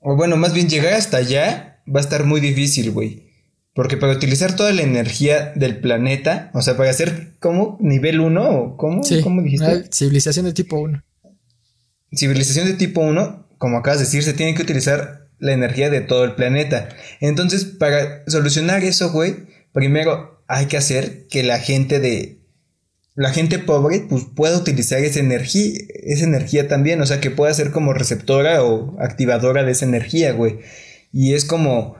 O 0.00 0.16
bueno, 0.16 0.36
más 0.36 0.52
bien 0.52 0.68
llegar 0.68 0.92
hasta 0.92 1.16
allá 1.16 1.82
va 1.88 2.00
a 2.00 2.02
estar 2.02 2.24
muy 2.24 2.40
difícil, 2.40 2.90
güey. 2.90 3.32
Porque 3.74 3.96
para 3.96 4.12
utilizar 4.12 4.54
toda 4.54 4.72
la 4.72 4.82
energía 4.82 5.52
del 5.56 5.80
planeta, 5.80 6.50
o 6.52 6.60
sea, 6.60 6.76
para 6.76 6.90
hacer 6.90 7.36
como 7.40 7.78
nivel 7.80 8.20
1 8.20 8.50
o 8.50 8.76
cómo, 8.76 9.00
¿cómo 9.22 9.42
dijiste? 9.42 9.88
Civilización 9.90 10.44
de 10.44 10.52
tipo 10.52 10.78
1. 10.78 11.02
Civilización 12.14 12.66
de 12.66 12.74
tipo 12.74 13.00
1, 13.00 13.48
como 13.58 13.78
acabas 13.78 13.98
de 13.98 14.04
decir, 14.04 14.22
se 14.22 14.34
tiene 14.34 14.54
que 14.54 14.62
utilizar 14.62 15.23
la 15.44 15.52
energía 15.52 15.90
de 15.90 16.00
todo 16.00 16.24
el 16.24 16.34
planeta. 16.34 16.88
Entonces, 17.20 17.66
para 17.66 18.24
solucionar 18.26 18.82
eso, 18.82 19.12
güey, 19.12 19.36
primero 19.72 20.42
hay 20.48 20.66
que 20.66 20.78
hacer 20.78 21.26
que 21.28 21.42
la 21.42 21.58
gente 21.58 22.00
de 22.00 22.38
la 23.14 23.30
gente 23.30 23.58
pobre 23.58 24.06
pues 24.08 24.24
pueda 24.34 24.56
utilizar 24.56 25.00
esa 25.00 25.20
energía, 25.20 25.78
esa 26.02 26.24
energía 26.24 26.66
también, 26.66 27.00
o 27.00 27.06
sea, 27.06 27.20
que 27.20 27.30
pueda 27.30 27.52
ser 27.52 27.72
como 27.72 27.92
receptora 27.92 28.64
o 28.64 28.96
activadora 29.00 29.62
de 29.62 29.72
esa 29.72 29.84
energía, 29.84 30.32
güey. 30.32 30.60
Y 31.12 31.34
es 31.34 31.44
como, 31.44 31.96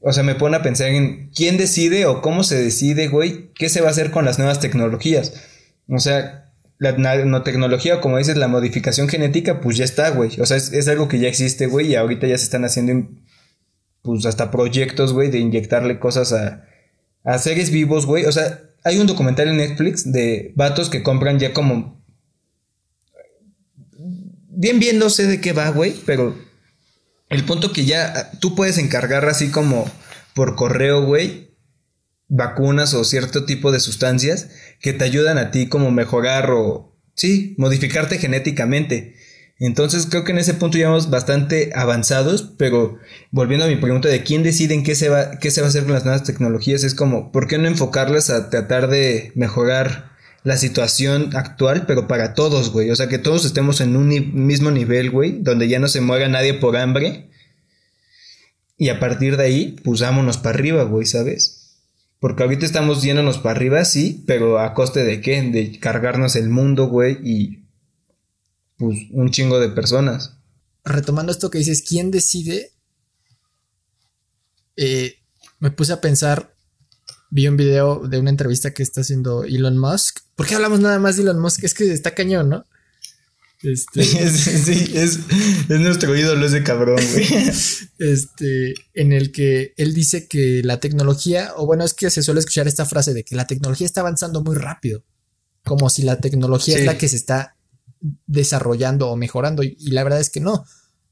o 0.00 0.12
sea, 0.12 0.24
me 0.24 0.34
pone 0.34 0.56
a 0.56 0.62
pensar 0.62 0.88
en 0.88 1.30
quién 1.30 1.56
decide 1.56 2.06
o 2.06 2.20
cómo 2.22 2.42
se 2.42 2.60
decide, 2.60 3.06
güey, 3.06 3.52
qué 3.54 3.68
se 3.68 3.82
va 3.82 3.88
a 3.88 3.92
hacer 3.92 4.10
con 4.10 4.24
las 4.24 4.38
nuevas 4.38 4.58
tecnologías. 4.58 5.32
O 5.88 6.00
sea, 6.00 6.43
la 6.84 6.92
nanotecnología, 6.92 7.96
o 7.96 8.00
como 8.00 8.18
dices, 8.18 8.36
la 8.36 8.48
modificación 8.48 9.08
genética, 9.08 9.60
pues 9.60 9.76
ya 9.76 9.84
está, 9.84 10.10
güey. 10.10 10.40
O 10.40 10.46
sea, 10.46 10.56
es, 10.56 10.72
es 10.72 10.86
algo 10.86 11.08
que 11.08 11.18
ya 11.18 11.28
existe, 11.28 11.66
güey, 11.66 11.88
y 11.88 11.94
ahorita 11.96 12.26
ya 12.26 12.38
se 12.38 12.44
están 12.44 12.64
haciendo, 12.64 13.08
pues 14.02 14.24
hasta 14.26 14.50
proyectos, 14.50 15.12
güey, 15.12 15.30
de 15.30 15.38
inyectarle 15.38 15.98
cosas 15.98 16.32
a, 16.32 16.66
a 17.24 17.38
seres 17.38 17.70
vivos, 17.70 18.06
güey. 18.06 18.26
O 18.26 18.32
sea, 18.32 18.62
hay 18.84 18.98
un 18.98 19.06
documental 19.06 19.48
en 19.48 19.56
Netflix 19.56 20.12
de 20.12 20.52
vatos 20.54 20.90
que 20.90 21.02
compran 21.02 21.38
ya 21.38 21.52
como. 21.52 22.00
Bien, 24.56 24.78
bien, 24.78 24.98
no 24.98 25.10
sé 25.10 25.26
de 25.26 25.40
qué 25.40 25.52
va, 25.52 25.70
güey, 25.70 25.94
pero 26.06 26.36
el 27.30 27.44
punto 27.44 27.72
que 27.72 27.84
ya 27.84 28.30
tú 28.40 28.54
puedes 28.54 28.78
encargar 28.78 29.24
así 29.24 29.50
como 29.50 29.90
por 30.34 30.54
correo, 30.54 31.04
güey, 31.04 31.53
vacunas 32.34 32.94
o 32.94 33.04
cierto 33.04 33.44
tipo 33.44 33.70
de 33.70 33.78
sustancias 33.78 34.48
que 34.80 34.92
te 34.92 35.04
ayudan 35.04 35.38
a 35.38 35.52
ti 35.52 35.68
como 35.68 35.92
mejorar 35.92 36.50
o, 36.50 36.92
sí, 37.14 37.54
modificarte 37.58 38.18
genéticamente. 38.18 39.14
Entonces 39.60 40.06
creo 40.10 40.24
que 40.24 40.32
en 40.32 40.38
ese 40.38 40.54
punto 40.54 40.76
ya 40.76 40.88
vamos 40.88 41.10
bastante 41.10 41.70
avanzados, 41.76 42.54
pero 42.58 42.98
volviendo 43.30 43.64
a 43.64 43.68
mi 43.68 43.76
pregunta 43.76 44.08
de 44.08 44.24
quién 44.24 44.42
decide 44.42 44.74
en 44.74 44.82
qué 44.82 44.96
se 44.96 45.08
va, 45.08 45.38
qué 45.38 45.52
se 45.52 45.60
va 45.60 45.68
a 45.68 45.70
hacer 45.70 45.84
con 45.84 45.92
las 45.92 46.04
nuevas 46.04 46.24
tecnologías, 46.24 46.82
es 46.82 46.96
como, 46.96 47.30
¿por 47.30 47.46
qué 47.46 47.56
no 47.56 47.68
enfocarlas 47.68 48.30
a 48.30 48.50
tratar 48.50 48.88
de 48.88 49.30
mejorar 49.36 50.10
la 50.42 50.56
situación 50.56 51.36
actual, 51.36 51.86
pero 51.86 52.08
para 52.08 52.34
todos, 52.34 52.72
güey? 52.72 52.90
O 52.90 52.96
sea, 52.96 53.06
que 53.06 53.18
todos 53.18 53.44
estemos 53.44 53.80
en 53.80 53.94
un 53.96 54.08
mismo 54.08 54.72
nivel, 54.72 55.12
güey, 55.12 55.38
donde 55.40 55.68
ya 55.68 55.78
no 55.78 55.86
se 55.86 56.00
muera 56.00 56.28
nadie 56.28 56.54
por 56.54 56.76
hambre. 56.76 57.30
Y 58.76 58.88
a 58.88 58.98
partir 58.98 59.36
de 59.36 59.44
ahí, 59.44 59.76
vámonos 59.84 60.38
para 60.38 60.58
arriba, 60.58 60.82
güey, 60.82 61.06
¿sabes? 61.06 61.63
Porque 62.24 62.42
ahorita 62.42 62.64
estamos 62.64 63.02
yéndonos 63.02 63.36
para 63.36 63.54
arriba, 63.54 63.84
sí, 63.84 64.24
pero 64.26 64.58
a 64.58 64.72
coste 64.72 65.04
de 65.04 65.20
qué? 65.20 65.42
De 65.42 65.78
cargarnos 65.78 66.36
el 66.36 66.48
mundo, 66.48 66.86
güey, 66.86 67.18
y 67.22 67.66
pues, 68.78 68.96
un 69.10 69.30
chingo 69.30 69.60
de 69.60 69.68
personas. 69.68 70.38
Retomando 70.86 71.32
esto 71.32 71.50
que 71.50 71.58
dices, 71.58 71.84
¿quién 71.86 72.10
decide? 72.10 72.72
Eh, 74.74 75.16
me 75.58 75.70
puse 75.70 75.92
a 75.92 76.00
pensar, 76.00 76.56
vi 77.28 77.46
un 77.46 77.58
video 77.58 78.08
de 78.08 78.18
una 78.18 78.30
entrevista 78.30 78.72
que 78.72 78.82
está 78.82 79.02
haciendo 79.02 79.44
Elon 79.44 79.76
Musk. 79.76 80.20
¿Por 80.34 80.46
qué 80.46 80.54
hablamos 80.54 80.80
nada 80.80 80.98
más 80.98 81.16
de 81.16 81.24
Elon 81.24 81.40
Musk? 81.40 81.64
Es 81.64 81.74
que 81.74 81.92
está 81.92 82.14
cañón, 82.14 82.48
¿no? 82.48 82.64
Este... 83.62 84.04
sí, 84.30 84.92
es, 84.94 85.18
es, 85.68 85.80
nuestro 85.80 86.14
ídolo 86.16 86.46
ese 86.46 86.62
cabrón, 86.62 86.98
güey. 87.12 87.26
Este, 87.98 88.74
en 88.92 89.12
el 89.12 89.32
que 89.32 89.72
él 89.76 89.94
dice 89.94 90.28
que 90.28 90.62
la 90.62 90.80
tecnología, 90.80 91.52
o 91.56 91.64
bueno, 91.64 91.84
es 91.84 91.94
que 91.94 92.10
se 92.10 92.22
suele 92.22 92.40
escuchar 92.40 92.68
esta 92.68 92.84
frase 92.84 93.14
de 93.14 93.24
que 93.24 93.36
la 93.36 93.46
tecnología 93.46 93.86
está 93.86 94.00
avanzando 94.00 94.42
muy 94.42 94.56
rápido. 94.56 95.04
Como 95.64 95.88
si 95.88 96.02
la 96.02 96.20
tecnología 96.20 96.76
es 96.76 96.84
la 96.84 96.98
que 96.98 97.08
se 97.08 97.16
está 97.16 97.56
desarrollando 98.26 99.08
o 99.08 99.16
mejorando. 99.16 99.62
Y, 99.62 99.76
la 99.90 100.04
verdad 100.04 100.20
es 100.20 100.28
que 100.28 100.40
no. 100.40 100.66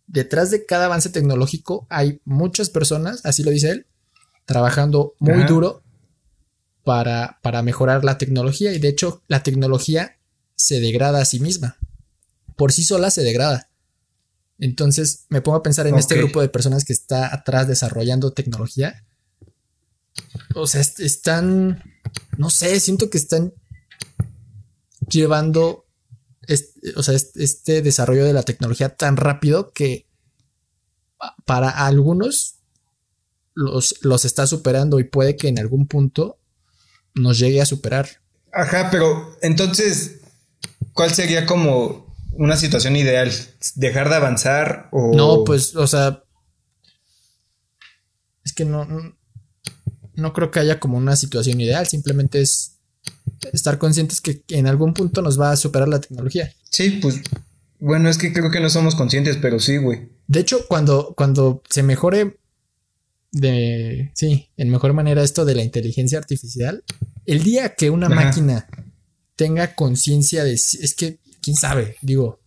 Detrás 0.07 0.51
de 0.51 0.67
cada 0.67 0.87
avance 0.87 1.09
tecnológico 1.09 1.87
hay 1.89 2.21
muchas 2.25 2.69
personas, 2.69 3.25
así 3.25 3.43
lo 3.43 3.51
dice 3.51 3.71
él, 3.71 3.87
trabajando 4.45 5.15
muy 5.19 5.45
duro 5.45 5.83
para, 6.85 7.39
para 7.43 7.63
mejorar 7.63 8.05
la 8.05 8.19
tecnología. 8.19 8.75
Y 8.75 8.79
de 8.79 8.89
hecho, 8.89 9.23
la 9.29 9.43
tecnología 9.43 10.19
se 10.55 10.81
degrada 10.81 11.23
a 11.23 11.25
sí 11.25 11.41
misma. 11.41 11.79
Por 12.57 12.73
sí 12.73 12.83
sola 12.83 13.11
se 13.11 13.23
degrada. 13.23 13.71
Entonces 14.59 15.27
me 15.29 15.41
pongo 15.41 15.59
a 15.59 15.63
pensar 15.63 15.87
en 15.87 15.97
este 15.97 16.17
grupo 16.17 16.41
de 16.41 16.49
personas 16.49 16.85
que 16.85 16.93
está 16.93 17.35
atrás 17.35 17.67
desarrollando 17.67 18.33
tecnología. 18.33 19.05
O 20.55 20.67
sea, 20.67 20.81
están, 20.81 21.83
no 22.37 22.51
sé, 22.51 22.79
siento 22.79 23.11
que 23.11 23.19
están 23.19 23.53
llevando 25.09 25.87
o 26.97 27.03
sea, 27.03 27.15
este 27.15 27.83
desarrollo 27.83 28.25
de 28.25 28.33
la 28.33 28.43
tecnología 28.43 28.97
tan 28.97 29.17
rápido 29.17 29.73
que 29.73 30.07
para 31.45 31.71
algunos 31.71 32.57
los, 33.55 33.97
los 34.03 34.25
está 34.25 34.47
superando 34.47 34.99
y 34.99 35.05
puede 35.05 35.37
que 35.37 35.49
en 35.49 35.59
algún 35.59 35.87
punto 35.87 36.39
nos 37.15 37.39
llegue 37.39 37.61
a 37.61 37.67
superar. 37.67 38.09
Ajá, 38.53 38.89
pero 38.91 39.37
entonces, 39.41 40.21
¿cuál 40.93 41.13
sería 41.13 41.47
como 41.47 42.12
una 42.33 42.57
situación 42.57 42.97
ideal? 42.97 43.31
¿Dejar 43.75 44.09
de 44.09 44.17
avanzar 44.17 44.89
o...? 44.93 45.15
No, 45.15 45.45
pues, 45.45 45.77
o 45.77 45.87
sea... 45.87 46.23
Es 48.45 48.53
que 48.53 48.65
no, 48.65 48.87
no 50.15 50.33
creo 50.33 50.51
que 50.51 50.61
haya 50.61 50.81
como 50.81 50.99
una 50.99 51.15
situación 51.17 51.61
ideal, 51.61 51.87
simplemente 51.87 52.41
es 52.41 52.79
estar 53.53 53.79
conscientes 53.79 54.21
que 54.21 54.43
en 54.49 54.67
algún 54.67 54.95
punto 54.95 55.23
nos 55.23 55.41
va 55.41 55.53
a 55.53 55.57
superar 55.57 55.89
la 55.89 56.01
tecnología. 56.01 56.53
Sí, 56.71 56.99
pues 57.03 57.21
bueno, 57.79 58.09
es 58.09 58.17
que 58.17 58.33
creo 58.33 58.51
que 58.53 58.61
no 58.61 58.71
somos 58.71 58.95
conscientes, 58.95 59.39
pero 59.43 59.59
sí, 59.59 59.77
güey. 59.77 60.09
De 60.29 60.39
hecho, 60.39 60.67
cuando, 60.69 61.15
cuando 61.17 61.65
se 61.69 61.83
mejore 61.83 62.39
de, 63.33 64.13
sí, 64.15 64.51
en 64.57 64.71
mejor 64.71 64.93
manera 64.93 65.25
esto 65.25 65.45
de 65.45 65.57
la 65.57 65.65
inteligencia 65.65 66.19
artificial, 66.19 66.85
el 67.27 67.43
día 67.43 67.75
que 67.75 67.91
una 67.91 68.09
máquina 68.09 68.69
tenga 69.35 69.75
conciencia 69.75 70.45
de, 70.45 70.53
es 70.53 70.95
que, 70.97 71.19
quién 71.43 71.57
sabe, 71.57 71.97
digo, 72.01 72.41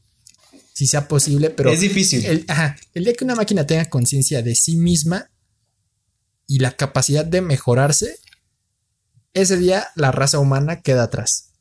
si 0.73 0.87
sea 0.87 1.07
posible, 1.07 1.51
pero... 1.51 1.69
Es 1.69 1.81
difícil. 1.81 2.25
El, 2.25 2.45
ajá, 2.47 2.75
el 2.93 3.03
día 3.03 3.13
que 3.13 3.23
una 3.23 3.35
máquina 3.35 3.67
tenga 3.67 3.85
conciencia 3.85 4.41
de 4.41 4.55
sí 4.55 4.75
misma 4.75 5.29
y 6.47 6.59
la 6.59 6.71
capacidad 6.71 7.25
de 7.25 7.41
mejorarse, 7.41 8.17
ese 9.33 9.57
día 9.57 9.87
la 9.95 10.11
raza 10.11 10.39
humana 10.39 10.81
queda 10.81 11.03
atrás. 11.03 11.51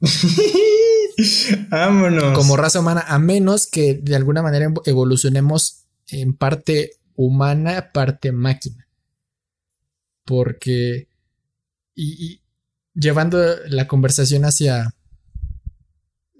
Vámonos. 1.68 2.36
Como 2.36 2.56
raza 2.56 2.80
humana, 2.80 3.04
a 3.06 3.18
menos 3.18 3.66
que 3.66 3.94
de 3.94 4.16
alguna 4.16 4.42
manera 4.42 4.72
evolucionemos 4.84 5.84
en 6.08 6.34
parte 6.34 6.92
humana, 7.14 7.90
parte 7.92 8.32
máquina. 8.32 8.88
Porque. 10.24 11.08
Y, 11.94 12.40
llevando 12.94 13.38
la 13.66 13.86
conversación 13.86 14.44
hacia. 14.44 14.94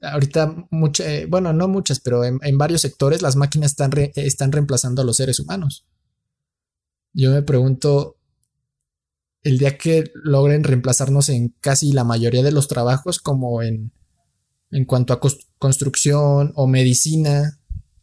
Ahorita, 0.02 0.66
mucha, 0.70 1.08
eh, 1.08 1.26
bueno, 1.26 1.52
no 1.52 1.68
muchas, 1.68 2.00
pero 2.00 2.24
en, 2.24 2.58
varios 2.58 2.80
sectores 2.82 3.22
las 3.22 3.36
máquinas 3.36 3.70
están, 3.70 3.92
están 4.16 4.52
reemplazando 4.52 5.02
a 5.02 5.04
los 5.04 5.16
seres 5.16 5.38
humanos. 5.38 5.86
Yo 7.12 7.30
me 7.30 7.42
pregunto, 7.42 8.16
el 9.42 9.58
día 9.58 9.78
que 9.78 10.10
logren 10.14 10.64
reemplazarnos 10.64 11.28
en 11.28 11.54
casi 11.60 11.92
la 11.92 12.04
mayoría 12.04 12.42
de 12.42 12.52
los 12.52 12.68
trabajos, 12.68 13.20
como 13.20 13.62
en, 13.62 13.92
en 14.70 14.84
cuanto 14.84 15.12
a 15.12 15.20
construcción 15.58 16.52
o 16.56 16.66
medicina, 16.66 17.60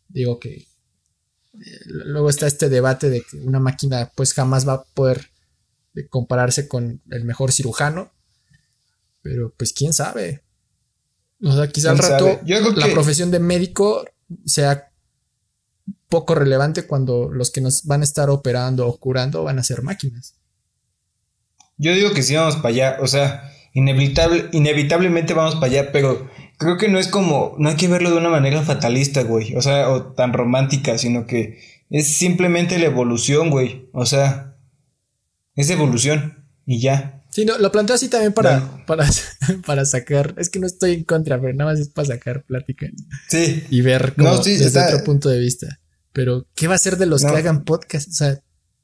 digo 0.08 0.40
que 0.40 0.68
eh, 1.54 1.80
luego 1.86 2.30
está 2.30 2.48
este 2.48 2.70
debate 2.70 3.10
de 3.10 3.22
que 3.22 3.38
una 3.38 3.60
máquina 3.60 4.12
pues 4.16 4.34
jamás 4.34 4.68
va 4.68 4.74
a 4.74 4.84
poder 4.84 5.32
eh, 5.96 6.08
compararse 6.08 6.68
con 6.68 7.02
el 7.10 7.26
mejor 7.26 7.52
cirujano, 7.52 8.12
pero 9.22 9.54
pues 9.58 9.74
quién 9.74 9.94
sabe. 9.94 10.44
O 11.42 11.52
sea, 11.52 11.68
quizá 11.68 11.92
al 11.92 11.98
rato 11.98 12.40
la 12.76 12.88
profesión 12.88 13.32
de 13.32 13.40
médico 13.40 14.06
sea 14.46 14.90
poco 16.10 16.36
relevante 16.36 16.86
cuando 16.88 17.30
los 17.32 17.52
que 17.52 17.62
nos 17.62 17.86
van 17.86 18.02
a 18.02 18.04
estar 18.04 18.30
operando 18.30 18.88
o 18.88 18.98
curando 18.98 19.44
van 19.44 19.60
a 19.60 19.64
ser 19.64 19.84
máquinas. 19.84 20.36
Yo 21.78 21.94
digo 21.94 22.12
que 22.14 22.24
sí 22.24 22.36
vamos 22.36 22.58
para 22.58 22.70
allá, 22.70 22.98
o 23.00 23.08
sea, 23.08 23.54
inevitable, 23.74 24.50
inevitablemente 24.52 25.34
vamos 25.34 25.56
para 25.56 25.68
allá, 25.68 25.92
pero 25.92 26.30
creo 26.58 26.78
que 26.78 26.90
no 26.90 27.00
es 27.00 27.08
como, 27.08 27.56
no 27.58 27.70
hay 27.70 27.76
que 27.76 27.88
verlo 27.88 28.12
de 28.12 28.18
una 28.18 28.30
manera 28.30 28.64
fatalista, 28.64 29.24
güey, 29.24 29.56
o 29.56 29.62
sea, 29.62 29.90
o 29.90 30.12
tan 30.14 30.34
romántica, 30.34 30.98
sino 30.98 31.26
que 31.26 31.60
es 31.90 32.08
simplemente 32.08 32.78
la 32.80 32.88
evolución, 32.88 33.50
güey, 33.50 33.88
o 33.94 34.06
sea, 34.06 34.58
es 35.56 35.70
evolución 35.70 36.46
y 36.66 36.82
ya. 36.82 37.19
Sí, 37.30 37.46
no, 37.46 37.58
lo 37.58 37.72
planteo 37.72 37.96
así 37.96 38.10
también 38.10 38.34
para, 38.34 38.86
para, 38.86 39.08
para 39.66 39.86
sacar, 39.86 40.34
es 40.38 40.50
que 40.50 40.60
no 40.60 40.68
estoy 40.68 40.94
en 40.94 41.04
contra, 41.04 41.40
pero 41.40 41.54
nada 41.54 41.72
más 41.72 41.80
es 41.80 41.90
para 41.90 42.08
sacar 42.08 42.44
plática. 42.44 42.88
Sí. 43.30 43.64
Y 43.70 43.82
ver 43.82 44.14
como 44.16 44.38
desde 44.38 44.80
otro 44.80 45.04
punto 45.04 45.30
de 45.30 45.40
vista. 45.40 45.80
Pero, 46.12 46.48
¿qué 46.56 46.68
va 46.68 46.76
a 46.76 46.80
ser 46.80 46.98
de 46.98 47.06
los 47.06 47.24
que 47.24 47.30
hagan 47.30 47.64
podcast? 47.64 48.10
O 48.10 48.14
sea, 48.14 48.40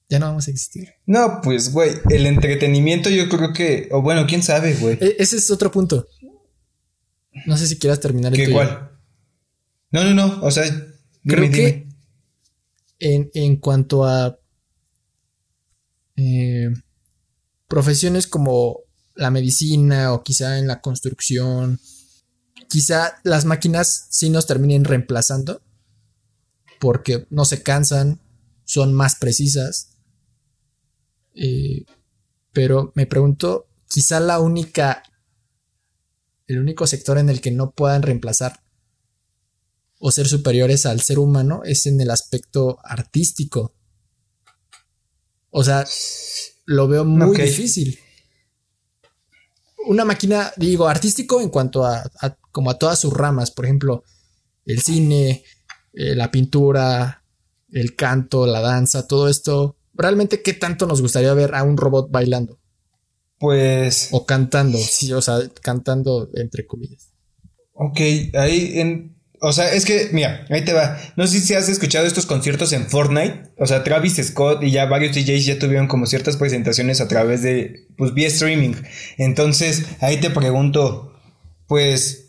ya 0.10 0.20
no 0.20 0.28
vamos 0.28 0.48
a 0.48 0.52
existir. 0.52 0.94
No, 1.08 1.42
pues, 1.42 1.72
güey, 1.72 1.92
el 2.12 2.28
entretenimiento 2.28 3.10
yo 3.10 3.28
creo 3.30 3.52
que, 3.52 3.90
o 3.92 4.02
bueno, 4.02 4.28
quién 4.28 4.44
sabe, 4.44 4.76
güey. 4.76 4.98
E, 5.02 5.16
ese 5.20 5.38
es 5.38 5.50
otro 5.50 5.72
punto. 5.72 6.08
No 7.48 7.58
sé 7.58 7.68
si 7.68 7.78
quieras 7.78 8.00
terminar 8.00 8.32
el 8.32 8.38
¿Qué 8.38 8.50
igual? 8.50 8.92
No, 9.92 10.04
no, 10.04 10.14
no, 10.14 10.42
o 10.42 10.52
sea, 10.52 10.64
creo 11.26 11.52
que 11.52 11.88
En, 13.00 13.30
en, 13.34 13.58
cuanto 13.58 14.06
a 14.06 14.40
eh, 16.16 16.70
profesiones 17.68 18.28
como 18.28 18.80
la 19.16 19.32
medicina 19.32 20.14
o 20.14 20.24
quizá 20.24 20.60
en 20.60 20.68
la 20.68 20.82
construcción, 20.82 21.80
quizá 22.70 23.20
las 23.24 23.46
máquinas 23.46 24.08
sí 24.10 24.30
nos 24.30 24.46
terminen 24.46 24.84
reemplazando 24.84 25.62
porque 26.80 27.26
no 27.30 27.46
se 27.46 27.64
cansan, 27.64 28.20
son 28.66 28.94
más 28.94 29.16
precisas 29.16 29.96
eh, 31.36 31.86
pero 32.54 32.94
me 32.96 33.06
pregunto, 33.06 33.68
quizá 33.88 34.20
la 34.20 34.40
única, 34.40 35.04
el 36.48 36.60
único 36.60 36.88
sector 36.88 37.18
en 37.18 37.30
el 37.30 37.42
que 37.42 37.52
no 37.52 37.72
puedan 37.72 38.02
reemplazar 38.02 38.62
o 40.00 40.12
ser 40.12 40.28
superiores 40.28 40.86
al 40.86 41.02
ser 41.02 41.20
humano 41.20 41.62
es 41.66 41.86
en 41.86 42.00
el 42.00 42.10
aspecto 42.10 42.80
artístico. 42.84 43.75
O 45.58 45.64
sea, 45.64 45.86
lo 46.66 46.88
veo 46.88 47.06
muy 47.06 47.38
difícil. 47.38 47.98
Una 49.88 50.04
máquina, 50.04 50.52
digo, 50.58 50.88
artístico 50.88 51.40
en 51.40 51.50
cuanto 51.50 51.86
a, 51.86 52.04
como 52.52 52.72
a 52.72 52.78
todas 52.78 53.00
sus 53.00 53.14
ramas, 53.14 53.52
por 53.52 53.66
ejemplo, 53.66 54.04
el 54.66 54.82
cine, 54.82 55.44
eh, 55.94 56.16
la 56.16 56.30
pintura, 56.30 57.24
el 57.72 57.96
canto, 57.96 58.46
la 58.46 58.60
danza, 58.60 59.08
todo 59.08 59.30
esto 59.30 59.78
realmente 59.94 60.42
qué 60.42 60.54
tanto 60.54 60.86
nos 60.88 61.02
gustaría 61.02 61.34
ver 61.34 61.56
a 61.56 61.64
un 61.64 61.78
robot 61.78 62.12
bailando. 62.12 62.60
Pues. 63.40 64.10
O 64.12 64.26
cantando, 64.26 64.78
sí, 64.78 65.14
o 65.14 65.22
sea, 65.22 65.40
cantando 65.62 66.30
entre 66.34 66.66
comillas. 66.66 67.14
Ok, 67.74 68.00
ahí 68.34 68.80
en. 68.80 69.15
O 69.42 69.52
sea, 69.52 69.72
es 69.74 69.86
que, 69.86 70.10
mira, 70.12 70.46
ahí 70.50 70.64
te 70.64 70.74
va. 70.74 70.98
No 71.16 71.28
sé 71.28 71.40
si 71.40 71.54
has 71.54 71.70
escuchado 71.70 72.06
estos 72.06 72.26
conciertos 72.26 72.74
en 72.74 72.88
Fortnite. 72.88 73.52
O 73.58 73.66
sea, 73.66 73.84
Travis 73.84 74.16
Scott 74.16 74.64
y 74.64 74.72
ya 74.72 74.86
varios 74.86 75.16
DJs 75.16 75.46
ya 75.46 75.60
tuvieron 75.60 75.88
como 75.88 76.06
ciertas 76.06 76.38
presentaciones 76.38 77.02
a 77.02 77.08
través 77.08 77.42
de, 77.42 77.88
pues, 77.98 78.14
vía 78.14 78.28
streaming. 78.28 78.74
Entonces, 79.18 79.86
ahí 80.02 80.18
te 80.18 80.30
pregunto, 80.30 81.14
pues, 81.68 82.26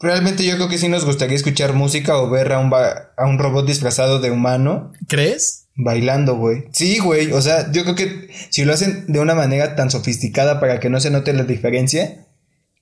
realmente 0.00 0.44
yo 0.44 0.54
creo 0.56 0.68
que 0.68 0.78
sí 0.78 0.88
nos 0.88 1.04
gustaría 1.04 1.36
escuchar 1.36 1.72
música 1.72 2.18
o 2.18 2.28
ver 2.30 2.52
a 2.52 2.58
un, 2.58 2.72
a 2.72 3.26
un 3.26 3.38
robot 3.38 3.66
disfrazado 3.66 4.20
de 4.20 4.30
humano. 4.30 4.92
¿Crees? 5.08 5.66
Bailando, 5.76 6.36
güey. 6.36 6.64
Sí, 6.72 6.98
güey. 6.98 7.32
O 7.32 7.42
sea, 7.42 7.72
yo 7.72 7.82
creo 7.82 7.96
que 7.96 8.30
si 8.50 8.64
lo 8.64 8.72
hacen 8.72 9.06
de 9.08 9.18
una 9.18 9.34
manera 9.34 9.74
tan 9.74 9.90
sofisticada 9.90 10.60
para 10.60 10.78
que 10.78 10.90
no 10.90 11.00
se 11.00 11.10
note 11.10 11.32
la 11.32 11.44
diferencia, 11.44 12.26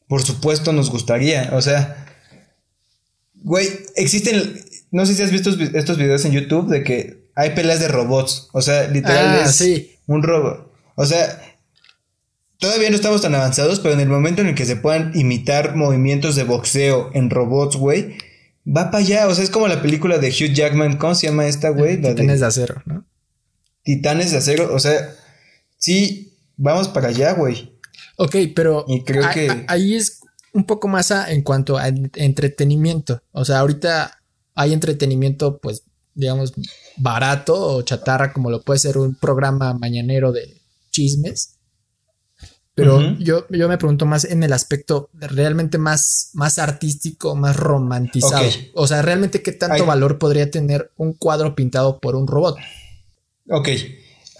por 0.08 0.22
supuesto 0.22 0.72
nos 0.72 0.90
gustaría. 0.90 1.50
O 1.54 1.62
sea, 1.62 2.11
güey, 3.42 3.68
existen. 3.96 4.64
No 4.90 5.06
sé 5.06 5.14
si 5.14 5.22
has 5.22 5.30
visto 5.30 5.50
estos 5.50 5.96
videos 5.96 6.24
en 6.24 6.32
YouTube 6.32 6.68
de 6.68 6.82
que 6.82 7.30
hay 7.34 7.50
peleas 7.50 7.80
de 7.80 7.88
robots. 7.88 8.48
O 8.52 8.60
sea, 8.60 8.88
literalmente 8.88 9.44
ah, 9.44 9.48
es 9.48 9.86
un 10.06 10.22
robot. 10.22 10.70
O 10.96 11.06
sea, 11.06 11.56
todavía 12.58 12.90
no 12.90 12.96
estamos 12.96 13.22
tan 13.22 13.34
avanzados, 13.34 13.80
pero 13.80 13.94
en 13.94 14.00
el 14.00 14.08
momento 14.08 14.42
en 14.42 14.48
el 14.48 14.54
que 14.54 14.66
se 14.66 14.76
puedan 14.76 15.12
imitar 15.14 15.76
movimientos 15.76 16.36
de 16.36 16.44
boxeo 16.44 17.10
en 17.14 17.30
robots, 17.30 17.76
güey 17.76 18.16
va 18.66 18.90
para 18.90 19.04
allá. 19.04 19.28
O 19.28 19.34
sea, 19.34 19.44
es 19.44 19.50
como 19.50 19.68
la 19.68 19.82
película 19.82 20.18
de 20.18 20.28
Hugh 20.28 20.52
Jackman. 20.52 20.96
¿Cómo 20.96 21.14
se 21.14 21.26
llama 21.26 21.46
esta, 21.46 21.70
güey? 21.70 22.00
Titanes 22.00 22.40
de, 22.40 22.46
acero, 22.46 22.82
¿no? 22.86 23.04
Titanes 23.82 24.30
de 24.30 24.38
acero. 24.38 24.74
O 24.74 24.78
sea, 24.78 25.14
sí, 25.76 26.36
vamos 26.56 26.88
para 26.88 27.08
allá, 27.08 27.32
güey. 27.34 27.72
Ok, 28.16 28.36
pero 28.54 28.84
y 28.88 29.02
creo 29.04 29.28
que... 29.32 29.64
ahí 29.68 29.94
es 29.94 30.20
un 30.52 30.64
poco 30.64 30.88
más 30.88 31.10
en 31.10 31.42
cuanto 31.42 31.78
a 31.78 31.88
entretenimiento. 31.88 33.22
O 33.32 33.44
sea, 33.44 33.60
ahorita 33.60 34.22
hay 34.54 34.72
entretenimiento, 34.72 35.58
pues, 35.58 35.84
digamos, 36.14 36.52
barato 36.96 37.54
o 37.54 37.82
chatarra, 37.82 38.32
como 38.32 38.50
lo 38.50 38.62
puede 38.62 38.78
ser 38.78 38.98
un 38.98 39.14
programa 39.14 39.72
mañanero 39.74 40.32
de 40.32 40.60
chismes. 40.90 41.58
Pero 42.74 43.18
yo, 43.18 43.46
yo 43.50 43.68
me 43.68 43.76
pregunto 43.76 44.06
más 44.06 44.24
en 44.24 44.42
el 44.42 44.52
aspecto 44.52 45.10
realmente 45.12 45.76
más, 45.76 46.30
más 46.32 46.58
artístico, 46.58 47.34
más 47.34 47.54
romantizado. 47.54 48.48
O 48.74 48.86
sea, 48.86 49.02
realmente 49.02 49.42
qué 49.42 49.52
tanto 49.52 49.84
valor 49.84 50.18
podría 50.18 50.50
tener 50.50 50.90
un 50.96 51.12
cuadro 51.12 51.54
pintado 51.54 51.98
por 51.98 52.16
un 52.16 52.26
robot. 52.26 52.56
Ok, 53.50 53.68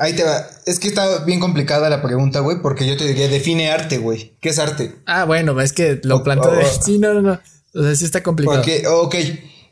ahí 0.03 0.13
te 0.15 0.25
va. 0.25 0.47
Es 0.67 0.79
que 0.79 0.89
está 0.89 1.25
bien 1.25 1.41
complicada 1.41 1.89
la 1.89 2.03
pregunta, 2.03 2.41
güey, 2.41 2.61
porque 2.61 2.87
yo 2.87 2.97
te 2.97 3.07
diría, 3.07 3.29
define 3.29 3.71
arte, 3.71 3.99
güey. 3.99 4.37
¿Qué 4.41 4.51
es 4.51 4.59
arte? 4.59 4.97
Ah, 5.07 5.25
bueno, 5.25 5.59
es 5.61 5.73
que 5.73 6.01
lo 6.03 6.23
planteo 6.23 6.53
de... 6.53 6.65
Sí, 6.85 6.99
no, 6.99 7.15
no, 7.15 7.23
no. 7.23 7.41
O 7.75 7.83
sea, 7.83 7.95
sí 7.95 8.05
está 8.05 8.23
complicado. 8.23 8.59
Porque, 8.59 8.87
ok, 8.87 9.15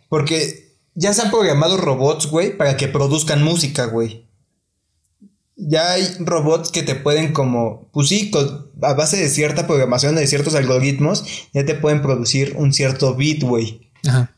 porque 0.08 0.76
ya 0.94 1.12
se 1.12 1.22
han 1.22 1.30
programado 1.30 1.76
robots, 1.76 2.26
güey, 2.26 2.56
para 2.56 2.76
que 2.76 2.88
produzcan 2.88 3.42
música, 3.42 3.86
güey 3.86 4.30
ya 5.60 5.92
hay 5.92 6.06
robots 6.20 6.70
que 6.70 6.82
te 6.82 6.94
pueden 6.94 7.32
como, 7.32 7.88
pues 7.92 8.08
sí, 8.08 8.30
a 8.82 8.94
base 8.94 9.16
de 9.18 9.28
cierta 9.28 9.66
programación, 9.66 10.14
de 10.14 10.26
ciertos 10.26 10.54
algoritmos, 10.54 11.24
ya 11.52 11.64
te 11.64 11.74
pueden 11.74 12.02
producir 12.02 12.54
un 12.56 12.72
cierto 12.72 13.14
beat, 13.14 13.42
güey. 13.42 13.90
Ajá. 14.08 14.34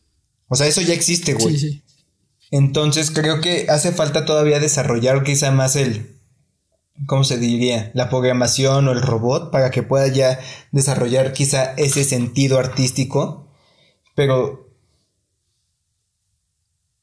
O 0.47 0.55
sea, 0.55 0.67
eso 0.67 0.81
ya 0.81 0.93
existe, 0.93 1.33
güey. 1.33 1.57
Sí, 1.57 1.69
sí. 1.69 1.82
Entonces 2.55 3.09
creo 3.09 3.41
que 3.41 3.65
hace 3.67 3.91
falta 3.91 4.25
todavía 4.25 4.59
desarrollar 4.59 5.23
quizá 5.23 5.49
más 5.49 5.75
el, 5.75 6.19
¿cómo 7.07 7.23
se 7.23 7.39
diría? 7.39 7.89
La 7.95 8.09
programación 8.09 8.87
o 8.87 8.91
el 8.91 9.01
robot 9.01 9.49
para 9.49 9.71
que 9.71 9.81
pueda 9.81 10.07
ya 10.07 10.39
desarrollar 10.71 11.33
quizá 11.33 11.73
ese 11.77 12.03
sentido 12.03 12.59
artístico. 12.59 13.47
Pero 14.13 14.69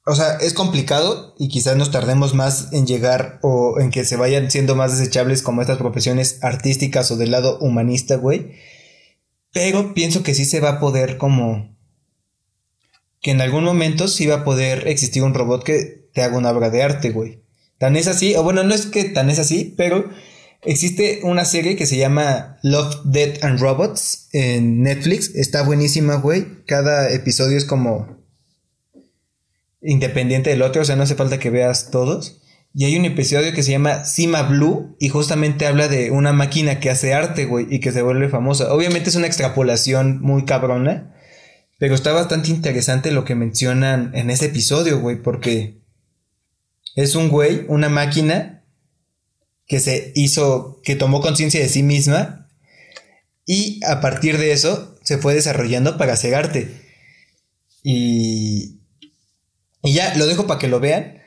o 0.06 0.14
sea, 0.14 0.36
es 0.36 0.54
complicado 0.54 1.34
y 1.36 1.48
quizás 1.48 1.76
nos 1.76 1.90
tardemos 1.90 2.32
más 2.32 2.72
en 2.72 2.86
llegar 2.86 3.40
o 3.42 3.80
en 3.80 3.90
que 3.90 4.04
se 4.04 4.14
vayan 4.14 4.52
siendo 4.52 4.76
más 4.76 4.96
desechables 4.96 5.42
como 5.42 5.62
estas 5.62 5.78
profesiones 5.78 6.38
artísticas 6.42 7.10
o 7.10 7.16
del 7.16 7.32
lado 7.32 7.58
humanista, 7.58 8.14
güey. 8.14 8.52
Pero 9.52 9.94
pienso 9.94 10.22
que 10.22 10.34
sí 10.34 10.44
se 10.44 10.60
va 10.60 10.68
a 10.68 10.80
poder 10.80 11.18
como... 11.18 11.69
Que 13.20 13.32
en 13.32 13.40
algún 13.40 13.64
momento 13.64 14.08
sí 14.08 14.26
va 14.26 14.36
a 14.36 14.44
poder 14.44 14.88
existir 14.88 15.22
un 15.22 15.34
robot 15.34 15.64
que 15.64 16.08
te 16.12 16.22
haga 16.22 16.38
una 16.38 16.50
obra 16.50 16.70
de 16.70 16.82
arte, 16.82 17.10
güey. 17.10 17.42
Tan 17.78 17.96
es 17.96 18.08
así, 18.08 18.34
o 18.34 18.42
bueno, 18.42 18.62
no 18.62 18.74
es 18.74 18.86
que 18.86 19.04
tan 19.04 19.30
es 19.30 19.38
así, 19.38 19.74
pero 19.76 20.10
existe 20.62 21.20
una 21.22 21.44
serie 21.44 21.76
que 21.76 21.86
se 21.86 21.96
llama 21.96 22.58
Love, 22.62 22.96
Death 23.04 23.44
and 23.44 23.60
Robots 23.60 24.28
en 24.32 24.82
Netflix. 24.82 25.34
Está 25.34 25.62
buenísima, 25.62 26.16
güey. 26.16 26.64
Cada 26.66 27.10
episodio 27.12 27.56
es 27.56 27.64
como 27.64 28.20
independiente 29.82 30.50
del 30.50 30.62
otro, 30.62 30.82
o 30.82 30.84
sea, 30.84 30.96
no 30.96 31.04
hace 31.04 31.14
falta 31.14 31.38
que 31.38 31.50
veas 31.50 31.90
todos. 31.90 32.42
Y 32.72 32.84
hay 32.84 32.96
un 32.96 33.04
episodio 33.04 33.52
que 33.52 33.64
se 33.64 33.72
llama 33.72 34.04
Cima 34.04 34.42
Blue 34.42 34.94
y 35.00 35.08
justamente 35.08 35.66
habla 35.66 35.88
de 35.88 36.12
una 36.12 36.32
máquina 36.32 36.78
que 36.78 36.90
hace 36.90 37.14
arte, 37.14 37.44
güey, 37.46 37.66
y 37.68 37.80
que 37.80 37.90
se 37.90 38.02
vuelve 38.02 38.28
famosa. 38.28 38.72
Obviamente 38.72 39.10
es 39.10 39.16
una 39.16 39.26
extrapolación 39.26 40.20
muy 40.20 40.44
cabrona, 40.44 41.16
pero 41.80 41.96
está 41.96 42.12
bastante 42.12 42.50
interesante 42.50 43.10
lo 43.10 43.24
que 43.24 43.34
mencionan 43.34 44.12
en 44.14 44.30
ese 44.30 44.46
episodio, 44.46 45.00
güey, 45.00 45.20
porque 45.20 45.80
es 46.94 47.16
un 47.16 47.28
güey, 47.28 47.64
una 47.66 47.88
máquina 47.88 48.62
que 49.66 49.80
se 49.80 50.12
hizo, 50.14 50.80
que 50.84 50.94
tomó 50.94 51.20
conciencia 51.20 51.58
de 51.58 51.68
sí 51.68 51.82
misma 51.82 52.48
y 53.46 53.80
a 53.84 54.00
partir 54.00 54.38
de 54.38 54.52
eso 54.52 54.96
se 55.02 55.18
fue 55.18 55.34
desarrollando 55.34 55.96
para 55.96 56.12
hacer 56.12 56.34
arte. 56.34 56.68
Y 57.82 58.80
y 59.82 59.94
ya, 59.94 60.14
lo 60.16 60.26
dejo 60.26 60.46
para 60.46 60.58
que 60.58 60.68
lo 60.68 60.80
vean. 60.80 61.18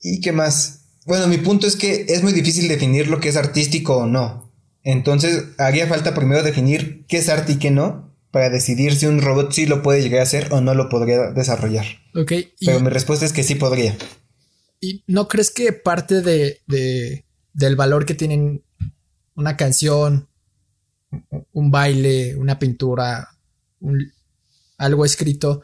¿Y 0.00 0.20
qué 0.20 0.32
más? 0.32 0.84
Bueno, 1.06 1.26
mi 1.26 1.38
punto 1.38 1.66
es 1.66 1.76
que 1.76 2.06
es 2.08 2.22
muy 2.22 2.32
difícil 2.32 2.68
definir 2.68 3.08
lo 3.08 3.20
que 3.20 3.28
es 3.28 3.36
artístico 3.36 3.96
o 3.96 4.06
no. 4.06 4.52
Entonces, 4.84 5.46
haría 5.58 5.88
falta 5.88 6.14
primero 6.14 6.42
definir 6.42 7.04
qué 7.08 7.18
es 7.18 7.28
arte 7.28 7.52
y 7.52 7.56
qué 7.56 7.70
no. 7.70 8.11
Para 8.32 8.48
decidir 8.48 8.96
si 8.96 9.06
un 9.06 9.20
robot 9.20 9.52
sí 9.52 9.66
lo 9.66 9.82
puede 9.82 10.02
llegar 10.02 10.20
a 10.20 10.24
hacer 10.24 10.52
o 10.52 10.60
no 10.60 10.74
lo 10.74 10.88
podría 10.88 11.30
desarrollar. 11.30 11.84
Ok. 12.14 12.32
Pero 12.58 12.80
mi 12.80 12.88
respuesta 12.88 13.24
es 13.24 13.32
que 13.32 13.44
sí 13.44 13.54
podría. 13.54 13.96
¿Y 14.80 15.04
no 15.06 15.28
crees 15.28 15.50
que 15.50 15.72
parte 15.72 16.22
de, 16.22 16.62
del 17.52 17.76
valor 17.76 18.06
que 18.06 18.14
tienen 18.14 18.64
una 19.34 19.56
canción, 19.56 20.28
un 21.52 21.70
baile, 21.70 22.34
una 22.36 22.58
pintura, 22.58 23.28
algo 24.78 25.04
escrito, 25.04 25.62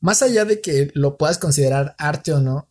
más 0.00 0.20
allá 0.20 0.44
de 0.44 0.60
que 0.60 0.90
lo 0.94 1.16
puedas 1.16 1.38
considerar 1.38 1.94
arte 1.98 2.34
o 2.34 2.40
no, 2.40 2.68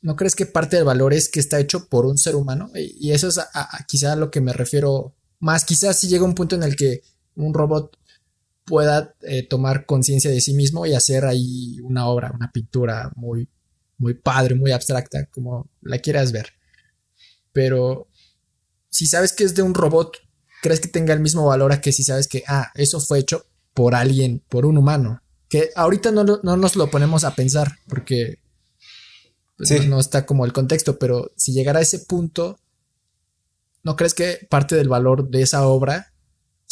¿no 0.00 0.16
crees 0.16 0.34
que 0.34 0.46
parte 0.46 0.76
del 0.76 0.86
valor 0.86 1.12
es 1.12 1.28
que 1.28 1.38
está 1.38 1.60
hecho 1.60 1.86
por 1.88 2.06
un 2.06 2.16
ser 2.16 2.34
humano? 2.34 2.70
Y 2.74 3.12
eso 3.12 3.28
es 3.28 3.38
a, 3.38 3.68
quizá 3.86 4.14
a 4.14 4.16
lo 4.16 4.30
que 4.30 4.40
me 4.40 4.54
refiero 4.54 5.14
más. 5.38 5.66
Quizás 5.66 5.98
si 5.98 6.08
llega 6.08 6.24
un 6.24 6.34
punto 6.34 6.56
en 6.56 6.62
el 6.62 6.76
que 6.76 7.02
un 7.38 7.54
robot 7.54 7.96
pueda 8.64 9.14
eh, 9.22 9.46
tomar 9.46 9.86
conciencia 9.86 10.30
de 10.30 10.40
sí 10.40 10.52
mismo 10.52 10.84
y 10.86 10.94
hacer 10.94 11.24
ahí 11.24 11.80
una 11.80 12.06
obra, 12.06 12.32
una 12.34 12.52
pintura 12.52 13.10
muy, 13.16 13.48
muy 13.96 14.14
padre, 14.14 14.54
muy 14.54 14.72
abstracta, 14.72 15.26
como 15.26 15.68
la 15.80 15.98
quieras 15.98 16.32
ver. 16.32 16.52
Pero 17.52 18.08
si 18.90 19.06
sabes 19.06 19.32
que 19.32 19.44
es 19.44 19.54
de 19.54 19.62
un 19.62 19.74
robot, 19.74 20.18
¿crees 20.62 20.80
que 20.80 20.88
tenga 20.88 21.14
el 21.14 21.20
mismo 21.20 21.46
valor 21.46 21.72
a 21.72 21.80
que 21.80 21.92
si 21.92 22.04
sabes 22.04 22.28
que, 22.28 22.44
ah, 22.46 22.70
eso 22.74 23.00
fue 23.00 23.20
hecho 23.20 23.46
por 23.72 23.94
alguien, 23.94 24.42
por 24.48 24.66
un 24.66 24.76
humano? 24.76 25.22
Que 25.48 25.70
ahorita 25.74 26.10
no, 26.10 26.24
no 26.24 26.56
nos 26.56 26.76
lo 26.76 26.90
ponemos 26.90 27.24
a 27.24 27.34
pensar 27.34 27.72
porque 27.88 28.38
pues, 29.56 29.86
no, 29.88 29.98
está 29.98 30.26
como 30.26 30.44
el 30.44 30.52
contexto, 30.52 30.98
pero 30.98 31.32
si 31.36 31.52
llegara 31.52 31.78
a 31.78 31.82
ese 31.82 32.00
punto, 32.00 32.60
¿no 33.82 33.96
crees 33.96 34.14
que 34.14 34.46
parte 34.50 34.76
del 34.76 34.88
valor 34.88 35.30
de 35.30 35.42
esa 35.42 35.66
obra 35.66 36.12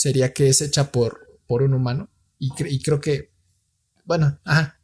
sería 0.09 0.33
que 0.33 0.49
es 0.49 0.61
hecha 0.61 0.93
por, 0.93 1.39
por 1.47 1.63
un 1.63 1.75
humano? 1.75 2.09
Y, 2.39 2.51
creo 2.83 3.01
que, 3.01 3.31
bueno, 4.05 4.39
ajá. 4.45 4.79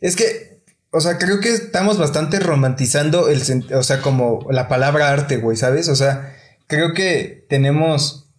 Es 0.00 0.16
que, 0.16 0.62
o 0.90 1.00
sea, 1.00 1.18
creo 1.18 1.40
que 1.40 1.52
estamos 1.52 1.98
bastante 1.98 2.40
romantizando 2.40 3.28
el, 3.28 3.42
o 3.74 3.82
sea, 3.82 4.00
como 4.00 4.46
la 4.50 4.68
palabra 4.68 5.10
arte, 5.10 5.36
güey, 5.36 5.56
¿sabes? 5.56 5.88
O 5.88 5.96
sea, 5.96 6.36
creo 6.66 6.94
que 6.94 7.46
tenemos, 7.48 8.30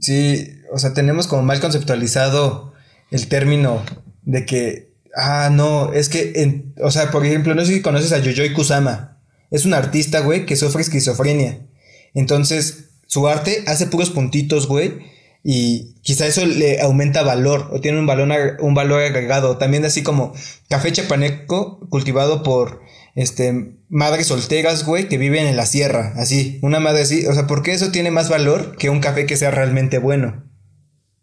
sí, 0.00 0.60
o 0.72 0.78
sea, 0.78 0.92
tenemos 0.92 1.28
como 1.28 1.42
mal 1.42 1.60
conceptualizado 1.60 2.72
el 3.10 3.28
término 3.28 3.84
de 4.22 4.44
que 4.44 4.86
Ah, 5.16 5.48
no, 5.50 5.94
es 5.94 6.10
que, 6.10 6.74
o 6.78 6.90
sea, 6.90 7.10
por 7.10 7.24
ejemplo, 7.24 7.54
no 7.54 7.64
sé 7.64 7.72
si 7.72 7.82
conoces 7.82 8.12
a 8.12 8.18
Yoyoy 8.18 8.52
Kusama. 8.52 9.18
Es 9.50 9.64
un 9.64 9.72
artista, 9.72 10.20
güey, 10.20 10.44
que 10.44 10.56
sufre 10.56 10.82
esquizofrenia. 10.82 11.66
Entonces, 12.12 12.85
su 13.06 13.28
arte 13.28 13.64
hace 13.66 13.86
puros 13.86 14.10
puntitos, 14.10 14.66
güey. 14.66 15.16
Y 15.42 15.94
quizá 16.02 16.26
eso 16.26 16.44
le 16.44 16.80
aumenta 16.80 17.22
valor 17.22 17.68
o 17.72 17.80
tiene 17.80 18.00
un 18.00 18.06
valor, 18.06 18.56
un 18.60 18.74
valor 18.74 19.02
agregado. 19.02 19.58
También 19.58 19.84
así 19.84 20.02
como 20.02 20.34
café 20.68 20.90
chapaneco 20.92 21.78
cultivado 21.88 22.42
por 22.42 22.82
este, 23.14 23.76
madres 23.88 24.26
solteras, 24.26 24.84
güey, 24.84 25.08
que 25.08 25.18
viven 25.18 25.46
en 25.46 25.56
la 25.56 25.66
sierra. 25.66 26.14
Así, 26.16 26.58
una 26.62 26.80
madre 26.80 27.02
así. 27.02 27.26
O 27.26 27.32
sea, 27.32 27.46
¿por 27.46 27.62
qué 27.62 27.72
eso 27.72 27.92
tiene 27.92 28.10
más 28.10 28.28
valor 28.28 28.76
que 28.76 28.90
un 28.90 29.00
café 29.00 29.24
que 29.26 29.36
sea 29.36 29.52
realmente 29.52 29.98
bueno? 29.98 30.44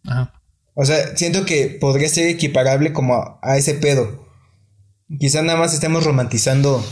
Ajá. 0.05 0.33
O 0.75 0.85
sea, 0.85 1.15
siento 1.15 1.45
que 1.45 1.77
podría 1.79 2.09
ser 2.09 2.27
equiparable 2.27 2.93
como 2.93 3.39
a, 3.41 3.57
ese 3.57 3.75
pedo. 3.75 4.27
Quizá 5.19 5.41
nada 5.41 5.59
más 5.59 5.73
estemos 5.73 6.03
romantizando 6.03 6.83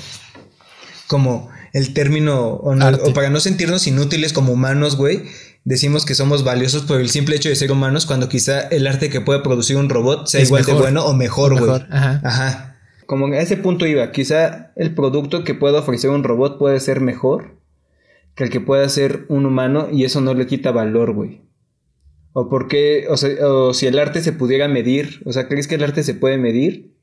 como 1.08 1.50
el 1.74 1.94
término, 1.94 2.54
o, 2.56 3.14
para 3.14 3.30
no 3.30 3.40
sentirnos 3.40 3.88
inútiles 3.88 4.34
como 4.34 4.54
humanos, 4.54 4.96
güey, 4.96 5.24
decimos 5.64 6.06
que 6.06 6.16
somos 6.16 6.44
valiosos 6.44 6.84
por 6.84 7.00
el 7.00 7.10
simple 7.10 7.36
hecho 7.36 7.50
de 7.50 7.56
ser 7.56 7.72
humanos 7.72 8.06
cuando 8.06 8.30
quizá 8.30 8.62
el 8.62 8.88
arte 8.88 9.10
que 9.10 9.22
puede 9.22 9.42
producir 9.42 9.78
un 9.78 9.90
robot 9.90 10.28
sea 10.28 10.42
igual 10.42 10.66
de 10.66 10.74
bueno 10.74 11.06
o 11.06 11.14
mejor, 11.14 11.58
güey. 11.58 11.82
Ajá. 11.90 12.22
Ajá. 12.24 12.78
Como 13.06 13.28
a 13.28 13.40
ese 13.40 13.58
punto 13.58 13.86
iba, 13.86 14.12
quizá 14.12 14.72
el 14.76 14.96
producto 14.96 15.44
que 15.44 15.54
pueda 15.54 15.80
ofrecer 15.80 16.10
un 16.10 16.24
robot 16.24 16.58
puede 16.58 16.80
ser 16.80 17.02
mejor 17.02 17.62
que 18.36 18.46
el 18.46 18.50
que 18.50 18.62
pueda 18.62 18.86
hacer 18.86 19.26
un 19.28 19.46
humano 19.46 19.90
y 19.92 20.06
eso 20.06 20.22
no 20.22 20.34
le 20.34 20.48
quita 20.48 20.72
valor, 20.72 21.14
güey. 21.14 21.42
¿O 22.34 22.48
por 22.48 22.70
qué, 22.70 23.08
o, 23.10 23.18
sea, 23.18 23.46
o 23.46 23.74
si 23.74 23.88
el 23.88 24.00
arte 24.00 24.22
se 24.24 24.32
pudiera 24.32 24.70
medir? 24.70 25.22
O 25.26 25.34
sea, 25.34 25.50
¿crees 25.50 25.68
que 25.68 25.76
el 25.76 25.84
arte 25.84 26.04
se 26.04 26.14
puede 26.14 26.38
medir? 26.38 26.96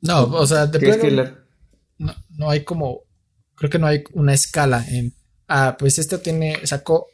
No, 0.00 0.24
o, 0.24 0.46
sea, 0.46 0.66
de 0.66 0.78
¿crees 0.78 0.96
que 0.96 1.10
no, 1.98 2.14
no 2.30 2.50
hay 2.50 2.64
como, 2.64 3.02
creo 3.56 3.70
que 3.70 3.78
no 3.78 3.86
hay 3.86 4.04
una 4.12 4.34
escala 4.34 4.84
en, 4.88 5.14
ah, 5.48 5.76
pues 5.78 5.98
esta 5.98 6.18
tiene, 6.18 6.66
sacó, 6.66 7.06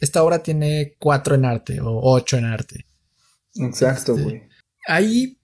esta 0.00 0.22
obra 0.22 0.42
tiene 0.42 0.96
cuatro 0.98 1.34
en 1.34 1.44
arte 1.44 1.80
o 1.80 2.00
ocho 2.02 2.36
en 2.36 2.46
arte. 2.46 2.86
Exacto, 3.54 4.12
este, 4.12 4.22
güey. 4.22 4.42
ahí, 4.86 5.38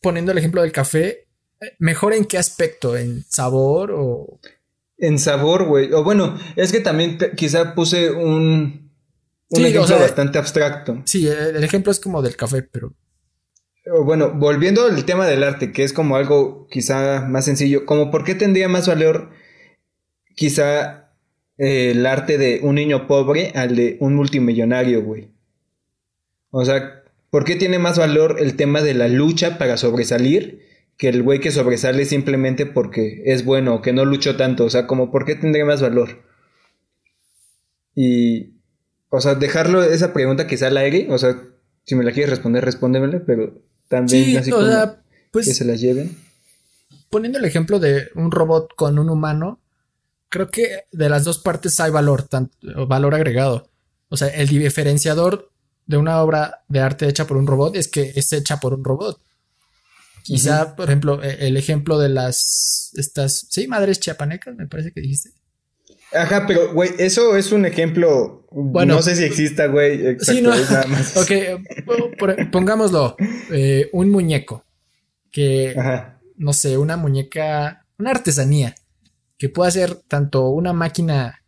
poniendo 0.00 0.32
el 0.32 0.38
ejemplo 0.38 0.62
del 0.62 0.72
café, 0.72 1.28
¿mejor 1.78 2.12
en 2.12 2.24
qué 2.24 2.38
aspecto? 2.38 2.96
¿En 2.96 3.24
sabor 3.28 3.92
o...? 3.92 4.40
En 4.98 5.18
sabor, 5.18 5.66
güey. 5.66 5.92
O 5.92 6.04
bueno, 6.04 6.38
es 6.54 6.72
que 6.72 6.80
también 6.80 7.18
quizá 7.36 7.74
puse 7.74 8.10
un 8.10 8.86
un 9.48 9.64
ejemplo 9.64 9.98
bastante 9.98 10.38
abstracto. 10.38 11.02
Sí, 11.04 11.28
el 11.28 11.62
ejemplo 11.62 11.92
es 11.92 12.00
como 12.00 12.22
del 12.22 12.36
café, 12.36 12.62
pero. 12.62 12.92
Bueno, 13.86 14.32
volviendo 14.32 14.84
al 14.84 15.04
tema 15.04 15.26
del 15.26 15.44
arte, 15.44 15.70
que 15.72 15.84
es 15.84 15.92
como 15.92 16.16
algo 16.16 16.66
quizá 16.68 17.24
más 17.28 17.44
sencillo, 17.44 17.86
como 17.86 18.10
por 18.10 18.24
qué 18.24 18.34
tendría 18.34 18.68
más 18.68 18.88
valor 18.88 19.30
quizá 20.34 21.12
eh, 21.56 21.92
el 21.92 22.04
arte 22.04 22.36
de 22.36 22.60
un 22.62 22.74
niño 22.74 23.06
pobre 23.06 23.52
al 23.54 23.76
de 23.76 23.96
un 24.00 24.14
multimillonario, 24.14 25.04
güey. 25.04 25.30
O 26.50 26.64
sea, 26.64 27.04
¿por 27.30 27.44
qué 27.44 27.54
tiene 27.54 27.78
más 27.78 27.96
valor 27.96 28.36
el 28.40 28.56
tema 28.56 28.82
de 28.82 28.94
la 28.94 29.06
lucha 29.06 29.56
para 29.56 29.76
sobresalir 29.76 30.66
que 30.96 31.08
el 31.08 31.22
güey 31.22 31.40
que 31.40 31.52
sobresale 31.52 32.06
simplemente 32.06 32.66
porque 32.66 33.22
es 33.26 33.44
bueno 33.44 33.76
o 33.76 33.82
que 33.82 33.92
no 33.92 34.04
luchó 34.04 34.36
tanto? 34.36 34.64
O 34.64 34.70
sea, 34.70 34.88
como 34.88 35.12
por 35.12 35.24
qué 35.24 35.36
tendría 35.36 35.64
más 35.64 35.80
valor. 35.80 36.24
Y 37.94 38.56
o 39.10 39.20
sea, 39.20 39.36
dejarlo 39.36 39.82
esa 39.84 40.12
pregunta 40.12 40.48
quizá 40.48 40.66
al 40.66 40.76
aire, 40.76 41.06
o 41.10 41.18
sea, 41.18 41.40
si 41.84 41.94
me 41.94 42.04
la 42.04 42.12
quieres 42.12 42.30
responder, 42.30 42.64
respóndemela, 42.64 43.22
pero 43.24 43.62
también 43.88 44.38
así 44.38 44.50
como 44.50 44.66
pues, 45.30 45.46
que 45.46 45.54
se 45.54 45.64
las 45.64 45.80
lleven. 45.80 46.16
Poniendo 47.10 47.38
el 47.38 47.44
ejemplo 47.44 47.78
de 47.78 48.08
un 48.14 48.30
robot 48.30 48.74
con 48.74 48.98
un 48.98 49.10
humano, 49.10 49.60
creo 50.28 50.50
que 50.50 50.84
de 50.92 51.08
las 51.08 51.24
dos 51.24 51.38
partes 51.38 51.78
hay 51.80 51.90
valor, 51.90 52.24
tanto, 52.24 52.86
valor 52.86 53.14
agregado. 53.14 53.70
O 54.08 54.16
sea, 54.16 54.28
el 54.28 54.48
diferenciador 54.48 55.50
de 55.86 55.96
una 55.96 56.20
obra 56.20 56.64
de 56.68 56.80
arte 56.80 57.08
hecha 57.08 57.26
por 57.26 57.36
un 57.36 57.46
robot 57.46 57.76
es 57.76 57.88
que 57.88 58.12
es 58.14 58.32
hecha 58.32 58.58
por 58.58 58.74
un 58.74 58.84
robot. 58.84 59.20
Quizá, 60.22 60.74
por 60.74 60.86
ejemplo, 60.86 61.22
e, 61.22 61.46
el 61.46 61.56
ejemplo 61.56 61.98
de 61.98 62.08
las 62.08 62.90
estas, 62.94 63.46
sí, 63.48 63.68
madres 63.68 64.00
chiapanecas, 64.00 64.56
me 64.56 64.66
parece 64.66 64.90
que 64.92 65.00
dijiste. 65.00 65.30
Ajá, 66.12 66.44
pero, 66.46 66.72
güey, 66.72 66.90
eso 66.98 67.36
es 67.36 67.52
un 67.52 67.66
ejemplo. 67.66 68.46
Bueno, 68.50 68.94
no 68.94 69.02
sé 69.02 69.16
si 69.16 69.24
exista, 69.24 69.66
güey. 69.66 70.06
Exacto, 70.06 70.32
sí, 70.32 70.42
no. 70.42 70.50
nada 70.50 70.86
más. 70.86 71.16
ok, 71.16 72.50
pongámoslo. 72.50 73.16
Eh, 73.50 73.90
un 73.92 74.10
muñeco. 74.10 74.64
Que, 75.30 75.74
no 76.36 76.52
sé, 76.52 76.78
una 76.78 76.96
muñeca. 76.96 77.86
Una 77.98 78.10
artesanía. 78.10 78.74
Que 79.38 79.48
pueda 79.48 79.70
ser 79.70 79.94
tanto 79.94 80.48
una 80.50 80.72
máquina. 80.72 81.42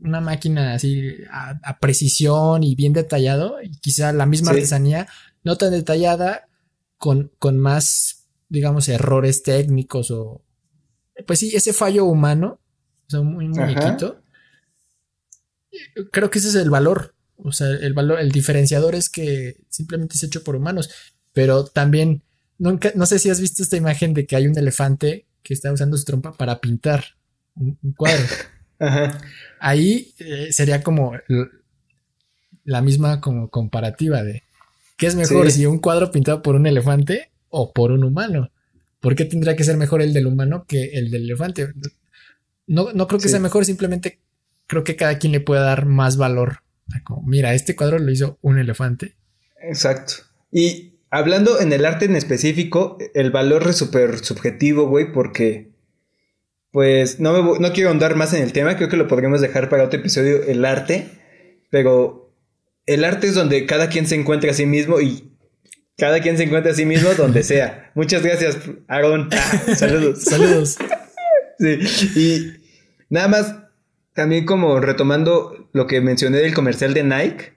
Una 0.00 0.20
máquina 0.20 0.74
así 0.74 1.14
a, 1.30 1.78
precisión 1.78 2.62
y 2.62 2.74
bien 2.74 2.92
detallado. 2.92 3.60
Y 3.62 3.78
quizá 3.78 4.12
la 4.12 4.26
misma 4.26 4.52
artesanía, 4.52 5.06
no 5.44 5.56
tan 5.56 5.70
detallada, 5.72 6.48
con, 6.96 7.32
con 7.38 7.58
más, 7.58 8.28
digamos, 8.48 8.88
errores 8.88 9.42
técnicos 9.42 10.10
o. 10.10 10.42
Pues 11.26 11.38
sí, 11.38 11.52
ese 11.54 11.72
fallo 11.72 12.04
humano 12.04 12.60
o 13.06 13.10
sea, 13.10 13.20
un, 13.20 13.34
muñequito. 13.34 14.20
Creo 16.10 16.30
que 16.30 16.38
ese 16.38 16.48
es 16.48 16.54
el 16.54 16.70
valor. 16.70 17.14
O 17.36 17.52
sea, 17.52 17.68
el 17.68 17.92
valor, 17.92 18.18
el 18.20 18.32
diferenciador 18.32 18.94
es 18.94 19.08
que 19.10 19.56
simplemente 19.68 20.16
es 20.16 20.22
hecho 20.22 20.42
por 20.42 20.56
humanos. 20.56 20.90
Pero 21.32 21.64
también, 21.64 22.22
nunca, 22.58 22.92
no 22.94 23.06
sé 23.06 23.18
si 23.18 23.30
has 23.30 23.40
visto 23.40 23.62
esta 23.62 23.76
imagen 23.76 24.14
de 24.14 24.26
que 24.26 24.36
hay 24.36 24.46
un 24.46 24.58
elefante 24.58 25.26
que 25.42 25.54
está 25.54 25.72
usando 25.72 25.96
su 25.96 26.04
trompa 26.04 26.32
para 26.32 26.60
pintar 26.60 27.04
un, 27.54 27.78
cuadro. 27.96 28.24
Ajá. 28.78 29.20
Ahí 29.60 30.14
eh, 30.18 30.52
sería 30.52 30.82
como 30.82 31.12
la 32.64 32.82
misma 32.82 33.20
como 33.20 33.48
comparativa 33.48 34.22
de 34.22 34.42
qué 34.96 35.06
es 35.06 35.14
mejor 35.14 35.50
si 35.50 35.66
un 35.66 35.78
cuadro 35.78 36.10
pintado 36.10 36.42
por 36.42 36.56
un 36.56 36.66
elefante 36.66 37.30
o 37.48 37.72
por 37.72 37.92
un 37.92 38.04
humano. 38.04 38.50
¿Por 39.00 39.14
qué 39.14 39.24
tendría 39.24 39.56
que 39.56 39.64
ser 39.64 39.76
mejor 39.76 40.02
el 40.02 40.12
del 40.12 40.26
humano 40.26 40.64
que 40.66 40.90
el 40.94 41.10
del 41.10 41.24
elefante? 41.24 41.68
No, 42.66 42.92
no 42.92 43.06
creo 43.06 43.20
que 43.20 43.28
sea 43.28 43.40
mejor, 43.40 43.64
simplemente 43.64 44.20
creo 44.66 44.84
que 44.84 44.96
cada 44.96 45.18
quien 45.18 45.32
le 45.32 45.40
pueda 45.40 45.62
dar 45.62 45.86
más 45.86 46.16
valor. 46.16 46.62
Como, 47.04 47.22
mira, 47.26 47.54
este 47.54 47.76
cuadro 47.76 47.98
lo 47.98 48.10
hizo 48.10 48.38
un 48.42 48.58
elefante. 48.58 49.16
Exacto. 49.62 50.14
Y 50.50 51.00
hablando 51.10 51.60
en 51.60 51.72
el 51.72 51.84
arte 51.84 52.04
en 52.04 52.16
específico, 52.16 52.98
el 53.14 53.30
valor 53.30 53.66
es 53.68 53.76
súper 53.76 54.18
subjetivo, 54.18 54.88
güey, 54.88 55.12
porque 55.12 55.70
pues 56.70 57.20
no, 57.20 57.32
me, 57.32 57.58
no 57.58 57.72
quiero 57.72 57.88
ahondar 57.88 58.16
más 58.16 58.34
en 58.34 58.42
el 58.42 58.52
tema, 58.52 58.76
creo 58.76 58.88
que 58.88 58.98
lo 58.98 59.08
podríamos 59.08 59.40
dejar 59.40 59.68
para 59.68 59.84
otro 59.84 59.98
episodio, 59.98 60.42
el 60.44 60.64
arte, 60.64 61.08
pero 61.70 62.34
el 62.84 63.04
arte 63.04 63.28
es 63.28 63.34
donde 63.34 63.66
cada 63.66 63.88
quien 63.88 64.06
se 64.06 64.14
encuentra 64.14 64.50
a 64.50 64.54
sí 64.54 64.66
mismo 64.66 65.00
y 65.00 65.32
cada 65.96 66.20
quien 66.20 66.36
se 66.36 66.44
encuentra 66.44 66.72
a 66.72 66.74
sí 66.74 66.84
mismo 66.84 67.08
donde 67.14 67.42
sea. 67.42 67.90
Muchas 67.94 68.22
gracias, 68.22 68.58
Aaron. 68.88 69.30
Ah, 69.32 69.62
saludos. 69.74 70.22
saludos. 70.22 70.76
Sí, 71.58 71.78
y 72.16 72.52
nada 73.08 73.28
más, 73.28 73.56
también 74.14 74.44
como 74.44 74.80
retomando 74.80 75.68
lo 75.72 75.86
que 75.86 76.00
mencioné 76.00 76.38
del 76.38 76.54
comercial 76.54 76.94
de 76.94 77.04
Nike, 77.04 77.56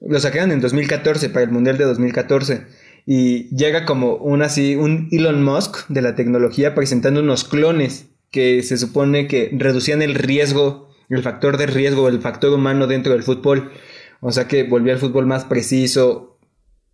lo 0.00 0.18
sacaron 0.18 0.52
en 0.52 0.60
2014 0.60 1.30
para 1.30 1.44
el 1.44 1.50
Mundial 1.50 1.78
de 1.78 1.84
2014 1.84 2.66
y 3.06 3.54
llega 3.54 3.84
como 3.84 4.16
un 4.16 4.42
así, 4.42 4.76
un 4.76 5.08
Elon 5.10 5.42
Musk 5.42 5.88
de 5.88 6.02
la 6.02 6.14
tecnología 6.14 6.74
presentando 6.74 7.20
unos 7.20 7.44
clones 7.44 8.06
que 8.30 8.62
se 8.62 8.76
supone 8.76 9.26
que 9.26 9.50
reducían 9.52 10.02
el 10.02 10.14
riesgo, 10.14 10.88
el 11.08 11.22
factor 11.22 11.58
de 11.58 11.66
riesgo, 11.66 12.08
el 12.08 12.20
factor 12.20 12.52
humano 12.52 12.86
dentro 12.86 13.12
del 13.12 13.22
fútbol. 13.22 13.72
O 14.20 14.32
sea 14.32 14.48
que 14.48 14.62
volvía 14.62 14.94
el 14.94 14.98
fútbol 14.98 15.26
más 15.26 15.44
preciso, 15.44 16.38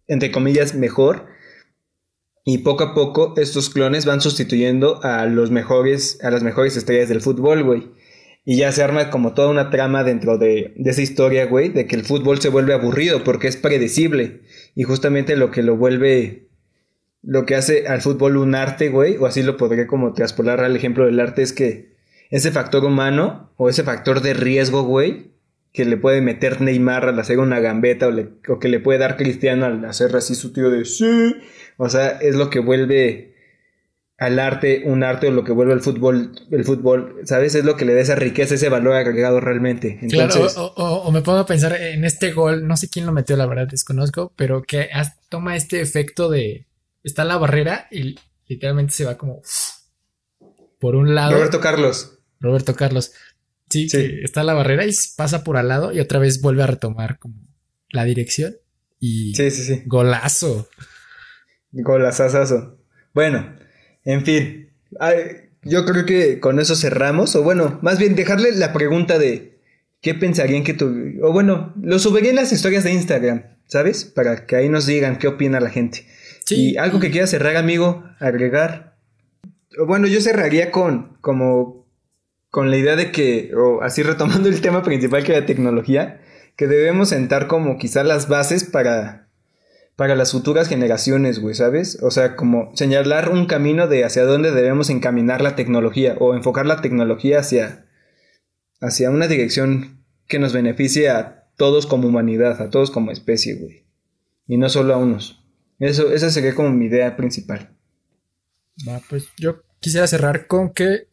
entre 0.07 0.33
comillas, 0.33 0.75
mejor. 0.75 1.27
Y 2.51 2.57
poco 2.57 2.83
a 2.83 2.95
poco 2.95 3.35
estos 3.37 3.69
clones 3.69 4.07
van 4.07 4.23
sustituyendo 4.23 5.05
a 5.05 5.27
los 5.27 5.51
mejores, 5.51 6.19
a 6.23 6.31
las 6.31 6.43
mejores 6.43 6.79
estrellas 6.79 7.11
del 7.11 7.21
fútbol, 7.21 7.63
güey. 7.63 7.91
Y 8.47 8.57
ya 8.57 8.73
se 8.73 8.83
arma 8.83 9.11
como 9.11 9.35
toda 9.35 9.51
una 9.51 9.69
trama 9.69 10.03
dentro 10.03 10.39
de, 10.39 10.73
de 10.75 10.91
esa 10.91 11.03
historia, 11.03 11.45
güey, 11.45 11.69
de 11.69 11.87
que 11.87 11.95
el 11.95 12.07
fútbol 12.07 12.41
se 12.41 12.49
vuelve 12.49 12.73
aburrido 12.73 13.23
porque 13.23 13.49
es 13.49 13.59
predecible. 13.59 14.41
Y 14.75 14.85
justamente 14.85 15.37
lo 15.37 15.51
que 15.51 15.63
lo 15.63 15.77
vuelve 15.77 16.49
lo 17.21 17.45
que 17.45 17.55
hace 17.55 17.87
al 17.87 18.01
fútbol 18.01 18.39
un 18.39 18.55
arte, 18.55 18.89
güey, 18.89 19.19
o 19.19 19.27
así 19.27 19.43
lo 19.43 19.59
podría 19.59 19.87
como 19.87 20.15
traspolar 20.15 20.61
al 20.61 20.75
ejemplo 20.75 21.05
del 21.05 21.21
arte, 21.21 21.43
es 21.43 21.53
que 21.53 21.99
ese 22.31 22.51
factor 22.51 22.83
humano 22.83 23.53
o 23.59 23.69
ese 23.69 23.83
factor 23.83 24.23
de 24.23 24.33
riesgo, 24.33 24.85
güey, 24.85 25.33
que 25.73 25.85
le 25.85 25.97
puede 25.99 26.23
meter 26.23 26.61
Neymar 26.63 27.05
al 27.09 27.19
hacer 27.19 27.41
una 27.41 27.61
gambeta 27.61 28.09
o, 28.09 28.59
que 28.59 28.69
le 28.69 28.81
puede 28.81 28.99
dar 28.99 29.17
Cristiano 29.19 29.67
al 29.67 29.85
hacer 29.85 30.17
así 30.17 30.35
su 30.35 30.53
tío 30.53 30.71
de 30.71 30.87
sí, 30.87 31.37
o 31.79 31.89
sea, 31.89 32.09
es 32.21 32.35
lo 32.35 32.51
que 32.51 32.59
vuelve 32.59 33.35
al 34.19 34.41
arte 34.41 34.83
un 34.85 35.05
arte 35.05 35.29
o 35.29 35.31
lo 35.31 35.45
que 35.45 35.53
vuelve 35.53 35.73
al 35.73 35.81
fútbol 35.81 36.33
el 36.51 36.65
fútbol, 36.65 37.21
¿sabes? 37.25 37.55
Es 37.55 37.65
lo 37.65 37.77
que 37.77 37.85
le 37.85 37.95
da 37.95 38.01
esa 38.01 38.17
riqueza, 38.17 38.57
ese 38.57 38.69
valor 38.69 38.95
agregado 38.95 39.41
realmente. 39.41 40.01
claro, 40.11 40.47
o, 40.57 41.11
me 41.13 41.23
pongo 41.23 41.39
a 41.39 41.47
pensar 41.47 41.81
en 41.81 42.05
este 42.05 42.33
gol, 42.33 42.67
no 42.67 42.77
sé 42.77 42.91
quién 42.91 43.07
lo 43.07 43.13
metió, 43.13 43.37
la 43.37 43.47
verdad 43.47 43.69
desconozco, 43.69 44.33
pero 44.37 44.63
que 44.63 44.89
toma 45.29 45.57
este 45.57 45.81
efecto 45.81 46.29
de 46.29 46.67
está 47.05 47.25
la 47.25 47.37
barrera 47.37 47.87
y 47.93 48.17
literalmente 48.49 48.93
se 48.93 49.05
va 49.05 49.17
como 49.17 49.41
por 50.81 50.97
un 50.97 51.15
lado. 51.15 51.33
Roberto 51.33 51.61
Carlos. 51.61 52.19
Roberto 52.41 52.75
Carlos. 52.75 53.13
Sí, 53.71 53.89
sí. 53.89 54.19
está 54.25 54.43
la 54.43 54.55
barrera 54.55 54.85
y 54.85 54.91
pasa 55.17 55.45
por 55.45 55.57
al 55.57 55.69
lado 55.69 55.93
y 55.93 56.01
otra 56.01 56.19
vez 56.19 56.41
vuelve 56.41 56.63
a 56.65 56.67
retomar 56.67 57.19
como 57.19 57.37
la 57.91 58.05
dirección 58.05 58.57
y 58.99 59.35
sí, 59.37 59.51
sí, 59.53 59.63
sí. 59.63 59.83
golazo. 59.87 60.69
Golazazazo. 61.83 62.79
Bueno, 63.15 63.55
en 64.05 64.25
fin. 64.25 64.71
yo 65.63 65.85
creo 65.85 66.07
que 66.07 66.41
con 66.41 66.59
eso 66.61 66.77
cerramos. 66.77 67.35
O 67.37 67.43
bueno, 67.43 67.79
más 67.83 67.99
bien 67.99 68.15
dejarle 68.15 68.53
la 68.53 68.73
pregunta 68.73 69.19
de 69.19 69.59
qué 70.01 70.15
pensarían 70.15 70.65
que 70.65 70.75
tú. 70.75 70.93
O 71.23 71.33
bueno, 71.33 71.75
lo 71.81 71.99
subiría 71.99 72.31
en 72.31 72.37
las 72.37 72.53
historias 72.53 72.85
de 72.85 72.93
Instagram, 72.93 73.45
¿sabes? 73.67 74.05
Para 74.05 74.47
que 74.47 74.57
ahí 74.57 74.69
nos 74.69 74.87
digan 74.87 75.19
qué 75.19 75.29
opina 75.29 75.61
la 75.61 75.71
gente. 75.71 76.07
Y 76.51 76.79
algo 76.79 76.99
que 76.99 77.11
quieras 77.11 77.31
cerrar, 77.31 77.57
amigo, 77.57 78.05
agregar. 78.21 78.97
Bueno, 79.87 80.07
yo 80.07 80.21
cerraría 80.21 80.71
con 80.71 81.19
como 81.21 81.79
con 82.51 82.71
la 82.71 82.79
idea 82.79 82.97
de 82.97 83.13
que, 83.13 83.53
o 83.55 83.83
así 83.83 84.03
retomando 84.03 84.49
el 84.49 84.61
tema 84.61 84.83
principal 84.83 85.23
que 85.23 85.33
es 85.33 85.41
la 85.41 85.47
tecnología, 85.47 86.21
que 86.57 86.67
debemos 86.67 87.11
sentar 87.11 87.47
como 87.47 87.79
quizá 87.79 88.03
las 88.05 88.29
bases 88.29 88.65
para, 88.65 89.28
para 89.99 90.15
las 90.15 90.31
futuras 90.31 90.69
generaciones, 90.69 91.41
güey, 91.41 91.57
¿sabes? 91.57 91.99
O 92.03 92.13
sea, 92.13 92.37
como 92.37 92.71
señalar 92.77 93.31
un 93.31 93.47
camino 93.47 93.89
de 93.89 94.05
hacia 94.05 94.25
dónde 94.25 94.53
debemos 94.53 94.91
encaminar 94.91 95.41
la 95.41 95.57
tecnología 95.57 96.17
o 96.21 96.37
enfocar 96.37 96.67
la 96.67 96.81
tecnología 96.81 97.41
hacia, 97.41 97.85
hacia 98.81 99.11
una 99.11 99.27
dirección 99.27 100.05
que 100.29 100.39
nos 100.39 100.53
beneficie 100.53 101.09
a 101.09 101.49
todos 101.57 101.89
como 101.89 102.07
humanidad, 102.07 102.63
a 102.63 102.71
todos 102.71 102.93
como 102.93 103.11
especie, 103.11 103.57
güey. 103.57 103.87
Y 104.47 104.57
no 104.57 104.69
solo 104.69 104.95
a 104.95 104.99
unos. 104.99 105.43
Eso, 105.81 106.13
esa 106.13 106.31
sería 106.31 106.55
como 106.55 106.71
mi 106.71 106.87
idea 106.87 107.17
principal. 107.17 107.77
pues 109.11 109.27
yo 109.37 109.63
quisiera 109.81 110.07
cerrar 110.07 110.47
con 110.47 110.73
que, 110.73 111.09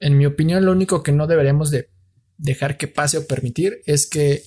en 0.00 0.18
mi 0.18 0.26
opinión, 0.26 0.64
lo 0.64 0.72
único 0.72 1.04
que 1.04 1.12
no 1.12 1.28
deberíamos 1.28 1.70
de 1.70 1.90
dejar 2.38 2.76
que 2.76 2.88
pase 2.88 3.18
o 3.18 3.26
permitir 3.28 3.82
es 3.86 4.08
que 4.08 4.42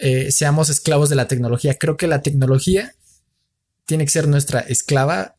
eh, 0.00 0.30
seamos 0.30 0.70
esclavos 0.70 1.08
de 1.08 1.16
la 1.16 1.28
tecnología. 1.28 1.74
Creo 1.78 1.96
que 1.96 2.06
la 2.06 2.22
tecnología 2.22 2.94
tiene 3.86 4.04
que 4.04 4.10
ser 4.10 4.28
nuestra 4.28 4.60
esclava. 4.60 5.36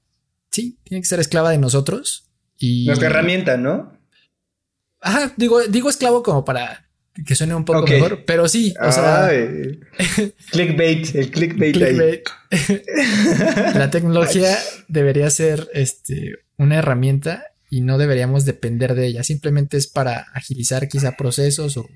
Sí, 0.52 0.78
tiene 0.84 1.02
que 1.02 1.08
ser 1.08 1.20
esclava 1.20 1.52
de 1.52 1.58
nosotros. 1.58 2.30
Y... 2.58 2.86
Nuestra 2.86 3.08
herramienta, 3.08 3.58
¿no? 3.58 3.98
Ajá, 5.00 5.34
digo, 5.38 5.62
digo 5.64 5.90
esclavo 5.90 6.22
como 6.22 6.46
para 6.46 6.88
que 7.26 7.36
suene 7.36 7.56
un 7.56 7.66
poco 7.66 7.86
mejor, 7.86 8.24
pero 8.26 8.48
sí, 8.48 8.74
o 8.82 8.92
sea. 8.92 9.30
clickbait, 10.52 11.16
el 11.16 11.32
clickbait, 11.32 12.24
La 13.76 13.90
tecnología 13.90 14.58
debería 14.88 15.30
ser 15.30 15.70
este, 15.74 16.36
una 16.58 16.78
herramienta 16.78 17.48
y 17.70 17.82
no 17.82 17.98
deberíamos 17.98 18.46
depender 18.46 18.96
de 18.96 19.08
ella. 19.08 19.24
Simplemente 19.24 19.78
es 19.78 19.88
para 19.88 20.28
agilizar 20.34 20.88
quizá 20.88 21.18
procesos 21.18 21.78
o, 21.78 21.90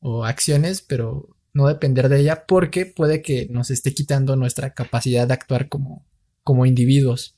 o 0.00 0.24
acciones, 0.24 0.82
pero 0.82 1.31
no 1.52 1.68
depender 1.68 2.08
de 2.08 2.20
ella 2.20 2.46
porque 2.46 2.86
puede 2.86 3.22
que 3.22 3.46
nos 3.50 3.70
esté 3.70 3.92
quitando 3.94 4.36
nuestra 4.36 4.74
capacidad 4.74 5.26
de 5.26 5.34
actuar 5.34 5.68
como, 5.68 6.06
como 6.42 6.66
individuos. 6.66 7.36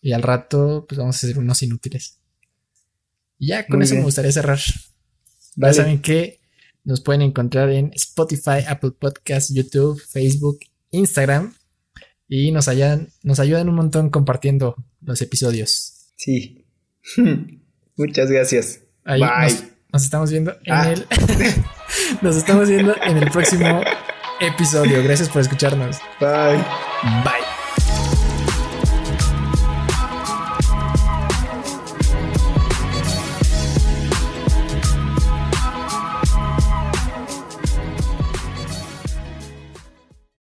Y 0.00 0.12
al 0.12 0.22
rato, 0.22 0.84
pues 0.88 0.98
vamos 0.98 1.16
a 1.16 1.26
ser 1.26 1.38
unos 1.38 1.62
inútiles. 1.62 2.20
Y 3.38 3.48
ya 3.48 3.66
con 3.66 3.82
eso 3.82 3.94
me 3.94 4.02
gustaría 4.02 4.32
cerrar. 4.32 4.60
Ya 5.56 5.72
saben 5.72 6.00
que 6.00 6.40
nos 6.84 7.00
pueden 7.00 7.22
encontrar 7.22 7.70
en 7.70 7.90
Spotify, 7.94 8.64
Apple 8.66 8.92
Podcasts, 8.98 9.52
YouTube, 9.54 10.00
Facebook, 10.00 10.60
Instagram. 10.90 11.54
Y 12.28 12.52
nos, 12.52 12.68
nos 13.22 13.40
ayudan 13.40 13.68
un 13.68 13.74
montón 13.74 14.10
compartiendo 14.10 14.76
los 15.00 15.20
episodios. 15.22 16.12
Sí. 16.16 16.66
Muchas 17.96 18.30
gracias. 18.30 18.80
Bye. 19.04 19.73
Nos, 19.94 20.02
estamos 20.02 20.32
viendo 20.32 20.56
en 20.64 20.74
ah. 20.74 20.90
el. 20.90 21.06
nos 22.20 22.34
estamos 22.34 22.68
viendo 22.68 22.96
en 23.00 23.16
el 23.16 23.30
próximo 23.30 23.80
episodio. 24.40 25.04
Gracias 25.04 25.28
por 25.28 25.40
escucharnos. 25.40 26.00
Bye. 26.18 26.56
Bye. 27.22 27.43